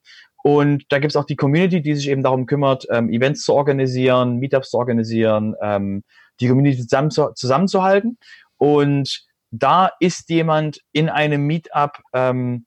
Und 0.43 0.83
da 0.89 0.99
gibt's 0.99 1.15
auch 1.15 1.23
die 1.23 1.37
Community, 1.37 1.81
die 1.81 1.95
sich 1.95 2.09
eben 2.09 2.21
darum 2.21 2.47
kümmert, 2.47 2.85
ähm, 2.91 3.09
Events 3.09 3.45
zu 3.45 3.53
organisieren, 3.53 4.39
Meetups 4.39 4.71
zu 4.71 4.77
organisieren, 4.77 5.55
ähm, 5.61 6.03
die 6.41 6.49
Community 6.49 6.81
zusammen 6.81 7.11
zu, 7.11 7.31
zusammenzuhalten. 7.33 8.17
Und 8.57 9.25
da 9.59 9.91
ist 9.99 10.29
jemand 10.29 10.81
in 10.91 11.09
einem 11.09 11.45
Meetup, 11.45 12.01
ähm, 12.13 12.65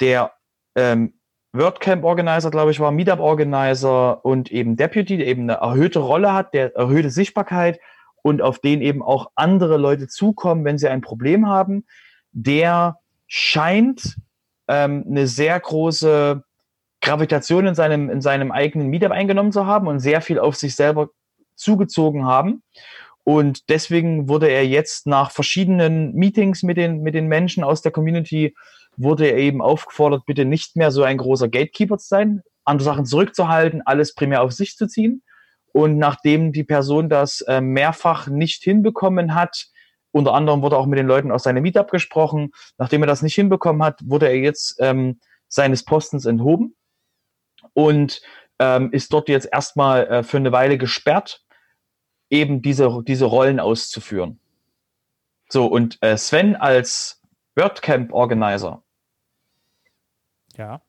der 0.00 0.32
ähm, 0.74 1.14
WordCamp 1.52 2.04
Organizer, 2.04 2.50
glaube 2.50 2.70
ich, 2.70 2.80
war 2.80 2.92
Meetup 2.92 3.20
Organizer 3.20 4.24
und 4.24 4.50
eben 4.50 4.76
Deputy, 4.76 5.16
der 5.16 5.26
eben 5.26 5.42
eine 5.42 5.54
erhöhte 5.54 6.00
Rolle 6.00 6.32
hat, 6.32 6.54
der 6.54 6.74
erhöhte 6.76 7.10
Sichtbarkeit 7.10 7.80
und 8.22 8.42
auf 8.42 8.58
den 8.58 8.82
eben 8.82 9.02
auch 9.02 9.30
andere 9.34 9.76
Leute 9.76 10.08
zukommen, 10.08 10.64
wenn 10.64 10.78
sie 10.78 10.88
ein 10.88 11.00
Problem 11.00 11.48
haben, 11.48 11.86
der 12.32 12.98
scheint 13.26 14.16
ähm, 14.68 15.04
eine 15.08 15.26
sehr 15.26 15.58
große 15.58 16.42
Gravitation 17.00 17.66
in 17.66 17.74
seinem, 17.74 18.10
in 18.10 18.20
seinem 18.20 18.52
eigenen 18.52 18.88
Meetup 18.88 19.12
eingenommen 19.12 19.52
zu 19.52 19.66
haben 19.66 19.86
und 19.86 20.00
sehr 20.00 20.20
viel 20.20 20.38
auf 20.38 20.56
sich 20.56 20.74
selber 20.74 21.10
zugezogen 21.54 22.26
haben. 22.26 22.62
Und 23.28 23.70
deswegen 23.70 24.28
wurde 24.28 24.48
er 24.48 24.64
jetzt 24.64 25.08
nach 25.08 25.32
verschiedenen 25.32 26.14
Meetings 26.14 26.62
mit 26.62 26.76
den, 26.76 27.00
mit 27.00 27.16
den 27.16 27.26
Menschen 27.26 27.64
aus 27.64 27.82
der 27.82 27.90
Community 27.90 28.54
wurde 28.96 29.26
er 29.26 29.36
eben 29.38 29.60
aufgefordert, 29.60 30.26
bitte 30.26 30.44
nicht 30.44 30.76
mehr 30.76 30.92
so 30.92 31.02
ein 31.02 31.16
großer 31.16 31.48
Gatekeeper 31.48 31.98
zu 31.98 32.06
sein, 32.06 32.42
andere 32.64 32.84
Sachen 32.84 33.04
zurückzuhalten, 33.04 33.82
alles 33.84 34.14
primär 34.14 34.42
auf 34.42 34.52
sich 34.52 34.76
zu 34.76 34.86
ziehen. 34.86 35.24
Und 35.72 35.98
nachdem 35.98 36.52
die 36.52 36.62
Person 36.62 37.08
das 37.08 37.40
äh, 37.40 37.60
mehrfach 37.60 38.28
nicht 38.28 38.62
hinbekommen 38.62 39.34
hat, 39.34 39.66
unter 40.12 40.32
anderem 40.32 40.62
wurde 40.62 40.76
auch 40.78 40.86
mit 40.86 40.98
den 40.98 41.08
Leuten 41.08 41.32
aus 41.32 41.42
seinem 41.42 41.64
Meetup 41.64 41.90
gesprochen, 41.90 42.52
nachdem 42.78 43.02
er 43.02 43.08
das 43.08 43.22
nicht 43.22 43.34
hinbekommen 43.34 43.82
hat, 43.82 43.98
wurde 44.04 44.28
er 44.28 44.36
jetzt 44.36 44.76
ähm, 44.78 45.18
seines 45.48 45.84
Postens 45.84 46.26
enthoben 46.26 46.76
und 47.72 48.22
ähm, 48.60 48.92
ist 48.92 49.12
dort 49.12 49.28
jetzt 49.28 49.48
erstmal 49.52 50.06
äh, 50.06 50.22
für 50.22 50.36
eine 50.36 50.52
Weile 50.52 50.78
gesperrt, 50.78 51.42
eben 52.30 52.62
diese, 52.62 53.02
diese 53.06 53.26
Rollen 53.26 53.60
auszuführen. 53.60 54.38
So, 55.48 55.66
und 55.66 55.98
äh, 56.02 56.16
Sven 56.16 56.56
als 56.56 57.22
WordCamp 57.54 58.12
Organizer 58.12 58.82
ja. 60.56 60.80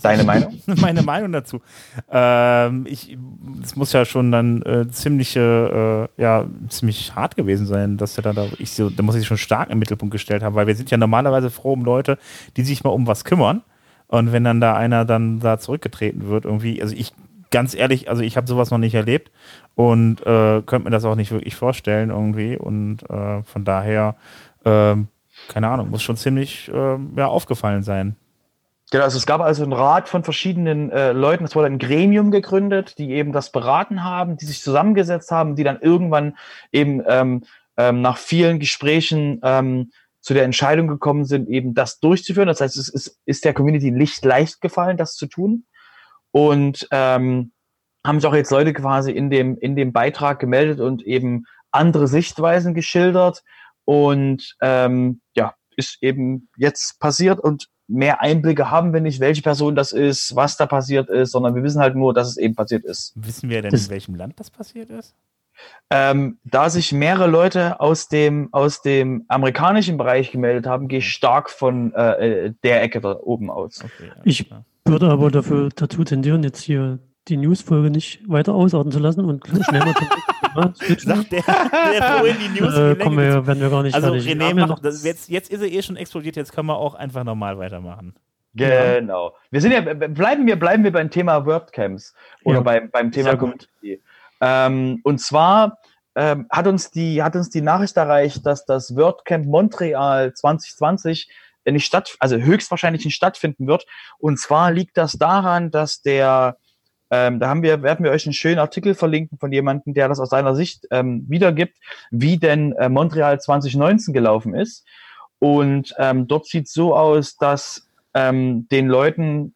Deine 0.00 0.22
Meinung? 0.22 0.60
Meine 0.66 1.02
Meinung 1.02 1.32
dazu. 1.32 1.60
Ähm, 2.08 2.86
ich, 2.88 3.18
es 3.62 3.74
muss 3.74 3.92
ja 3.92 4.04
schon 4.04 4.30
dann 4.30 4.62
äh, 4.62 4.88
ziemliche, 4.90 6.08
äh, 6.16 6.22
ja, 6.22 6.46
ziemlich 6.68 7.16
hart 7.16 7.34
gewesen 7.34 7.66
sein, 7.66 7.96
dass 7.96 8.16
er 8.16 8.22
da, 8.22 8.32
da, 8.32 8.46
ich 8.58 8.72
so, 8.72 8.90
da 8.90 9.02
muss 9.02 9.16
ich 9.16 9.26
schon 9.26 9.38
stark 9.38 9.70
im 9.70 9.80
Mittelpunkt 9.80 10.12
gestellt 10.12 10.44
haben, 10.44 10.54
weil 10.54 10.68
wir 10.68 10.76
sind 10.76 10.92
ja 10.92 10.98
normalerweise 10.98 11.50
froh 11.50 11.72
um 11.72 11.84
Leute, 11.84 12.18
die 12.56 12.62
sich 12.62 12.84
mal 12.84 12.90
um 12.90 13.08
was 13.08 13.24
kümmern. 13.24 13.62
Und 14.06 14.30
wenn 14.30 14.44
dann 14.44 14.60
da 14.60 14.74
einer 14.74 15.04
dann 15.04 15.40
da 15.40 15.58
zurückgetreten 15.58 16.28
wird, 16.28 16.44
irgendwie, 16.44 16.80
also 16.80 16.94
ich, 16.94 17.12
ganz 17.50 17.74
ehrlich, 17.74 18.08
also 18.08 18.22
ich 18.22 18.36
habe 18.36 18.46
sowas 18.46 18.70
noch 18.70 18.78
nicht 18.78 18.94
erlebt 18.94 19.30
und 19.74 20.20
äh, 20.22 20.62
könnte 20.62 20.84
mir 20.84 20.90
das 20.90 21.04
auch 21.04 21.14
nicht 21.14 21.32
wirklich 21.32 21.56
vorstellen 21.56 22.10
irgendwie. 22.10 22.56
Und 22.56 23.08
äh, 23.08 23.42
von 23.42 23.64
daher, 23.64 24.16
ähm, 24.64 25.08
keine 25.48 25.68
Ahnung, 25.68 25.90
muss 25.90 26.02
schon 26.02 26.16
ziemlich 26.16 26.68
äh, 26.68 26.96
ja, 27.16 27.26
aufgefallen 27.26 27.82
sein. 27.82 28.16
Genau, 28.90 29.04
also 29.04 29.18
es 29.18 29.26
gab 29.26 29.42
also 29.42 29.62
einen 29.62 29.74
Rat 29.74 30.08
von 30.08 30.24
verschiedenen 30.24 30.90
äh, 30.90 31.12
Leuten, 31.12 31.44
es 31.44 31.54
wurde 31.54 31.66
ein 31.66 31.78
Gremium 31.78 32.30
gegründet, 32.30 32.96
die 32.96 33.10
eben 33.10 33.32
das 33.32 33.52
beraten 33.52 34.02
haben, 34.02 34.38
die 34.38 34.46
sich 34.46 34.62
zusammengesetzt 34.62 35.30
haben, 35.30 35.56
die 35.56 35.64
dann 35.64 35.78
irgendwann 35.80 36.36
eben 36.72 37.02
ähm, 37.06 37.44
ähm, 37.76 38.00
nach 38.00 38.16
vielen 38.16 38.58
Gesprächen 38.58 39.40
ähm, 39.42 39.90
zu 40.20 40.32
der 40.32 40.44
Entscheidung 40.44 40.88
gekommen 40.88 41.26
sind, 41.26 41.48
eben 41.48 41.74
das 41.74 42.00
durchzuführen. 42.00 42.48
Das 42.48 42.60
heißt, 42.62 42.76
es 42.76 42.88
ist, 42.88 43.18
ist 43.26 43.44
der 43.44 43.52
Community 43.52 43.90
nicht 43.90 44.24
leicht 44.24 44.60
gefallen, 44.62 44.96
das 44.96 45.14
zu 45.14 45.26
tun. 45.26 45.64
Und 46.30 46.86
ähm, 46.90 47.52
haben 48.06 48.20
sich 48.20 48.28
auch 48.28 48.34
jetzt 48.34 48.50
Leute 48.50 48.72
quasi 48.72 49.12
in 49.12 49.30
dem, 49.30 49.56
in 49.58 49.76
dem 49.76 49.92
Beitrag 49.92 50.38
gemeldet 50.38 50.80
und 50.80 51.02
eben 51.02 51.44
andere 51.70 52.08
Sichtweisen 52.08 52.74
geschildert. 52.74 53.42
Und 53.84 54.56
ähm, 54.60 55.20
ja, 55.34 55.54
ist 55.76 55.98
eben 56.02 56.48
jetzt 56.56 56.98
passiert 57.00 57.40
und 57.40 57.68
mehr 57.86 58.20
Einblicke 58.20 58.70
haben 58.70 58.92
wir 58.92 59.00
nicht, 59.00 59.20
welche 59.20 59.42
Person 59.42 59.74
das 59.74 59.92
ist, 59.92 60.36
was 60.36 60.56
da 60.56 60.66
passiert 60.66 61.08
ist, 61.08 61.32
sondern 61.32 61.54
wir 61.54 61.62
wissen 61.62 61.80
halt 61.80 61.96
nur, 61.96 62.12
dass 62.12 62.28
es 62.28 62.36
eben 62.36 62.54
passiert 62.54 62.84
ist. 62.84 63.12
Wissen 63.16 63.48
wir 63.48 63.62
denn, 63.62 63.70
das, 63.70 63.84
in 63.84 63.90
welchem 63.90 64.14
Land 64.14 64.38
das 64.38 64.50
passiert 64.50 64.90
ist? 64.90 65.14
Ähm, 65.90 66.38
da 66.44 66.70
sich 66.70 66.92
mehrere 66.92 67.26
Leute 67.26 67.80
aus 67.80 68.08
dem, 68.08 68.48
aus 68.52 68.82
dem 68.82 69.24
amerikanischen 69.28 69.96
Bereich 69.96 70.30
gemeldet 70.30 70.66
haben, 70.66 70.86
gehe 70.86 70.98
ich 70.98 71.10
stark 71.10 71.50
von 71.50 71.92
äh, 71.94 72.46
äh 72.46 72.54
der 72.62 72.82
Ecke 72.82 73.00
da 73.00 73.16
oben 73.18 73.50
aus. 73.50 73.82
Okay, 73.82 74.12
ich 74.24 74.50
würde 74.88 75.08
aber 75.10 75.30
dafür 75.30 75.68
dazu 75.74 76.04
tendieren, 76.04 76.42
jetzt 76.42 76.62
hier 76.62 76.98
die 77.28 77.36
Newsfolge 77.36 77.90
nicht 77.90 78.20
weiter 78.28 78.54
ausarten 78.54 78.90
zu 78.90 78.98
lassen 78.98 79.24
und 79.24 79.46
schnell 79.46 79.80
mal 79.80 79.94
zum 79.94 80.08
Sagt 80.98 81.30
der, 81.30 81.42
der 81.42 82.02
vorhin 82.02 82.36
die 82.40 82.60
News 82.60 82.74
äh, 82.74 82.96
kommen 82.96 83.18
wir, 83.18 83.46
werden 83.46 83.60
wir 83.60 83.70
gar 83.70 83.82
nicht 83.82 83.94
Also 83.94 84.08
fertig. 84.08 84.28
René, 84.28 84.54
macht, 84.54 84.84
das, 84.84 85.04
jetzt, 85.04 85.28
jetzt 85.28 85.50
ist 85.50 85.60
er 85.60 85.70
eh 85.70 85.82
schon 85.82 85.96
explodiert, 85.96 86.36
jetzt 86.36 86.52
können 86.52 86.66
wir 86.66 86.76
auch 86.76 86.94
einfach 86.94 87.22
normal 87.22 87.58
weitermachen. 87.58 88.14
Genau. 88.54 89.34
Wir 89.50 89.60
sind 89.60 89.72
ja, 89.72 89.80
bleiben 89.80 90.46
wir, 90.46 90.58
bleiben 90.58 90.82
wir 90.82 90.90
beim 90.90 91.10
Thema 91.10 91.46
WordCamps 91.46 92.14
oder 92.44 92.56
ja. 92.56 92.62
beim, 92.62 92.90
beim 92.90 93.12
Thema 93.12 93.36
Community. 93.36 94.02
Ähm, 94.40 95.00
und 95.04 95.20
zwar 95.20 95.78
ähm, 96.16 96.46
hat, 96.50 96.66
uns 96.66 96.90
die, 96.90 97.22
hat 97.22 97.36
uns 97.36 97.50
die 97.50 97.60
Nachricht 97.60 97.96
erreicht, 97.96 98.44
dass 98.46 98.64
das 98.64 98.96
WordCamp 98.96 99.46
Montreal 99.46 100.32
2020 100.32 101.28
nicht 101.72 101.86
statt, 101.86 102.16
also 102.18 102.36
höchstwahrscheinlich 102.36 103.04
nicht 103.04 103.14
stattfinden 103.14 103.66
wird. 103.66 103.86
Und 104.18 104.38
zwar 104.38 104.70
liegt 104.72 104.96
das 104.96 105.12
daran, 105.12 105.70
dass 105.70 106.02
der 106.02 106.56
Ähm, 107.10 107.40
da 107.40 107.48
haben 107.48 107.62
wir, 107.62 107.82
werden 107.82 108.04
wir 108.04 108.10
euch 108.12 108.26
einen 108.26 108.34
schönen 108.34 108.58
Artikel 108.58 108.94
verlinken 108.94 109.38
von 109.38 109.50
jemandem, 109.50 109.94
der 109.94 110.08
das 110.08 110.20
aus 110.20 110.28
seiner 110.28 110.54
Sicht 110.54 110.86
ähm, 110.90 111.24
wiedergibt, 111.26 111.78
wie 112.10 112.36
denn 112.36 112.72
äh, 112.72 112.90
Montreal 112.90 113.40
2019 113.40 114.12
gelaufen 114.12 114.54
ist. 114.54 114.84
Und 115.38 115.94
ähm, 115.96 116.26
dort 116.26 116.46
sieht 116.46 116.68
so 116.68 116.94
aus, 116.94 117.36
dass 117.36 117.88
ähm, 118.12 118.68
den 118.68 118.88
Leuten 118.88 119.54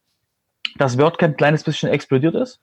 das 0.78 0.96
WordCamp 0.96 1.34
ein 1.34 1.36
kleines 1.36 1.62
bisschen 1.62 1.90
explodiert 1.90 2.34
ist 2.36 2.62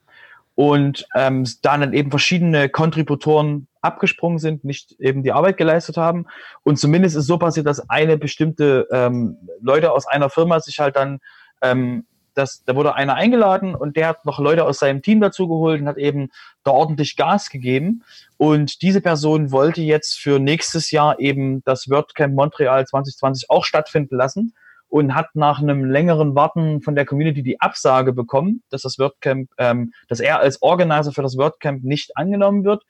und 0.59 1.07
ähm, 1.15 1.45
dann 1.61 1.93
eben 1.93 2.09
verschiedene 2.09 2.67
Kontributoren 2.67 3.69
abgesprungen 3.79 4.39
sind, 4.39 4.65
nicht 4.65 4.91
eben 4.99 5.23
die 5.23 5.31
Arbeit 5.31 5.55
geleistet 5.55 5.95
haben. 5.95 6.25
Und 6.63 6.77
zumindest 6.77 7.15
ist 7.15 7.27
so 7.27 7.37
passiert, 7.37 7.65
dass 7.65 7.89
eine 7.89 8.17
bestimmte 8.17 8.85
ähm, 8.91 9.37
Leute 9.61 9.93
aus 9.93 10.05
einer 10.05 10.29
Firma 10.29 10.59
sich 10.59 10.79
halt 10.79 10.97
dann 10.97 11.19
ähm, 11.61 12.05
das, 12.33 12.65
da 12.65 12.75
wurde 12.75 12.93
einer 12.93 13.15
eingeladen 13.15 13.73
und 13.73 13.95
der 13.95 14.09
hat 14.09 14.25
noch 14.25 14.37
Leute 14.39 14.65
aus 14.65 14.79
seinem 14.79 15.01
Team 15.01 15.21
dazu 15.21 15.47
geholt 15.47 15.79
und 15.79 15.87
hat 15.87 15.97
eben 15.97 16.27
da 16.65 16.71
ordentlich 16.71 17.15
Gas 17.15 17.49
gegeben. 17.49 18.03
Und 18.35 18.81
diese 18.81 18.99
Person 18.99 19.53
wollte 19.53 19.81
jetzt 19.81 20.19
für 20.19 20.39
nächstes 20.39 20.91
Jahr 20.91 21.21
eben 21.21 21.63
das 21.63 21.89
WordCamp 21.89 22.35
Montreal 22.35 22.85
2020 22.85 23.49
auch 23.49 23.63
stattfinden 23.63 24.17
lassen 24.17 24.53
und 24.89 25.15
hat 25.15 25.35
nach 25.35 25.61
einem 25.61 25.85
längeren 25.85 26.35
Warten 26.35 26.81
von 26.81 26.95
der 26.95 27.05
Community 27.05 27.43
die 27.43 27.61
Absage 27.61 28.11
bekommen, 28.11 28.63
dass 28.69 28.81
das 28.81 28.97
WordCamp, 28.99 29.49
ähm, 29.57 29.93
dass 30.07 30.19
er 30.19 30.39
als 30.39 30.61
Organizer 30.61 31.11
für 31.11 31.21
das 31.21 31.37
WordCamp 31.37 31.83
nicht 31.83 32.17
angenommen 32.17 32.63
wird 32.63 32.83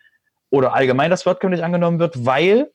oder 0.50 0.74
allgemein 0.74 1.12
das 1.12 1.26
WordCamp 1.26 1.52
nicht 1.52 1.64
angenommen 1.64 2.00
wird, 2.00 2.26
weil 2.26 2.72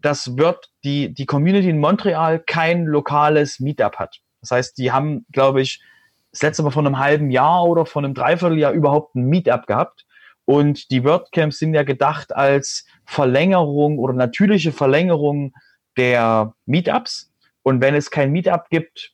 das 0.00 0.38
Word, 0.38 0.70
die, 0.84 1.12
die 1.12 1.26
Community 1.26 1.68
in 1.68 1.78
Montreal 1.78 2.38
kein 2.38 2.84
lokales 2.84 3.58
Meetup 3.58 3.96
hat. 3.96 4.20
Das 4.40 4.52
heißt, 4.52 4.78
die 4.78 4.92
haben, 4.92 5.26
glaube 5.32 5.60
ich, 5.60 5.82
das 6.30 6.42
letzte 6.42 6.62
Mal 6.62 6.70
vor 6.70 6.84
einem 6.84 6.98
halben 6.98 7.30
Jahr 7.30 7.64
oder 7.64 7.86
vor 7.86 8.02
einem 8.02 8.14
Dreivierteljahr 8.14 8.72
überhaupt 8.72 9.16
ein 9.16 9.24
Meetup 9.24 9.66
gehabt. 9.66 10.06
Und 10.44 10.90
die 10.90 11.04
WordCamps 11.04 11.58
sind 11.58 11.74
ja 11.74 11.82
gedacht 11.82 12.34
als 12.34 12.86
Verlängerung 13.04 13.98
oder 13.98 14.12
natürliche 14.14 14.72
Verlängerung 14.72 15.52
der 15.96 16.54
Meetups. 16.64 17.27
Und 17.68 17.82
wenn 17.82 17.94
es 17.94 18.10
kein 18.10 18.32
Meetup 18.32 18.70
gibt, 18.70 19.12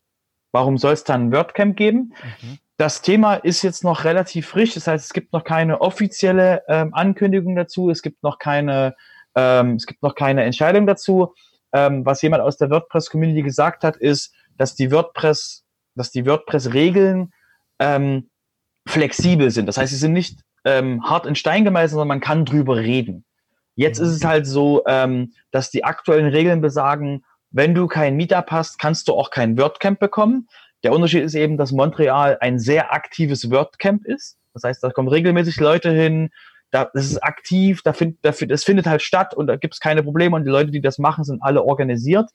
warum 0.53 0.79
soll 0.79 0.93
es 0.93 1.03
dann 1.03 1.27
ein 1.27 1.33
WordCamp 1.33 1.77
geben? 1.77 2.15
Mhm. 2.41 2.59
Das 2.77 3.03
Thema 3.03 3.35
ist 3.35 3.63
jetzt 3.63 3.83
noch 3.83 4.05
relativ 4.05 4.47
frisch. 4.47 4.75
Das 4.75 4.87
heißt, 4.87 5.05
es 5.07 5.13
gibt 5.13 5.33
noch 5.33 5.43
keine 5.43 5.81
offizielle 5.81 6.63
ähm, 6.69 6.95
Ankündigung 6.95 7.57
dazu. 7.57 7.91
Es 7.91 8.01
gibt 8.01 8.23
noch 8.23 8.39
keine, 8.39 8.95
ähm, 9.35 9.75
es 9.75 9.87
gibt 9.87 10.05
noch 10.05 10.15
keine 10.15 10.45
Entscheidung 10.45 10.87
dazu. 10.87 11.35
Ähm, 11.73 12.07
was 12.07 12.23
jemand 12.23 12.45
aus 12.45 12.57
der 12.57 12.71
WordPress-Community 12.71 13.43
gesagt 13.43 13.83
hat, 13.83 13.97
ist, 13.97 14.33
dass 14.57 14.77
die 14.77 14.93
WordPress, 14.93 15.65
dass 15.97 16.13
die 16.13 16.25
WordPress-Regeln 16.25 17.33
ähm, 17.81 18.31
flexibel 18.87 19.51
sind. 19.51 19.67
Das 19.67 19.79
heißt, 19.79 19.91
sie 19.91 19.99
sind 19.99 20.13
nicht 20.13 20.39
ähm, 20.65 21.03
hart 21.03 21.27
in 21.27 21.35
Stein 21.35 21.65
gemeißelt, 21.65 21.91
sondern 21.91 22.07
man 22.07 22.21
kann 22.21 22.45
drüber 22.45 22.77
reden. 22.77 23.25
Jetzt 23.75 23.99
ist 23.99 24.11
es 24.11 24.25
halt 24.25 24.47
so, 24.47 24.85
ähm, 24.87 25.33
dass 25.51 25.73
die 25.73 25.83
aktuellen 25.83 26.29
Regeln 26.29 26.61
besagen, 26.61 27.25
wenn 27.55 27.73
du 27.73 27.87
kein 27.87 28.17
Meetup 28.17 28.51
hast, 28.51 28.79
kannst 28.81 29.07
du 29.07 29.15
auch 29.15 29.31
kein 29.31 29.57
WordCamp 29.57 30.01
bekommen. 30.01 30.49
Der 30.83 30.93
Unterschied 30.93 31.23
ist 31.23 31.37
eben, 31.37 31.57
dass 31.57 31.71
Montreal 31.71 32.37
ein 32.41 32.59
sehr 32.59 32.93
aktives 32.93 33.49
WordCamp 33.49 34.05
ist. 34.05 34.37
Das 34.55 34.65
heißt, 34.65 34.83
da 34.83 34.91
kommen 34.91 35.09
regelmäßig 35.09 35.61
Leute 35.61 35.93
hin, 35.93 36.31
da, 36.73 36.91
das 36.93 37.07
ist 37.07 37.23
aktiv, 37.23 37.83
da 37.85 37.93
find, 37.93 38.19
da, 38.23 38.33
das 38.33 38.65
findet 38.65 38.87
halt 38.87 39.03
statt 39.03 39.35
und 39.35 39.47
da 39.47 39.55
gibt 39.55 39.75
es 39.75 39.81
keine 39.81 40.03
Probleme 40.03 40.35
und 40.35 40.45
die 40.45 40.51
Leute, 40.51 40.73
die 40.73 40.81
das 40.81 40.99
machen, 40.99 41.23
sind 41.23 41.43
alle 41.43 41.63
organisiert. 41.63 42.29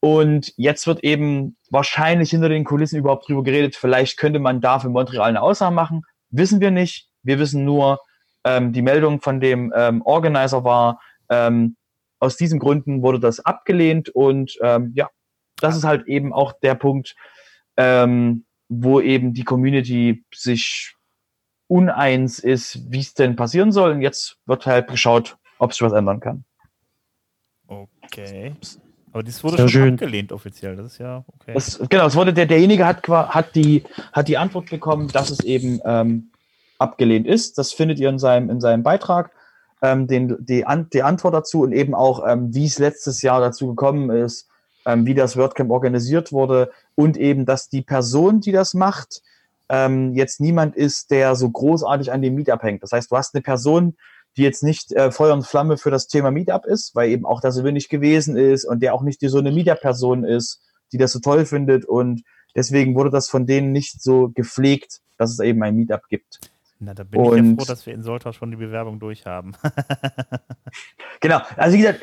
Und 0.00 0.52
jetzt 0.58 0.86
wird 0.86 1.02
eben 1.02 1.56
wahrscheinlich 1.70 2.28
hinter 2.28 2.50
den 2.50 2.64
Kulissen 2.64 2.98
überhaupt 2.98 3.26
drüber 3.26 3.42
geredet, 3.42 3.76
vielleicht 3.76 4.18
könnte 4.18 4.40
man 4.40 4.60
da 4.60 4.78
für 4.78 4.90
Montreal 4.90 5.30
eine 5.30 5.40
Ausnahme 5.40 5.74
machen. 5.74 6.02
Wissen 6.28 6.60
wir 6.60 6.70
nicht. 6.70 7.08
Wir 7.22 7.38
wissen 7.38 7.64
nur, 7.64 7.98
ähm, 8.44 8.74
die 8.74 8.82
Meldung 8.82 9.22
von 9.22 9.40
dem 9.40 9.72
ähm, 9.74 10.02
Organizer 10.02 10.64
war, 10.64 11.00
ähm, 11.30 11.76
aus 12.24 12.36
diesen 12.36 12.58
Gründen 12.58 13.02
wurde 13.02 13.20
das 13.20 13.40
abgelehnt 13.40 14.08
und 14.08 14.56
ähm, 14.62 14.92
ja, 14.94 15.10
das 15.60 15.76
ist 15.76 15.84
halt 15.84 16.06
eben 16.06 16.32
auch 16.32 16.52
der 16.52 16.74
Punkt, 16.74 17.14
ähm, 17.76 18.44
wo 18.68 19.00
eben 19.00 19.34
die 19.34 19.44
Community 19.44 20.24
sich 20.34 20.94
uneins 21.66 22.38
ist, 22.38 22.90
wie 22.90 23.00
es 23.00 23.14
denn 23.14 23.36
passieren 23.36 23.72
soll. 23.72 23.92
Und 23.92 24.02
jetzt 24.02 24.38
wird 24.46 24.66
halt 24.66 24.88
geschaut, 24.88 25.36
ob 25.58 25.72
sich 25.72 25.82
was 25.82 25.92
ändern 25.92 26.20
kann. 26.20 26.44
Okay. 27.66 28.54
Aber 29.12 29.22
das 29.22 29.44
wurde 29.44 29.58
schon 29.58 29.68
schön. 29.68 29.94
abgelehnt 29.94 30.32
offiziell. 30.32 30.76
Das 30.76 30.86
ist 30.86 30.98
ja 30.98 31.24
okay. 31.28 31.52
Das, 31.54 31.78
genau, 31.88 32.06
es 32.06 32.16
wurde 32.16 32.34
der, 32.34 32.46
derjenige 32.46 32.84
hat, 32.84 33.06
hat, 33.08 33.54
die, 33.54 33.84
hat 34.12 34.28
die 34.28 34.36
Antwort 34.36 34.70
bekommen, 34.70 35.08
dass 35.08 35.30
es 35.30 35.40
eben 35.40 35.80
ähm, 35.84 36.32
abgelehnt 36.78 37.26
ist. 37.26 37.56
Das 37.58 37.72
findet 37.72 38.00
ihr 38.00 38.08
in 38.08 38.18
seinem, 38.18 38.50
in 38.50 38.60
seinem 38.60 38.82
Beitrag. 38.82 39.30
Ähm, 39.84 40.06
den, 40.06 40.36
die, 40.40 40.64
An 40.64 40.88
die 40.94 41.02
Antwort 41.02 41.34
dazu 41.34 41.60
und 41.60 41.72
eben 41.72 41.94
auch, 41.94 42.26
ähm, 42.26 42.54
wie 42.54 42.64
es 42.64 42.78
letztes 42.78 43.20
Jahr 43.20 43.40
dazu 43.40 43.68
gekommen 43.68 44.08
ist, 44.08 44.48
ähm, 44.86 45.04
wie 45.04 45.12
das 45.12 45.36
WordCamp 45.36 45.70
organisiert 45.70 46.32
wurde 46.32 46.70
und 46.94 47.18
eben, 47.18 47.44
dass 47.44 47.68
die 47.68 47.82
Person, 47.82 48.40
die 48.40 48.52
das 48.52 48.72
macht, 48.72 49.20
ähm, 49.68 50.14
jetzt 50.14 50.40
niemand 50.40 50.74
ist, 50.74 51.10
der 51.10 51.36
so 51.36 51.50
großartig 51.50 52.10
an 52.10 52.22
dem 52.22 52.34
Meetup 52.34 52.62
hängt. 52.62 52.82
Das 52.82 52.92
heißt, 52.92 53.10
du 53.12 53.16
hast 53.16 53.34
eine 53.34 53.42
Person, 53.42 53.94
die 54.38 54.42
jetzt 54.42 54.62
nicht 54.62 54.90
äh, 54.92 55.10
Feuer 55.10 55.34
und 55.34 55.46
Flamme 55.46 55.76
für 55.76 55.90
das 55.90 56.06
Thema 56.06 56.30
Meetup 56.30 56.64
ist, 56.64 56.94
weil 56.94 57.10
eben 57.10 57.26
auch 57.26 57.42
da 57.42 57.50
so 57.50 57.62
wenig 57.62 57.90
gewesen 57.90 58.38
ist 58.38 58.64
und 58.64 58.80
der 58.80 58.94
auch 58.94 59.02
nicht 59.02 59.20
die, 59.20 59.28
so 59.28 59.38
eine 59.38 59.52
Meetup-Person 59.52 60.24
ist, 60.24 60.62
die 60.92 60.98
das 60.98 61.12
so 61.12 61.18
toll 61.18 61.44
findet 61.44 61.84
und 61.84 62.22
deswegen 62.56 62.94
wurde 62.94 63.10
das 63.10 63.28
von 63.28 63.44
denen 63.44 63.72
nicht 63.72 64.02
so 64.02 64.30
gepflegt, 64.34 65.00
dass 65.18 65.30
es 65.30 65.40
eben 65.40 65.62
ein 65.62 65.76
Meetup 65.76 66.08
gibt. 66.08 66.40
Na, 66.78 66.94
da 66.94 67.04
bin 67.04 67.20
und, 67.20 67.38
ich 67.38 67.50
ja 67.50 67.56
froh, 67.56 67.64
dass 67.64 67.86
wir 67.86 67.94
in 67.94 68.02
Soltau 68.02 68.32
schon 68.32 68.50
die 68.50 68.56
Bewerbung 68.56 68.98
durch 68.98 69.26
haben. 69.26 69.52
genau, 71.20 71.40
also 71.56 71.76
wie 71.76 71.82
gesagt, 71.82 72.00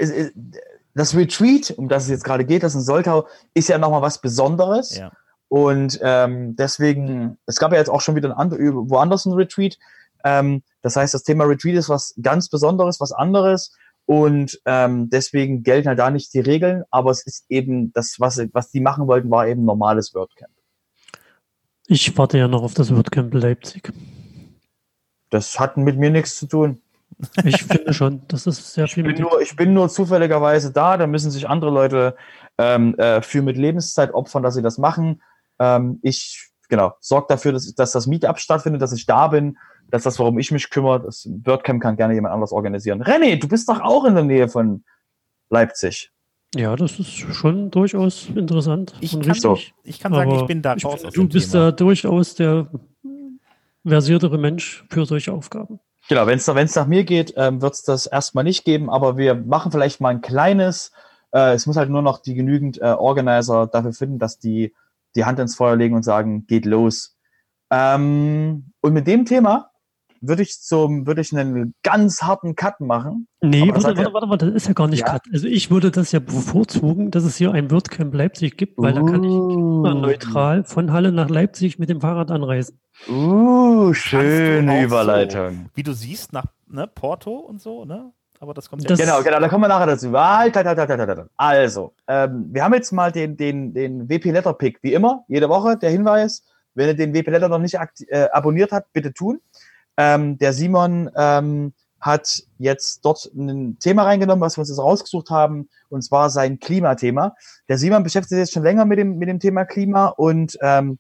das 0.94 1.16
Retreat, 1.16 1.72
um 1.78 1.88
das 1.88 2.04
es 2.04 2.10
jetzt 2.10 2.24
gerade 2.24 2.46
geht, 2.46 2.64
das 2.64 2.76
in 2.76 2.82
Soltau, 2.82 3.28
ist 3.54 3.70
ja 3.70 3.78
nochmal 3.78 4.02
was 4.02 4.22
Besonderes. 4.22 4.98
Ja. 4.98 5.12
Und 5.48 6.00
ähm, 6.02 6.56
deswegen, 6.56 7.38
es 7.46 7.58
gab 7.58 7.74
ja 7.74 7.78
jetzt 7.78 7.90
auch 7.90 8.02
schon 8.02 8.16
wieder 8.16 8.30
ein 8.38 8.54
and 8.54 8.54
woanders 8.90 9.26
ein 9.26 9.34
Retreat. 9.34 9.78
Ähm, 10.24 10.64
das 10.82 10.96
heißt, 10.96 11.14
das 11.14 11.24
Thema 11.24 11.44
Retreat 11.44 11.76
ist 11.76 11.90
was 11.90 12.16
ganz 12.22 12.50
Besonderes, 12.50 13.00
was 13.00 13.12
anderes. 13.12 13.76
Und 14.06 14.60
ähm, 14.66 15.10
deswegen 15.10 15.64
gelten 15.64 15.88
halt 15.88 16.00
da 16.00 16.10
nicht 16.10 16.34
die 16.34 16.40
Regeln, 16.40 16.84
aber 16.90 17.12
es 17.12 17.26
ist 17.26 17.46
eben 17.50 17.94
das, 17.94 18.16
was, 18.20 18.42
was 18.54 18.72
die 18.72 18.82
machen 18.82 19.08
wollten, 19.08 19.30
war 19.30 19.48
eben 19.48 19.64
normales 19.64 20.14
WordCamp. 20.14 20.52
Ich 21.88 22.18
warte 22.18 22.38
ja 22.38 22.48
noch 22.48 22.64
auf 22.64 22.74
das 22.74 22.94
WordCamp 22.96 23.34
Leipzig. 23.34 23.92
Das 25.32 25.60
hat 25.60 25.78
mit 25.78 25.98
mir 25.98 26.12
nichts 26.12 26.38
zu 26.38 26.46
tun. 26.46 26.82
Ich 27.44 27.64
finde 27.64 27.94
schon, 27.94 28.22
das 28.28 28.48
ist 28.48 28.74
sehr 28.74 28.88
viel. 28.88 29.08
Ich 29.10 29.16
bin, 29.16 29.24
nur, 29.24 29.42
ich 29.42 29.56
bin 29.56 29.74
nur 29.74 29.90
zufälligerweise 29.90 30.72
da, 30.72 30.98
da 30.98 31.08
müssen 31.08 31.32
sich 31.32 31.50
andere 31.50 31.72
Leute 31.72 32.16
ähm, 32.58 32.96
äh, 33.00 33.22
für 33.22 33.42
mit 33.42 33.58
Lebenszeit 33.58 34.14
opfern, 34.14 34.44
dass 34.44 34.54
sie 34.54 34.62
das 34.62 34.78
machen. 34.78 35.22
Ähm, 35.60 36.00
ich, 36.04 36.50
genau, 36.70 36.94
sorge 37.00 37.28
dafür, 37.30 37.52
dass, 37.52 37.74
dass 37.74 37.92
das 37.92 38.08
Meetup 38.08 38.40
stattfindet, 38.40 38.82
dass 38.82 38.94
ich 38.94 39.08
da 39.08 39.28
bin 39.28 39.58
das 39.92 40.00
ist 40.00 40.06
das, 40.06 40.20
worum 40.20 40.40
ich 40.40 40.52
mich 40.52 40.70
kümmere. 40.70 41.02
Das 41.02 41.30
WordCamp 41.30 41.82
kann 41.82 41.98
gerne 41.98 42.14
jemand 42.14 42.34
anders 42.34 42.54
organisieren. 42.54 43.04
René, 43.04 43.38
du 43.38 43.48
bist 43.48 43.68
doch 43.70 43.82
auch 43.82 44.06
in 44.06 44.16
der 44.16 44.24
Nähe 44.24 44.48
von 44.48 44.84
Leipzig. 45.50 46.12
Ja, 46.56 46.76
das 46.76 47.00
ist 47.00 47.10
schon 47.12 47.72
durchaus 47.72 48.28
interessant. 48.34 48.94
Ich, 49.02 49.20
kann, 49.20 49.36
so. 49.36 49.58
ich 49.84 50.00
kann 50.00 50.14
sagen, 50.14 50.32
ich 50.36 50.46
bin 50.46 50.62
da 50.62 50.76
ich. 50.76 50.84
Du 50.84 51.28
bist 51.28 51.52
Thema. 51.52 51.66
da 51.66 51.72
durchaus 51.72 52.36
der 52.36 52.68
versiertere 53.86 54.38
Mensch 54.38 54.86
für 54.90 55.06
solche 55.06 55.34
Aufgaben. 55.34 55.80
Genau, 56.10 56.28
wenn 56.28 56.38
es 56.38 56.76
nach 56.76 56.88
mir 56.88 57.04
geht, 57.04 57.34
ähm, 57.38 57.62
wird 57.62 57.74
es 57.74 57.84
das 57.84 58.06
erstmal 58.06 58.44
nicht 58.44 58.66
geben, 58.66 58.90
aber 58.90 59.18
wir 59.18 59.36
machen 59.36 59.72
vielleicht 59.72 60.02
mal 60.02 60.10
ein 60.10 60.22
kleines. 60.22 60.92
Äh, 61.32 61.54
es 61.54 61.68
muss 61.68 61.78
halt 61.78 61.90
nur 61.90 62.02
noch 62.02 62.22
die 62.22 62.34
genügend 62.34 62.82
äh, 62.82 62.86
Organizer 62.86 63.68
dafür 63.68 63.94
finden, 63.94 64.20
dass 64.20 64.40
die 64.40 64.74
die 65.16 65.26
Hand 65.26 65.40
ins 65.40 65.56
Feuer 65.56 65.76
legen 65.76 65.96
und 65.96 66.04
sagen, 66.04 66.46
geht 66.48 66.66
los. 66.66 67.18
Ähm, 67.70 68.74
und 68.82 68.94
mit 68.94 69.08
dem 69.08 69.26
Thema 69.26 69.71
würde 70.22 70.44
ich 70.44 70.62
zum, 70.62 71.08
würde 71.08 71.22
ich 71.22 71.36
einen 71.36 71.74
ganz 71.84 72.22
harten 72.22 72.56
Cut 72.56 72.80
machen. 72.80 73.28
Nee, 73.42 73.70
warte, 73.70 73.84
warte, 73.84 74.02
ja, 74.02 74.14
warte, 74.14 74.30
warte, 74.30 74.46
das 74.48 74.56
ist 74.56 74.68
ja 74.68 74.74
gar 74.74 74.88
nicht 74.88 75.02
ja. 75.02 75.14
Cut. 75.14 75.24
Also 75.34 75.48
ich 75.48 75.72
würde 75.72 75.92
das 75.92 76.12
ja 76.12 76.20
bevorzugen, 76.20 77.12
dass 77.12 77.24
es 77.24 77.36
hier 77.36 77.52
ein 77.52 77.72
WordCamp 77.72 78.14
Leipzig 78.14 78.58
gibt, 78.58 78.78
weil 78.78 78.94
uh. 78.94 79.06
da 79.06 79.12
kann 79.12 79.24
ich 79.24 79.32
uh. 79.32 79.82
neutral 79.82 80.64
von 80.64 80.92
Halle 80.94 81.12
nach 81.12 81.30
Leipzig 81.30 81.80
mit 81.80 81.90
dem 81.90 82.02
Fahrrad 82.02 82.32
anreisen. 82.32 82.80
Uh, 83.10 83.94
schöne 83.94 84.84
Überleitung. 84.84 85.66
So, 85.66 85.70
wie 85.74 85.84
du 85.84 85.94
siehst, 85.94 86.34
nach 86.34 86.46
ne, 86.68 86.88
Porto 86.88 87.36
und 87.36 87.60
so, 87.60 87.86
ne? 87.86 88.12
Aber 88.40 88.56
das 88.56 88.70
kommt 88.70 88.90
ja. 88.90 88.96
Genau, 88.96 89.22
genau, 89.22 89.40
da 89.40 89.48
kommen 89.48 89.64
wir 89.64 89.68
nachher 89.68 89.86
dazu. 89.86 90.12
Halt, 90.12 90.56
halt, 90.56 90.66
halt, 90.66 90.78
halt, 90.80 90.90
halt, 90.90 91.10
halt. 91.10 91.30
Also, 91.38 91.94
ähm, 92.08 92.48
wir 92.52 92.64
haben 92.64 92.74
jetzt 92.74 92.92
mal 92.92 93.12
den, 93.12 93.38
den, 93.38 93.74
den 93.74 94.10
WP 94.10 94.32
Letter 94.32 94.54
Pick, 94.54 94.80
wie 94.82 94.94
immer, 94.94 95.24
jede 95.28 95.48
Woche, 95.48 95.78
der 95.78 95.92
Hinweis. 95.92 96.44
Wenn 96.74 96.88
ihr 96.88 96.96
den 96.96 97.14
WP 97.14 97.30
Letter 97.30 97.50
noch 97.50 97.60
nicht 97.60 97.78
äh, 98.08 98.28
abonniert 98.32 98.72
habt, 98.72 98.92
bitte 98.94 99.14
tun. 99.14 99.40
Ähm, 99.98 100.38
der 100.38 100.54
Simon 100.54 101.10
ähm, 101.16 101.74
hat 102.00 102.44
jetzt 102.58 103.06
dort 103.06 103.30
ein 103.36 103.78
Thema 103.80 104.04
reingenommen, 104.04 104.42
was 104.42 104.58
wir 104.58 104.62
uns 104.62 104.70
jetzt 104.70 104.80
rausgesucht 104.80 105.30
haben, 105.30 105.70
und 105.90 106.02
zwar 106.02 106.30
sein 106.30 106.60
Klimathema. 106.60 107.36
Der 107.70 107.78
Simon 107.78 108.04
beschäftigt 108.04 108.30
sich 108.30 108.40
jetzt 108.40 108.54
schon 108.54 108.64
länger 108.64 108.86
mit 108.86 108.98
dem, 108.98 109.18
mit 109.18 109.30
dem 109.30 109.40
Thema 109.40 109.66
Klima 109.66 110.08
und 110.08 110.58
ähm, 110.62 110.98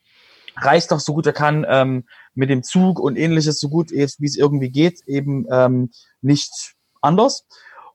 reist 0.57 0.91
doch 0.91 0.99
so 0.99 1.13
gut 1.13 1.25
er 1.25 1.33
kann 1.33 1.65
ähm, 1.67 2.05
mit 2.35 2.49
dem 2.49 2.63
Zug 2.63 2.99
und 2.99 3.17
ähnliches 3.17 3.59
so 3.59 3.69
gut, 3.69 3.91
wie 3.91 4.03
es 4.03 4.37
irgendwie 4.37 4.69
geht, 4.69 5.01
eben 5.07 5.45
ähm, 5.51 5.91
nicht 6.21 6.75
anders. 7.01 7.45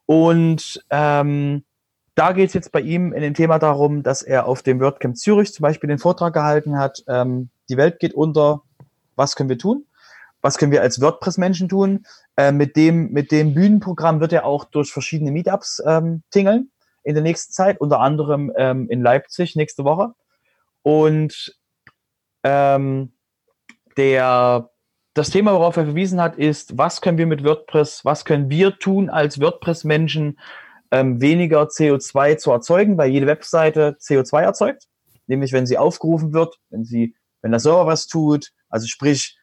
Und 0.07 0.84
ähm, 0.90 1.64
da 2.14 2.32
geht 2.32 2.49
es 2.49 2.55
jetzt 2.55 2.72
bei 2.72 2.80
ihm 2.80 3.12
in 3.12 3.22
dem 3.22 3.34
Thema 3.34 3.59
darum, 3.59 4.03
dass 4.03 4.22
er 4.22 4.47
auf 4.47 4.62
dem 4.62 4.80
WordCamp 4.80 5.16
Zürich 5.16 5.53
zum 5.53 5.62
Beispiel 5.62 5.88
den 5.88 5.99
Vortrag 5.99 6.32
gehalten 6.32 6.78
hat, 6.78 7.05
ähm, 7.09 7.51
die 7.68 7.76
Welt 7.76 7.99
geht 7.99 8.14
unter, 8.14 8.62
was 9.16 9.36
können 9.36 9.49
wir 9.49 9.59
tun? 9.59 9.84
Was 10.47 10.59
können 10.59 10.70
wir 10.70 10.80
als 10.80 11.01
WordPress-Menschen 11.01 11.68
tun? 11.68 12.07
Äh, 12.36 12.53
mit, 12.53 12.76
dem, 12.76 13.11
mit 13.11 13.32
dem 13.32 13.53
Bühnenprogramm 13.53 14.20
wird 14.20 14.32
er 14.32 14.44
auch 14.44 14.64
durch 14.64 14.92
verschiedene 14.92 15.32
Meetups 15.32 15.82
ähm, 15.84 16.22
tingeln 16.30 16.70
in 17.03 17.14
der 17.14 17.24
nächsten 17.24 17.53
Zeit, 17.53 17.80
unter 17.80 17.99
anderem 17.99 18.53
ähm, 18.57 18.88
in 18.88 19.03
Leipzig 19.03 19.57
nächste 19.57 19.82
Woche. 19.82 20.12
Und 20.82 21.59
ähm, 22.44 23.12
der, 23.97 24.70
das 25.14 25.30
Thema, 25.30 25.53
worauf 25.53 25.78
er 25.78 25.86
verwiesen 25.86 26.20
hat, 26.20 26.36
ist, 26.36 26.78
was 26.78 27.01
können 27.01 27.18
wir 27.18 27.26
mit 27.26 27.42
WordPress, 27.42 28.05
was 28.05 28.24
können 28.24 28.49
wir 28.49 28.78
tun 28.78 29.11
als 29.11 29.40
WordPress-Menschen, 29.40 30.38
ähm, 30.92 31.20
weniger 31.20 31.62
CO2 31.62 32.36
zu 32.36 32.53
erzeugen, 32.53 32.97
weil 32.97 33.11
jede 33.11 33.26
Webseite 33.26 33.97
CO2 34.01 34.42
erzeugt, 34.42 34.84
nämlich 35.26 35.53
wenn 35.53 35.66
sie 35.66 35.76
aufgerufen 35.76 36.32
wird, 36.32 36.61
wenn 36.70 36.84
sie, 36.84 37.16
wenn 37.42 37.51
der 37.51 37.59
Server 37.59 37.88
was 37.88 38.07
tut, 38.07 38.53
also 38.68 38.86
sprich, 38.86 39.36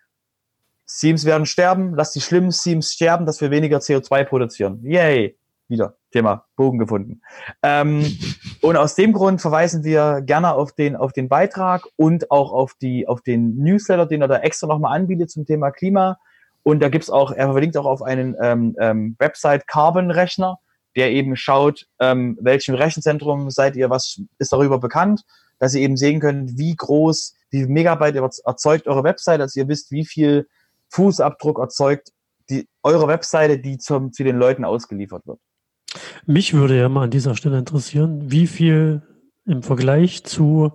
Themes 1.00 1.26
werden 1.26 1.46
sterben, 1.46 1.94
lass 1.96 2.12
die 2.12 2.22
schlimmen 2.22 2.52
Themes 2.52 2.94
sterben, 2.94 3.26
dass 3.26 3.42
wir 3.42 3.52
weniger 3.52 3.80
CO2 3.80 4.24
produzieren. 4.26 4.80
Yay! 4.84 5.38
Wieder 5.68 5.96
Thema 6.12 6.46
Bogen 6.56 6.78
gefunden. 6.78 7.22
Ähm, 7.64 8.06
und 8.62 8.78
aus 8.78 8.96
dem 8.96 9.14
Grund 9.14 9.42
verweisen 9.42 9.84
wir 9.84 10.22
gerne 10.22 10.54
auf 10.54 10.74
den, 10.74 10.96
auf 10.96 11.14
den 11.14 11.30
Beitrag 11.30 11.88
und 11.96 12.32
auch 12.32 12.52
auf, 12.52 12.74
die, 12.76 13.08
auf 13.08 13.22
den 13.22 13.58
Newsletter, 13.58 14.06
den 14.06 14.22
er 14.22 14.28
da 14.28 14.38
extra 14.40 14.68
nochmal 14.68 14.96
anbietet 14.96 15.32
zum 15.32 15.46
Thema 15.46 15.72
Klima. 15.72 16.20
Und 16.64 16.82
da 16.82 16.90
gibt's 16.90 17.10
auch, 17.10 17.32
er 17.32 17.52
verlinkt 17.52 17.76
auch 17.78 17.86
auf 17.86 18.02
einen 18.02 18.36
ähm, 18.42 18.76
ähm, 18.80 19.16
Website 19.20 19.68
Carbon 19.68 20.12
Rechner, 20.12 20.60
der 20.96 21.12
eben 21.12 21.36
schaut, 21.36 21.88
ähm, 22.00 22.38
welchem 22.40 22.76
Rechenzentrum 22.76 23.50
seid 23.50 23.76
ihr, 23.76 23.90
was 23.90 24.22
ist 24.38 24.54
darüber 24.54 24.80
bekannt, 24.80 25.24
dass 25.60 25.74
ihr 25.74 25.82
eben 25.82 25.98
sehen 25.98 26.20
könnt, 26.20 26.58
wie 26.58 26.76
groß, 26.76 27.36
wie 27.50 27.60
viel 27.60 27.68
Megabyte 27.68 28.16
erzeugt 28.46 28.88
eure 28.88 29.04
Website, 29.04 29.40
dass 29.40 29.56
ihr 29.56 29.68
wisst, 29.68 29.92
wie 29.92 30.06
viel 30.06 30.48
Fußabdruck 30.94 31.60
erzeugt 31.60 32.10
die, 32.50 32.68
eure 32.84 33.08
Webseite, 33.08 33.60
die 33.60 33.78
zum, 33.78 34.12
zu 34.12 34.24
den 34.24 34.38
Leuten 34.38 34.66
ausgeliefert 34.66 35.26
wird. 35.26 35.40
Mich 36.26 36.54
würde 36.54 36.78
ja 36.78 36.90
mal 36.90 37.04
an 37.04 37.12
dieser 37.12 37.36
Stelle 37.36 37.58
interessieren, 37.58 38.32
wie 38.32 38.48
viel 38.48 39.02
im 39.46 39.64
Vergleich 39.64 40.24
zu 40.24 40.74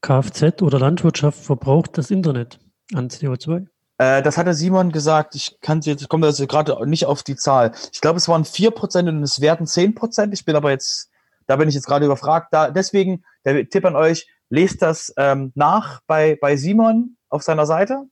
Kfz 0.00 0.62
oder 0.62 0.78
Landwirtschaft 0.78 1.42
verbraucht 1.42 1.98
das 1.98 2.10
Internet 2.10 2.58
an 2.94 3.08
CO2? 3.08 3.66
Äh, 3.98 4.22
das 4.22 4.36
hatte 4.36 4.54
Simon 4.54 4.92
gesagt. 4.92 5.34
Ich 5.34 5.58
kann 5.60 5.80
jetzt, 5.80 6.08
komme 6.08 6.26
also 6.26 6.46
gerade 6.46 6.88
nicht 6.88 7.06
auf 7.06 7.22
die 7.22 7.36
Zahl. 7.36 7.72
Ich 7.92 8.00
glaube, 8.00 8.18
es 8.18 8.28
waren 8.28 8.44
4% 8.44 9.08
und 9.08 9.22
es 9.22 9.40
werden 9.40 9.66
10%. 9.66 10.32
Ich 10.32 10.44
bin 10.44 10.56
aber 10.56 10.70
jetzt, 10.70 11.10
da 11.46 11.56
bin 11.56 11.68
ich 11.68 11.74
jetzt 11.74 11.86
gerade 11.86 12.06
überfragt. 12.06 12.48
Da, 12.52 12.70
deswegen, 12.70 13.24
der 13.44 13.68
Tipp 13.68 13.84
an 13.84 13.96
euch, 13.96 14.28
lest 14.50 14.82
das 14.82 15.12
ähm, 15.16 15.52
nach 15.54 16.00
bei, 16.06 16.38
bei 16.40 16.56
Simon 16.56 17.16
auf 17.28 17.42
seiner 17.42 17.66
Seite 17.66 18.04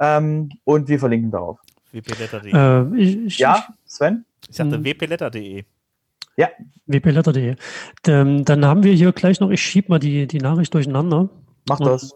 ähm, 0.00 0.50
und 0.64 0.88
wir 0.88 0.98
verlinken 0.98 1.30
darauf. 1.30 1.58
wpletter.de. 1.92 2.52
Äh, 2.52 2.96
ich, 2.96 3.18
ich, 3.26 3.38
Ja, 3.38 3.66
Sven? 3.84 4.24
Ich 4.48 4.56
sagte 4.56 4.76
hm. 4.76 4.84
wpletter.de. 4.84 5.64
Ja, 6.36 6.48
wpletter.de. 6.86 7.56
Ähm, 8.06 8.44
dann 8.44 8.64
haben 8.64 8.82
wir 8.82 8.94
hier 8.94 9.12
gleich 9.12 9.40
noch, 9.40 9.50
ich 9.50 9.62
schiebe 9.62 9.90
mal 9.90 9.98
die, 9.98 10.26
die 10.26 10.38
Nachricht 10.38 10.72
durcheinander. 10.72 11.28
mach 11.68 11.78
das. 11.78 12.14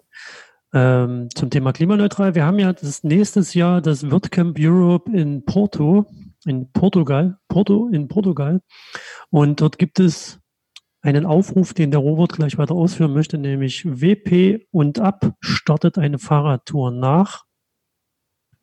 Ähm, 0.72 1.28
zum 1.34 1.50
Thema 1.50 1.72
klimaneutral. 1.72 2.34
Wir 2.34 2.44
haben 2.44 2.58
ja 2.58 2.72
das 2.72 3.04
nächstes 3.04 3.54
Jahr 3.54 3.80
das 3.80 4.10
WordCamp 4.10 4.56
Europe 4.58 5.08
in 5.12 5.44
Porto, 5.44 6.06
in 6.46 6.72
Portugal, 6.72 7.38
Porto, 7.48 7.88
in 7.92 8.08
Portugal. 8.08 8.60
Und 9.30 9.60
dort 9.60 9.78
gibt 9.78 10.00
es 10.00 10.40
einen 11.00 11.26
Aufruf, 11.26 11.74
den 11.74 11.90
der 11.90 12.00
Robert 12.00 12.32
gleich 12.32 12.56
weiter 12.56 12.74
ausführen 12.74 13.12
möchte, 13.12 13.38
nämlich 13.38 13.84
WP 13.84 14.66
und 14.72 14.98
ab 14.98 15.34
startet 15.40 15.98
eine 15.98 16.18
Fahrradtour 16.18 16.90
nach. 16.90 17.44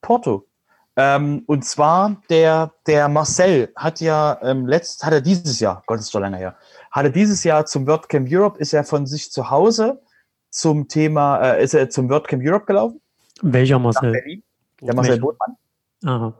Porto. 0.01 0.47
Ähm, 0.97 1.43
und 1.47 1.63
zwar 1.63 2.21
der, 2.29 2.73
der 2.85 3.07
Marcel 3.07 3.71
hat 3.75 4.01
ja 4.01 4.37
ähm, 4.41 4.67
letzt, 4.67 5.05
hat 5.05 5.13
er 5.13 5.21
dieses 5.21 5.59
Jahr, 5.59 5.83
Gott 5.85 5.99
ist 5.99 6.11
schon 6.11 6.21
länger 6.21 6.37
her, 6.37 6.57
hat 6.91 7.05
er 7.05 7.11
dieses 7.11 7.43
Jahr 7.43 7.65
zum 7.65 7.87
WordCamp 7.87 8.27
Europe, 8.29 8.59
ist 8.59 8.73
er 8.73 8.83
von 8.83 9.05
sich 9.07 9.31
zu 9.31 9.49
Hause 9.49 10.01
zum 10.49 10.89
Thema, 10.89 11.41
äh, 11.41 11.63
ist 11.63 11.73
er 11.73 11.89
zum 11.89 12.09
WordCamp 12.09 12.43
Europe 12.45 12.65
gelaufen, 12.65 13.01
Welcher 13.41 13.79
Marcel? 13.79 14.41
Der 14.81 14.95
Marcel 14.95 15.21
Welcher? 15.21 15.57
Aha. 16.05 16.33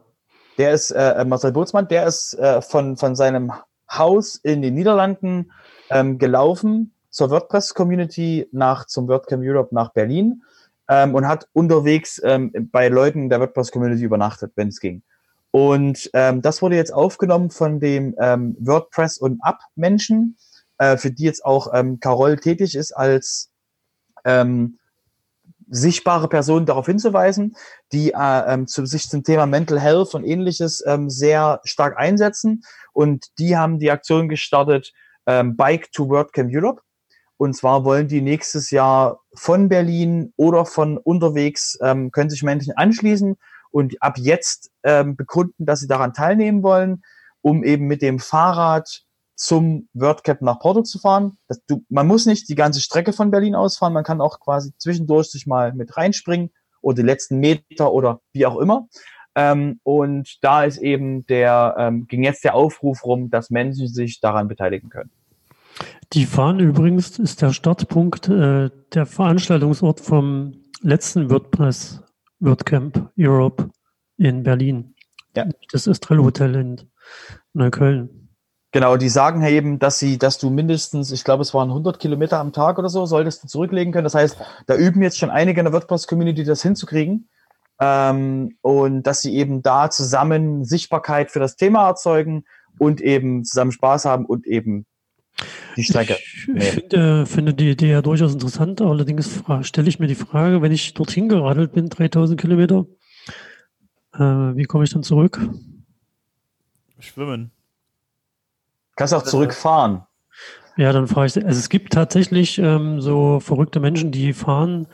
Der 0.58 0.72
ist, 0.72 0.90
äh, 0.90 1.24
Marcel 1.24 1.52
Bootsmann, 1.52 1.88
der 1.88 2.06
ist 2.06 2.34
äh, 2.34 2.60
von, 2.60 2.96
von 2.96 3.16
seinem 3.16 3.52
Haus 3.90 4.36
in 4.36 4.62
den 4.62 4.74
Niederlanden 4.74 5.52
ähm, 5.90 6.18
gelaufen 6.18 6.94
zur 7.10 7.30
WordPress-Community 7.30 8.48
nach 8.52 8.86
zum 8.86 9.08
WordCamp 9.08 9.42
Europe 9.44 9.74
nach 9.74 9.92
Berlin 9.92 10.42
ähm, 10.88 11.14
und 11.14 11.26
hat 11.26 11.48
unterwegs 11.52 12.20
ähm, 12.24 12.52
bei 12.72 12.88
Leuten 12.88 13.28
der 13.28 13.40
WordPress-Community 13.40 14.02
übernachtet, 14.02 14.52
wenn 14.56 14.68
es 14.68 14.80
ging. 14.80 15.02
Und 15.50 16.10
ähm, 16.14 16.40
das 16.42 16.62
wurde 16.62 16.76
jetzt 16.76 16.94
aufgenommen 16.94 17.50
von 17.50 17.78
dem 17.78 18.14
ähm, 18.18 18.56
WordPress 18.58 19.18
und 19.18 19.40
App-Menschen, 19.44 20.36
äh, 20.78 20.96
für 20.96 21.10
die 21.10 21.24
jetzt 21.24 21.44
auch 21.44 21.68
ähm, 21.74 22.00
Carol 22.00 22.38
tätig 22.38 22.74
ist 22.74 22.92
als 22.92 23.50
ähm, 24.24 24.78
sichtbare 25.68 26.28
Person 26.28 26.66
darauf 26.66 26.86
hinzuweisen, 26.86 27.56
die 27.92 28.12
äh, 28.12 28.52
ähm, 28.54 28.66
zu, 28.66 28.84
sich 28.86 29.08
zum 29.08 29.24
Thema 29.24 29.46
Mental 29.46 29.80
Health 29.80 30.14
und 30.14 30.24
ähnliches 30.24 30.82
ähm, 30.86 31.08
sehr 31.08 31.60
stark 31.64 31.98
einsetzen. 31.98 32.62
Und 32.92 33.26
die 33.38 33.56
haben 33.56 33.78
die 33.78 33.90
Aktion 33.90 34.28
gestartet, 34.28 34.92
ähm, 35.26 35.56
Bike 35.56 35.90
to 35.92 36.08
WordCamp 36.08 36.50
Europe. 36.52 36.82
Und 37.36 37.54
zwar 37.54 37.84
wollen 37.84 38.08
die 38.08 38.20
nächstes 38.20 38.70
Jahr 38.70 39.20
von 39.34 39.68
Berlin 39.68 40.32
oder 40.36 40.64
von 40.64 40.98
unterwegs, 40.98 41.78
ähm, 41.82 42.10
können 42.10 42.30
sich 42.30 42.42
Menschen 42.42 42.76
anschließen 42.76 43.36
und 43.70 44.00
ab 44.02 44.18
jetzt 44.18 44.70
ähm, 44.84 45.16
begründen, 45.16 45.66
dass 45.66 45.80
sie 45.80 45.88
daran 45.88 46.12
teilnehmen 46.12 46.62
wollen, 46.62 47.02
um 47.40 47.64
eben 47.64 47.86
mit 47.86 48.02
dem 48.02 48.18
Fahrrad 48.18 49.02
zum 49.34 49.88
WordCamp 49.94 50.42
nach 50.42 50.60
Porto 50.60 50.82
zu 50.82 50.98
fahren. 50.98 51.36
Das, 51.48 51.60
du, 51.66 51.84
man 51.88 52.06
muss 52.06 52.26
nicht 52.26 52.48
die 52.48 52.54
ganze 52.54 52.80
Strecke 52.80 53.12
von 53.12 53.30
Berlin 53.30 53.54
ausfahren, 53.54 53.92
man 53.92 54.04
kann 54.04 54.20
auch 54.20 54.38
quasi 54.38 54.72
zwischendurch 54.78 55.28
sich 55.30 55.46
mal 55.46 55.72
mit 55.72 55.96
reinspringen 55.96 56.50
oder 56.80 56.96
die 56.96 57.02
letzten 57.02 57.38
Meter 57.38 57.92
oder 57.92 58.20
wie 58.32 58.46
auch 58.46 58.58
immer. 58.58 58.88
Ähm, 59.34 59.80
und 59.82 60.38
da 60.42 60.64
ist 60.64 60.78
eben 60.78 61.26
der, 61.26 61.74
ähm, 61.78 62.06
ging 62.06 62.22
jetzt 62.22 62.44
der 62.44 62.54
Aufruf 62.54 63.04
rum, 63.04 63.30
dass 63.30 63.50
Menschen 63.50 63.88
sich 63.88 64.20
daran 64.20 64.46
beteiligen 64.46 64.90
können. 64.90 65.10
Die 66.12 66.26
fahren 66.26 66.60
übrigens 66.60 67.18
ist 67.18 67.40
der 67.42 67.52
Startpunkt, 67.52 68.28
äh, 68.28 68.70
der 68.92 69.06
Veranstaltungsort 69.06 70.00
vom 70.00 70.52
letzten 70.80 71.30
WordPress 71.30 72.02
WordCamp 72.40 73.10
Europe 73.18 73.70
in 74.18 74.42
Berlin. 74.42 74.94
Ja. 75.34 75.46
Das 75.70 75.86
Estrell 75.86 76.18
Hotel 76.18 76.54
in 76.54 76.80
Neukölln. 77.54 78.22
Genau, 78.72 78.96
die 78.96 79.10
sagen 79.10 79.42
eben, 79.42 79.78
dass 79.78 79.98
sie, 79.98 80.18
dass 80.18 80.38
du 80.38 80.48
mindestens, 80.48 81.12
ich 81.12 81.24
glaube, 81.24 81.42
es 81.42 81.52
waren 81.52 81.68
100 81.68 81.98
Kilometer 81.98 82.38
am 82.38 82.54
Tag 82.54 82.78
oder 82.78 82.88
so, 82.88 83.04
solltest 83.04 83.44
du 83.44 83.48
zurücklegen 83.48 83.92
können. 83.92 84.04
Das 84.04 84.14
heißt, 84.14 84.38
da 84.66 84.76
üben 84.76 85.02
jetzt 85.02 85.18
schon 85.18 85.28
einige 85.28 85.60
in 85.60 85.66
der 85.66 85.74
WordPress-Community, 85.74 86.44
das 86.44 86.62
hinzukriegen. 86.62 87.28
Ähm, 87.80 88.56
und 88.62 89.02
dass 89.02 89.20
sie 89.20 89.34
eben 89.36 89.62
da 89.62 89.90
zusammen 89.90 90.64
Sichtbarkeit 90.64 91.30
für 91.30 91.40
das 91.40 91.56
Thema 91.56 91.86
erzeugen 91.86 92.44
und 92.78 93.02
eben 93.02 93.44
zusammen 93.44 93.72
Spaß 93.72 94.06
haben 94.06 94.24
und 94.24 94.46
eben 94.46 94.86
die 95.76 95.84
Strecke. 95.84 96.16
Ich 96.20 96.48
Nee. 96.48 96.60
finde, 96.60 97.26
finde 97.26 97.54
die 97.54 97.70
Idee 97.70 97.90
ja 97.90 98.02
durchaus 98.02 98.32
interessant. 98.32 98.80
Allerdings 98.80 99.42
stelle 99.62 99.88
ich 99.88 99.98
mir 99.98 100.06
die 100.06 100.14
Frage, 100.14 100.62
wenn 100.62 100.72
ich 100.72 100.94
dorthin 100.94 101.28
geradelt 101.28 101.72
bin, 101.72 101.88
3000 101.88 102.40
Kilometer, 102.40 102.86
äh, 104.14 104.18
wie 104.18 104.64
komme 104.64 104.84
ich 104.84 104.90
dann 104.90 105.02
zurück? 105.02 105.40
Schwimmen. 106.98 107.50
Kannst 108.96 109.14
auch 109.14 109.22
zurückfahren. 109.24 110.02
Ja, 110.76 110.92
dann 110.92 111.06
fahre 111.06 111.26
ich. 111.26 111.36
Also 111.36 111.58
es 111.58 111.68
gibt 111.68 111.92
tatsächlich 111.92 112.58
ähm, 112.58 113.00
so 113.00 113.40
verrückte 113.40 113.80
Menschen, 113.80 114.10
die 114.12 114.32
fahren. 114.32 114.86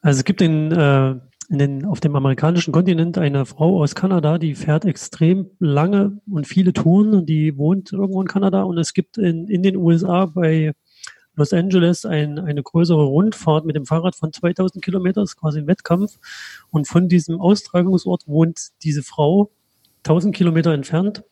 Also 0.00 0.18
es 0.18 0.24
gibt 0.24 0.40
in, 0.40 0.72
äh, 0.72 1.16
den, 1.48 1.84
auf 1.84 2.00
dem 2.00 2.16
amerikanischen 2.16 2.72
Kontinent 2.72 3.18
eine 3.18 3.46
Frau 3.46 3.82
aus 3.82 3.94
Kanada, 3.94 4.38
die 4.38 4.54
fährt 4.54 4.84
extrem 4.84 5.50
lange 5.58 6.20
und 6.30 6.46
viele 6.46 6.72
Touren. 6.72 7.26
Die 7.26 7.56
wohnt 7.56 7.92
irgendwo 7.92 8.20
in 8.20 8.28
Kanada 8.28 8.62
und 8.62 8.78
es 8.78 8.94
gibt 8.94 9.18
in, 9.18 9.48
in 9.48 9.62
den 9.62 9.76
USA 9.76 10.26
bei 10.26 10.72
Los 11.36 11.52
Angeles 11.52 12.04
ein, 12.06 12.38
eine 12.38 12.62
größere 12.62 13.04
Rundfahrt 13.04 13.66
mit 13.66 13.76
dem 13.76 13.84
Fahrrad 13.84 14.16
von 14.16 14.32
2000 14.32 14.82
Kilometern, 14.82 15.24
ist 15.24 15.36
quasi 15.36 15.60
ein 15.60 15.66
Wettkampf. 15.66 16.18
Und 16.70 16.88
von 16.88 17.08
diesem 17.08 17.40
Austragungsort 17.40 18.26
wohnt 18.26 18.70
diese 18.82 19.02
Frau 19.02 19.50
1000 20.04 20.34
Kilometer 20.34 20.72
entfernt. 20.72 21.22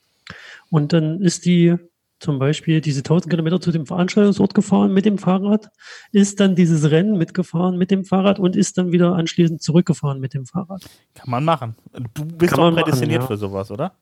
Und 0.70 0.92
dann 0.92 1.20
ist 1.20 1.46
die 1.46 1.76
zum 2.24 2.38
Beispiel 2.38 2.80
diese 2.80 3.00
1000 3.00 3.30
Kilometer 3.30 3.60
zu 3.60 3.70
dem 3.70 3.86
Veranstaltungsort 3.86 4.54
gefahren 4.54 4.92
mit 4.94 5.04
dem 5.04 5.18
Fahrrad, 5.18 5.70
ist 6.10 6.40
dann 6.40 6.56
dieses 6.56 6.90
Rennen 6.90 7.18
mitgefahren 7.18 7.76
mit 7.76 7.90
dem 7.90 8.04
Fahrrad 8.04 8.38
und 8.38 8.56
ist 8.56 8.78
dann 8.78 8.92
wieder 8.92 9.14
anschließend 9.14 9.62
zurückgefahren 9.62 10.20
mit 10.20 10.32
dem 10.34 10.46
Fahrrad. 10.46 10.82
Kann 11.14 11.30
man 11.30 11.44
machen. 11.44 11.76
Du 12.14 12.24
bist 12.24 12.50
Kann 12.52 12.56
doch 12.58 12.64
man 12.64 12.74
machen, 12.74 12.84
prädestiniert 12.84 13.20
ja. 13.22 13.26
für 13.26 13.36
sowas, 13.36 13.70
oder? 13.70 13.92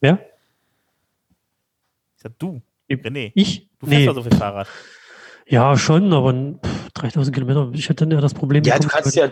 Ja? 0.00 0.18
Ich 2.16 2.22
sag 2.22 2.38
du, 2.38 2.60
Ich- 2.88 2.98
René. 3.00 3.30
Ich? 3.34 3.68
Du 3.78 3.86
fährst 3.86 4.00
Nee. 4.00 4.06
doch 4.06 4.14
so 4.14 4.22
viel 4.22 4.36
Fahrrad. 4.36 4.66
Ja, 5.46 5.76
schon, 5.78 6.12
aber 6.12 6.32
pff, 6.32 6.90
3000 6.94 7.32
Kilometer, 7.34 7.70
ich 7.72 7.88
hätte 7.88 8.04
dann 8.04 8.10
ja 8.10 8.20
das 8.20 8.34
Problem. 8.34 8.64
Ja, 8.64 8.78
du 8.80 8.88
kannst 8.88 9.14
ja, 9.14 9.28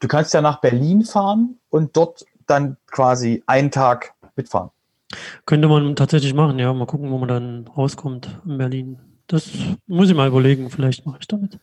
du 0.00 0.08
kannst 0.08 0.34
ja 0.34 0.42
nach 0.42 0.60
Berlin 0.60 1.04
fahren 1.04 1.58
und 1.70 1.96
dort 1.96 2.24
dann 2.46 2.76
quasi 2.86 3.42
einen 3.46 3.70
Tag 3.70 4.12
mitfahren. 4.36 4.68
Könnte 5.44 5.68
man 5.68 5.96
tatsächlich 5.96 6.34
machen, 6.34 6.58
ja. 6.58 6.72
Mal 6.72 6.86
gucken, 6.86 7.10
wo 7.10 7.18
man 7.18 7.28
dann 7.28 7.68
rauskommt 7.68 8.40
in 8.44 8.58
Berlin. 8.58 8.98
Das 9.26 9.50
muss 9.86 10.08
ich 10.08 10.16
mal 10.16 10.28
überlegen, 10.28 10.70
vielleicht 10.70 11.06
mache 11.06 11.18
ich 11.20 11.26
damit. 11.26 11.58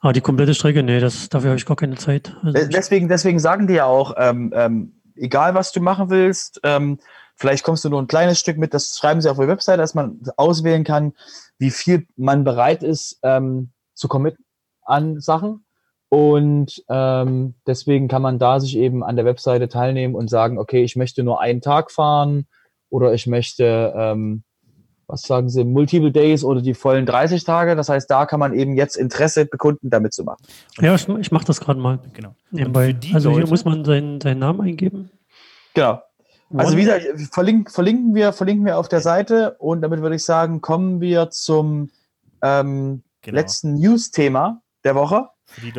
Aber 0.00 0.12
die 0.12 0.20
komplette 0.20 0.54
Strecke, 0.54 0.82
nee, 0.82 0.98
das, 0.98 1.28
dafür 1.28 1.50
habe 1.50 1.58
ich 1.58 1.66
gar 1.66 1.76
keine 1.76 1.96
Zeit. 1.96 2.34
Also 2.42 2.58
ich, 2.58 2.68
Deswegen, 2.68 3.08
deswegen 3.08 3.38
sagen 3.38 3.66
die 3.66 3.74
ja 3.74 3.84
auch, 3.84 4.14
ähm, 4.16 4.52
ähm, 4.54 4.92
egal 5.14 5.54
was 5.54 5.72
du 5.72 5.80
machen 5.80 6.08
willst, 6.08 6.60
ähm, 6.64 6.98
vielleicht 7.36 7.64
kommst 7.64 7.84
du 7.84 7.90
nur 7.90 8.00
ein 8.00 8.06
kleines 8.06 8.38
Stück 8.38 8.56
mit, 8.56 8.72
das 8.72 8.96
schreiben 8.96 9.20
sie 9.20 9.30
auf 9.30 9.36
der 9.36 9.48
Website, 9.48 9.78
dass 9.78 9.94
man 9.94 10.20
auswählen 10.36 10.84
kann, 10.84 11.12
wie 11.58 11.70
viel 11.70 12.06
man 12.16 12.44
bereit 12.44 12.82
ist 12.82 13.18
ähm, 13.22 13.70
zu 13.94 14.08
committen 14.08 14.44
an 14.84 15.20
Sachen. 15.20 15.64
Und 16.08 16.82
ähm, 16.88 17.54
deswegen 17.66 18.08
kann 18.08 18.22
man 18.22 18.38
da 18.38 18.58
sich 18.58 18.76
eben 18.76 19.04
an 19.04 19.16
der 19.16 19.26
Webseite 19.26 19.68
teilnehmen 19.68 20.14
und 20.14 20.28
sagen, 20.28 20.58
okay, 20.58 20.82
ich 20.82 20.96
möchte 20.96 21.22
nur 21.22 21.40
einen 21.40 21.60
Tag 21.60 21.92
fahren 21.92 22.46
oder 22.90 23.14
ich 23.14 23.26
möchte, 23.26 23.92
ähm, 23.96 24.42
was 25.06 25.22
sagen 25.22 25.48
sie, 25.48 25.64
Multiple 25.64 26.12
Days 26.12 26.44
oder 26.44 26.60
die 26.62 26.74
vollen 26.74 27.06
30 27.06 27.42
Tage. 27.44 27.74
Das 27.74 27.88
heißt, 27.88 28.08
da 28.10 28.26
kann 28.26 28.38
man 28.38 28.52
eben 28.54 28.74
jetzt 28.76 28.96
Interesse 28.96 29.46
bekunden, 29.46 29.90
damit 29.90 30.12
zu 30.12 30.22
machen. 30.24 30.42
ja, 30.80 30.94
ich, 30.94 31.08
ich 31.08 31.32
mache 31.32 31.44
das 31.46 31.60
gerade 31.60 31.80
mal 31.80 31.98
Genau. 32.12 32.34
nebenbei. 32.50 32.94
Also 33.12 33.30
hier 33.30 33.38
Leute- 33.40 33.50
muss 33.50 33.64
man 33.64 33.84
seinen, 33.84 34.20
seinen 34.20 34.38
Namen 34.38 34.60
eingeben. 34.60 35.10
Genau. 35.74 36.00
Also 36.52 36.72
One- 36.72 36.76
wie 36.76 36.84
gesagt, 36.84 37.06
verlinken, 37.32 37.72
verlinken, 37.72 38.14
wir, 38.14 38.32
verlinken 38.32 38.66
wir 38.66 38.78
auf 38.78 38.88
der 38.88 39.00
Seite 39.00 39.56
und 39.58 39.82
damit 39.82 40.00
würde 40.00 40.16
ich 40.16 40.24
sagen, 40.24 40.60
kommen 40.60 41.00
wir 41.00 41.30
zum 41.30 41.90
ähm, 42.42 43.02
Genau. 43.22 43.34
letzten 43.36 43.74
News-Thema 43.74 44.62
der 44.84 44.94
Woche, 44.94 45.28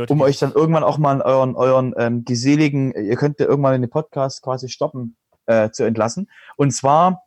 um 0.10 0.22
euch 0.22 0.38
dann 0.38 0.52
irgendwann 0.52 0.84
auch 0.84 0.98
mal 1.00 1.16
in 1.16 1.22
euren, 1.24 1.56
euren 1.56 1.94
ähm, 1.98 2.24
geseligen, 2.24 2.94
ihr 2.94 3.16
könnt 3.16 3.40
ja 3.40 3.48
irgendwann 3.48 3.74
in 3.74 3.82
den 3.82 3.90
Podcast 3.90 4.44
quasi 4.44 4.70
stoppen, 4.70 5.16
äh, 5.46 5.70
zu 5.72 5.84
entlassen. 5.84 6.30
Und 6.58 6.72
zwar 6.72 7.24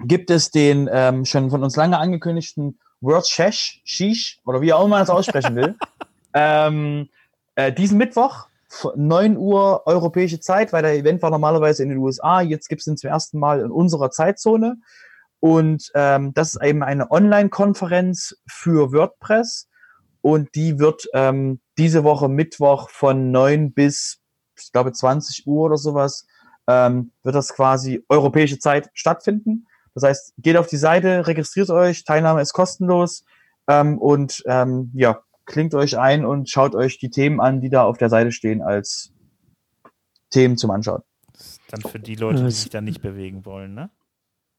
gibt 0.00 0.30
es 0.30 0.50
den 0.50 0.88
ähm, 0.92 1.24
schon 1.24 1.50
von 1.50 1.62
uns 1.62 1.76
lange 1.76 1.98
angekündigten 1.98 2.78
World 3.00 3.26
Shesh, 3.26 3.80
Sheesh, 3.84 4.40
oder 4.44 4.60
wie 4.60 4.72
auch 4.72 4.80
immer 4.80 4.96
man 4.96 5.00
das 5.00 5.10
aussprechen 5.10 5.56
will, 5.56 5.76
ähm, 6.34 7.08
äh, 7.54 7.72
diesen 7.72 7.98
Mittwoch, 7.98 8.46
f- 8.70 8.92
9 8.96 9.36
Uhr 9.36 9.82
europäische 9.86 10.40
Zeit, 10.40 10.72
weil 10.72 10.82
der 10.82 10.94
Event 10.94 11.22
war 11.22 11.30
normalerweise 11.30 11.82
in 11.82 11.88
den 11.90 11.98
USA, 11.98 12.40
jetzt 12.40 12.68
gibt 12.68 12.80
es 12.80 12.86
ihn 12.86 12.96
zum 12.96 13.10
ersten 13.10 13.38
Mal 13.38 13.60
in 13.60 13.70
unserer 13.70 14.10
Zeitzone. 14.10 14.76
Und 15.40 15.90
ähm, 15.96 16.32
das 16.34 16.54
ist 16.54 16.62
eben 16.62 16.84
eine 16.84 17.10
Online-Konferenz 17.10 18.36
für 18.46 18.92
WordPress 18.92 19.68
und 20.20 20.54
die 20.54 20.78
wird 20.78 21.08
ähm, 21.14 21.60
diese 21.76 22.04
Woche 22.04 22.28
Mittwoch 22.28 22.88
von 22.90 23.32
9 23.32 23.72
bis, 23.72 24.20
ich 24.56 24.70
glaube, 24.70 24.92
20 24.92 25.46
Uhr 25.48 25.64
oder 25.66 25.76
sowas, 25.76 26.26
ähm, 26.66 27.12
wird 27.22 27.34
das 27.34 27.54
quasi 27.54 28.04
europäische 28.08 28.58
Zeit 28.58 28.90
stattfinden. 28.94 29.66
Das 29.94 30.04
heißt, 30.04 30.34
geht 30.38 30.56
auf 30.56 30.66
die 30.66 30.76
Seite, 30.76 31.26
registriert 31.26 31.70
euch, 31.70 32.04
Teilnahme 32.04 32.40
ist 32.40 32.52
kostenlos 32.52 33.24
ähm, 33.68 33.98
und 33.98 34.42
ähm, 34.46 34.90
ja, 34.94 35.20
klingt 35.44 35.74
euch 35.74 35.98
ein 35.98 36.24
und 36.24 36.48
schaut 36.48 36.74
euch 36.74 36.98
die 36.98 37.10
Themen 37.10 37.40
an, 37.40 37.60
die 37.60 37.68
da 37.68 37.84
auf 37.84 37.98
der 37.98 38.08
Seite 38.08 38.32
stehen 38.32 38.62
als 38.62 39.12
Themen 40.30 40.56
zum 40.56 40.70
Anschauen. 40.70 41.02
Das 41.32 41.42
ist 41.42 41.60
dann 41.68 41.82
für 41.82 41.98
die 41.98 42.14
Leute, 42.14 42.44
die 42.44 42.50
sich 42.50 42.70
da 42.70 42.80
nicht 42.80 43.02
bewegen 43.02 43.44
wollen, 43.44 43.74
ne? 43.74 43.90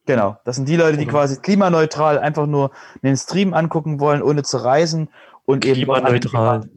Genau, 0.05 0.37
das 0.43 0.57
sind 0.57 0.67
die 0.67 0.75
Leute, 0.75 0.97
die 0.97 1.05
quasi 1.05 1.39
klimaneutral 1.39 2.19
einfach 2.19 2.45
nur 2.45 2.71
den 3.03 3.15
Stream 3.15 3.53
angucken 3.53 4.01
wollen, 4.01 4.21
ohne 4.21 4.43
zu 4.43 4.57
reisen 4.57 5.09
und 5.45 5.63
eben 5.63 5.75
Klimaneutral. 5.75 6.69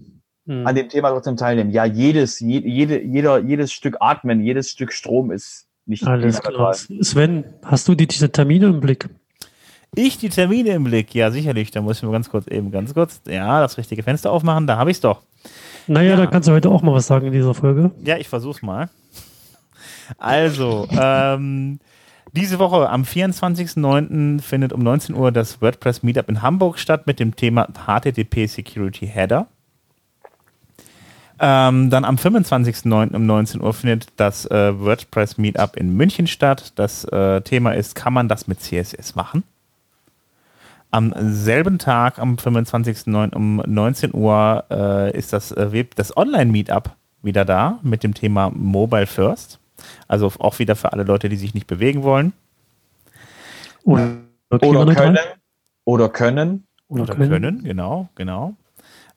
An 0.48 0.74
dem 0.76 0.88
Thema 0.88 1.10
trotzdem 1.10 1.36
teilnehmen. 1.36 1.70
Ja, 1.70 1.84
jedes, 1.84 2.38
je, 2.40 2.60
jede, 2.60 3.02
jeder, 3.02 3.38
jedes 3.38 3.72
Stück 3.72 3.96
Atmen, 4.00 4.40
jedes 4.40 4.70
Stück 4.70 4.92
Strom 4.92 5.30
ist 5.32 5.66
nicht 5.86 6.06
Alles 6.06 6.40
klar. 6.40 6.72
Sven, 6.74 7.44
hast 7.64 7.88
du 7.88 7.94
die, 7.94 8.06
diese 8.06 8.30
Termine 8.30 8.66
im 8.66 8.80
Blick? 8.80 9.08
Ich 9.94 10.18
die 10.18 10.28
Termine 10.28 10.70
im 10.70 10.84
Blick, 10.84 11.14
ja 11.14 11.30
sicherlich. 11.30 11.70
Da 11.70 11.80
muss 11.80 11.96
ich 11.98 12.02
mir 12.02 12.12
ganz 12.12 12.28
kurz 12.28 12.46
eben 12.48 12.70
ganz 12.70 12.92
kurz, 12.94 13.20
ja, 13.28 13.60
das 13.60 13.78
richtige 13.78 14.02
Fenster 14.02 14.30
aufmachen. 14.30 14.66
Da 14.66 14.76
habe 14.76 14.90
ich 14.90 14.98
es 14.98 15.00
doch. 15.00 15.22
Naja, 15.86 16.10
Ja. 16.10 16.16
da 16.16 16.26
kannst 16.26 16.48
du 16.48 16.52
heute 16.52 16.68
auch 16.70 16.82
mal 16.82 16.92
was 16.92 17.06
sagen 17.06 17.26
in 17.26 17.32
dieser 17.32 17.54
Folge. 17.54 17.92
Ja, 18.04 18.16
ich 18.18 18.28
versuch's 18.28 18.62
mal. 18.62 18.88
Also, 20.18 20.86
ähm, 20.90 21.78
diese 22.32 22.58
Woche 22.58 22.88
am 22.90 23.02
24.09. 23.04 24.40
findet 24.40 24.72
um 24.72 24.80
19 24.82 25.14
Uhr 25.14 25.32
das 25.32 25.60
WordPress 25.62 26.02
Meetup 26.02 26.28
in 26.28 26.42
Hamburg 26.42 26.78
statt 26.78 27.06
mit 27.06 27.18
dem 27.20 27.34
Thema 27.36 27.66
HTTP 27.86 28.46
Security 28.46 29.06
Header. 29.06 29.48
Ähm, 31.38 31.90
dann 31.90 32.04
am 32.04 32.16
25.09. 32.16 33.14
um 33.14 33.26
19 33.26 33.60
Uhr 33.60 33.74
findet 33.74 34.08
das 34.16 34.46
äh, 34.46 34.78
WordPress 34.78 35.36
Meetup 35.36 35.76
in 35.76 35.94
München 35.96 36.26
statt. 36.26 36.72
Das 36.76 37.04
äh, 37.04 37.42
Thema 37.42 37.72
ist, 37.72 37.94
kann 37.94 38.12
man 38.12 38.28
das 38.28 38.46
mit 38.46 38.60
CSS 38.60 39.14
machen? 39.14 39.42
Am 40.90 41.12
selben 41.18 41.78
Tag, 41.78 42.18
am 42.18 42.36
25.09. 42.36 43.34
um 43.34 43.56
19 43.66 44.14
Uhr, 44.14 44.64
äh, 44.70 45.16
ist 45.16 45.32
das, 45.32 45.52
äh, 45.52 45.72
Web- 45.72 45.94
das 45.96 46.16
Online-Meetup 46.16 46.90
wieder 47.22 47.44
da 47.44 47.80
mit 47.82 48.02
dem 48.02 48.14
Thema 48.14 48.50
Mobile 48.54 49.06
First. 49.06 49.58
Also 50.08 50.32
auch 50.38 50.58
wieder 50.58 50.74
für 50.74 50.92
alle 50.92 51.02
Leute, 51.02 51.28
die 51.28 51.36
sich 51.36 51.52
nicht 51.52 51.66
bewegen 51.66 52.02
wollen. 52.02 52.32
Oder, 53.84 54.16
Oder 54.50 54.94
können, 54.94 55.18
oder 55.84 56.08
können. 56.08 56.64
Oder, 56.88 57.14
können, 57.14 57.62
genau, 57.62 58.08
genau. 58.14 58.54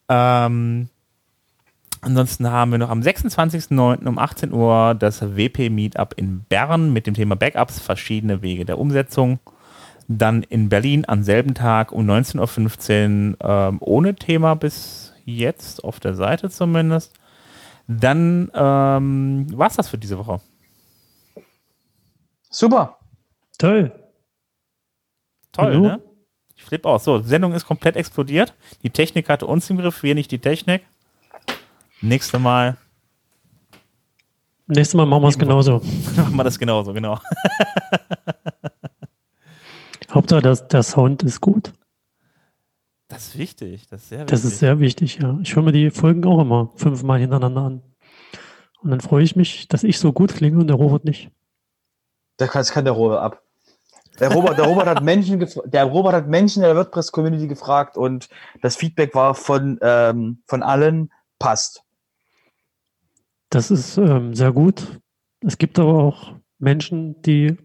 Ähm, 0.10 0.90
ansonsten 2.02 2.50
haben 2.50 2.72
wir 2.72 2.78
noch 2.78 2.90
am 2.90 3.02
26.09. 3.02 4.08
um 4.08 4.18
18 4.18 4.54
Uhr 4.54 4.96
das 4.96 5.22
WP-Meetup 5.22 6.14
in 6.18 6.44
Bern 6.44 6.94
mit 6.94 7.08
dem 7.08 7.14
Thema 7.14 7.36
Backups, 7.36 7.80
verschiedene 7.80 8.42
Wege 8.42 8.66
der 8.66 8.78
Umsetzung. 8.78 9.40
Dann 10.08 10.44
in 10.44 10.70
Berlin 10.70 11.06
am 11.08 11.24
selben 11.24 11.54
Tag 11.54 11.92
um 11.92 12.10
19.15 12.10 13.32
Uhr 13.32 13.38
ähm, 13.42 13.78
ohne 13.80 14.16
Thema 14.16 14.56
bis 14.56 15.14
jetzt, 15.26 15.84
auf 15.84 16.00
der 16.00 16.16
Seite 16.16 16.50
zumindest. 16.50 17.14
Dann 17.88 18.52
ähm, 18.54 19.48
war 19.58 19.68
es 19.68 19.76
das 19.76 19.90
für 19.90 19.98
diese 19.98 20.18
Woche. 20.18 20.42
Super. 22.50 22.98
Toll. 23.58 23.92
Toll, 25.52 25.66
Hallo? 25.66 25.82
ne? 25.82 26.02
Ich 26.56 26.64
flippe 26.64 26.90
aus. 26.90 27.04
So, 27.04 27.20
Sendung 27.20 27.54
ist 27.54 27.66
komplett 27.66 27.96
explodiert. 27.96 28.54
Die 28.84 28.90
Technik 28.90 29.30
hatte 29.30 29.46
uns 29.46 29.70
im 29.70 29.78
Griff, 29.78 30.04
wir 30.04 30.16
nicht 30.16 30.32
die 30.32 30.40
Technik. 30.40 30.84
Nächste 32.02 32.40
Mal 32.40 32.78
Nächstes 34.72 34.94
Mal 34.94 35.08
machen 35.08 35.24
wir 35.24 35.30
es 35.30 35.40
genauso. 35.40 35.82
machen 36.16 36.36
wir 36.36 36.44
das 36.44 36.60
genauso, 36.60 36.94
genau. 36.94 37.20
Hauptsache, 40.12 40.44
dass 40.44 40.68
der 40.68 40.84
Sound 40.84 41.24
ist 41.24 41.42
gut. 41.42 41.74
Das 43.08 43.30
ist 43.30 43.40
wichtig. 43.40 43.88
Das 43.90 44.04
ist 44.04 44.10
sehr 44.10 44.20
wichtig. 44.20 44.32
Das 44.32 44.46
ist 44.46 44.60
sehr 44.60 44.80
wichtig, 44.80 45.18
ja. 45.20 45.40
Ich 45.42 45.56
höre 45.56 45.64
mir 45.64 45.72
die 45.72 45.90
Folgen 45.90 46.24
auch 46.26 46.40
immer 46.40 46.70
fünfmal 46.76 47.20
hintereinander 47.20 47.62
an. 47.62 47.82
Und 48.84 48.92
dann 48.92 49.02
freue 49.02 49.24
ich 49.24 49.36
mich, 49.36 49.68
dass 49.68 49.84
ich 49.84 49.98
so 49.98 50.14
gut 50.14 50.36
klinge 50.36 50.60
und 50.60 50.68
der 50.68 50.76
Robert 50.76 51.04
nicht. 51.04 51.32
Das 52.38 52.70
kann, 52.70 52.86
der 52.86 52.94
Robert 52.94 53.22
ab. 53.22 53.42
Der 54.20 54.32
Robert, 54.32 54.60
der 54.60 54.66
Robert 54.66 54.86
hat 54.86 55.04
Menschen, 55.04 55.44
der 55.66 55.86
Robert 55.86 56.14
hat 56.14 56.28
Menschen 56.28 56.62
in 56.62 56.68
der 56.68 56.76
WordPress-Community 56.76 57.48
gefragt 57.48 57.98
und 57.98 58.30
das 58.62 58.76
Feedback 58.76 59.16
war 59.16 59.34
von, 59.34 59.80
ähm, 59.82 60.44
von 60.46 60.62
allen 60.62 61.12
passt. 61.40 61.84
Das 63.50 63.72
ist 63.72 63.98
ähm, 63.98 64.36
sehr 64.36 64.52
gut. 64.52 65.00
Es 65.42 65.58
gibt 65.58 65.80
aber 65.80 65.94
auch 66.04 66.34
Menschen, 66.60 67.22
die 67.22 67.58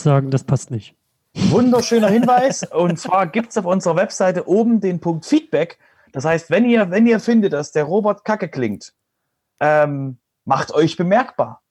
sagen, 0.00 0.30
das 0.30 0.44
passt 0.44 0.70
nicht. 0.70 0.96
Wunderschöner 1.34 2.08
Hinweis. 2.08 2.64
Und 2.64 2.98
zwar 2.98 3.26
gibt 3.26 3.50
es 3.50 3.58
auf 3.58 3.66
unserer 3.66 3.96
Webseite 3.96 4.48
oben 4.48 4.80
den 4.80 5.00
Punkt 5.00 5.26
Feedback. 5.26 5.78
Das 6.12 6.24
heißt, 6.24 6.50
wenn 6.50 6.64
ihr, 6.64 6.90
wenn 6.90 7.06
ihr 7.06 7.20
findet, 7.20 7.52
dass 7.52 7.70
der 7.72 7.84
Robert 7.84 8.24
kacke 8.24 8.48
klingt, 8.48 8.94
ähm, 9.60 10.18
macht 10.44 10.72
euch 10.72 10.96
bemerkbar. 10.96 11.62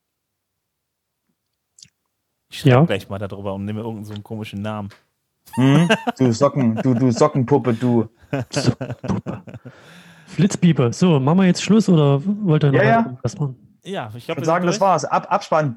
Ich 2.49 2.59
schreibe 2.59 2.69
Ja. 2.75 2.85
gleich 2.85 3.09
mal 3.09 3.19
darüber 3.19 3.53
und 3.53 3.65
nehme 3.65 3.79
irgendeinen 3.81 4.05
so 4.05 4.13
einen 4.13 4.23
komischen 4.23 4.61
Namen. 4.61 4.89
Hm? 5.55 5.89
Du 6.17 6.31
Socken, 6.31 6.75
du, 6.75 6.93
du 6.93 7.11
Sockenpuppe, 7.11 7.73
du. 7.73 8.07
So, 8.51 8.71
Puppe. 8.75 9.41
Flitzpieper. 10.35 10.93
So, 10.93 11.19
machen 11.19 11.39
wir 11.39 11.45
jetzt 11.45 11.63
Schluss 11.63 11.89
oder 11.89 12.21
wollt 12.23 12.63
ihr 12.63 12.71
noch 12.71 12.79
Ja, 12.79 12.83
ja. 12.83 13.17
was 13.21 13.37
machen? 13.37 13.55
Ja, 13.83 14.09
ich 14.11 14.17
Ich 14.17 14.25
glaube, 14.25 14.39
würde 14.39 14.45
sagen, 14.45 14.65
das 14.65 14.79
war's. 14.81 15.05
Ab, 15.05 15.27
Abspann. 15.29 15.75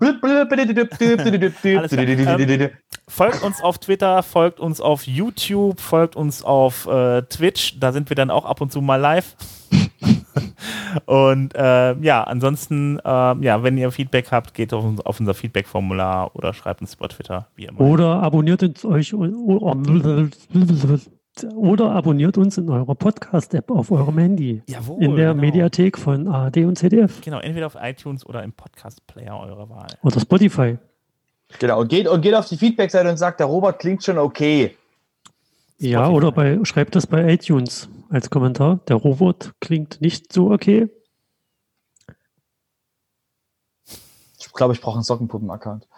Folgt 3.08 3.42
uns 3.42 3.62
auf 3.62 3.78
Twitter, 3.78 4.22
folgt 4.22 4.60
uns 4.60 4.80
auf 4.80 5.06
YouTube, 5.06 5.80
folgt 5.80 6.16
uns 6.16 6.42
auf 6.42 6.86
äh, 6.86 7.22
Twitch. 7.22 7.78
Da 7.78 7.92
sind 7.92 8.10
wir 8.10 8.16
dann 8.16 8.30
auch 8.30 8.44
ab 8.44 8.60
und 8.60 8.72
zu 8.72 8.80
mal 8.80 8.96
live. 8.96 9.36
und 11.06 11.54
äh, 11.54 11.94
ja, 12.00 12.24
ansonsten, 12.24 12.98
äh, 12.98 13.34
ja, 13.44 13.62
wenn 13.62 13.78
ihr 13.78 13.90
Feedback 13.90 14.30
habt, 14.30 14.54
geht 14.54 14.72
auf, 14.72 14.84
auf 15.04 15.20
unser 15.20 15.34
Feedback-Formular 15.34 16.34
oder 16.34 16.52
schreibt 16.54 16.80
uns 16.80 16.94
über 16.94 17.08
Twitter, 17.08 17.48
wie 17.54 17.66
immer. 17.66 17.80
Oder 17.80 18.22
abonniert 18.22 18.62
uns 18.62 18.84
euch 18.84 19.14
oder 21.54 21.90
abonniert 21.92 22.36
uns 22.36 22.58
in 22.58 22.68
eurer 22.68 22.94
Podcast-App 22.94 23.70
auf 23.70 23.90
eurem 23.90 24.18
Handy. 24.18 24.62
Jawohl, 24.66 25.02
In 25.02 25.16
der 25.16 25.30
genau. 25.30 25.40
Mediathek 25.40 25.98
von 25.98 26.28
ARD 26.28 26.58
und 26.58 26.76
ZDF. 26.76 27.20
Genau, 27.22 27.38
entweder 27.40 27.66
auf 27.66 27.76
iTunes 27.80 28.24
oder 28.26 28.42
im 28.42 28.52
Podcast-Player 28.52 29.38
eurer 29.38 29.68
Wahl. 29.68 29.88
Oder 30.02 30.20
Spotify. 30.20 30.78
Genau, 31.58 31.80
und 31.80 31.88
geht, 31.88 32.06
und 32.06 32.20
geht 32.20 32.34
auf 32.34 32.48
die 32.48 32.56
Feedback-Seite 32.56 33.08
und 33.08 33.16
sagt, 33.16 33.40
der 33.40 33.46
Robert 33.46 33.78
klingt 33.78 34.04
schon 34.04 34.18
okay. 34.18 34.76
Ja, 35.78 36.04
Spotify. 36.04 36.16
oder 36.16 36.32
bei, 36.32 36.58
schreibt 36.64 36.94
das 36.94 37.06
bei 37.06 37.32
iTunes 37.32 37.88
als 38.10 38.30
Kommentar. 38.30 38.80
Der 38.88 38.96
Robot 38.96 39.52
klingt 39.60 40.00
nicht 40.00 40.32
so 40.32 40.50
okay. 40.50 40.88
Ich 44.38 44.52
glaube, 44.52 44.74
ich 44.74 44.80
brauche 44.80 44.96
einen 44.96 45.04
Sockenpuppen-Account. 45.04 45.88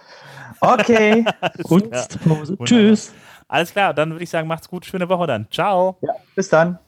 Okay. 0.60 1.24
Kunstpause. 1.64 2.56
Tschüss. 2.64 3.12
Alles 3.48 3.72
klar, 3.72 3.94
dann 3.94 4.10
würde 4.10 4.24
ich 4.24 4.30
sagen, 4.30 4.48
macht's 4.48 4.68
gut, 4.68 4.86
schöne 4.86 5.08
Woche 5.08 5.26
dann. 5.26 5.46
Ciao. 5.50 5.96
ja, 6.00 6.14
bis 6.34 6.48
dann. 6.48 6.78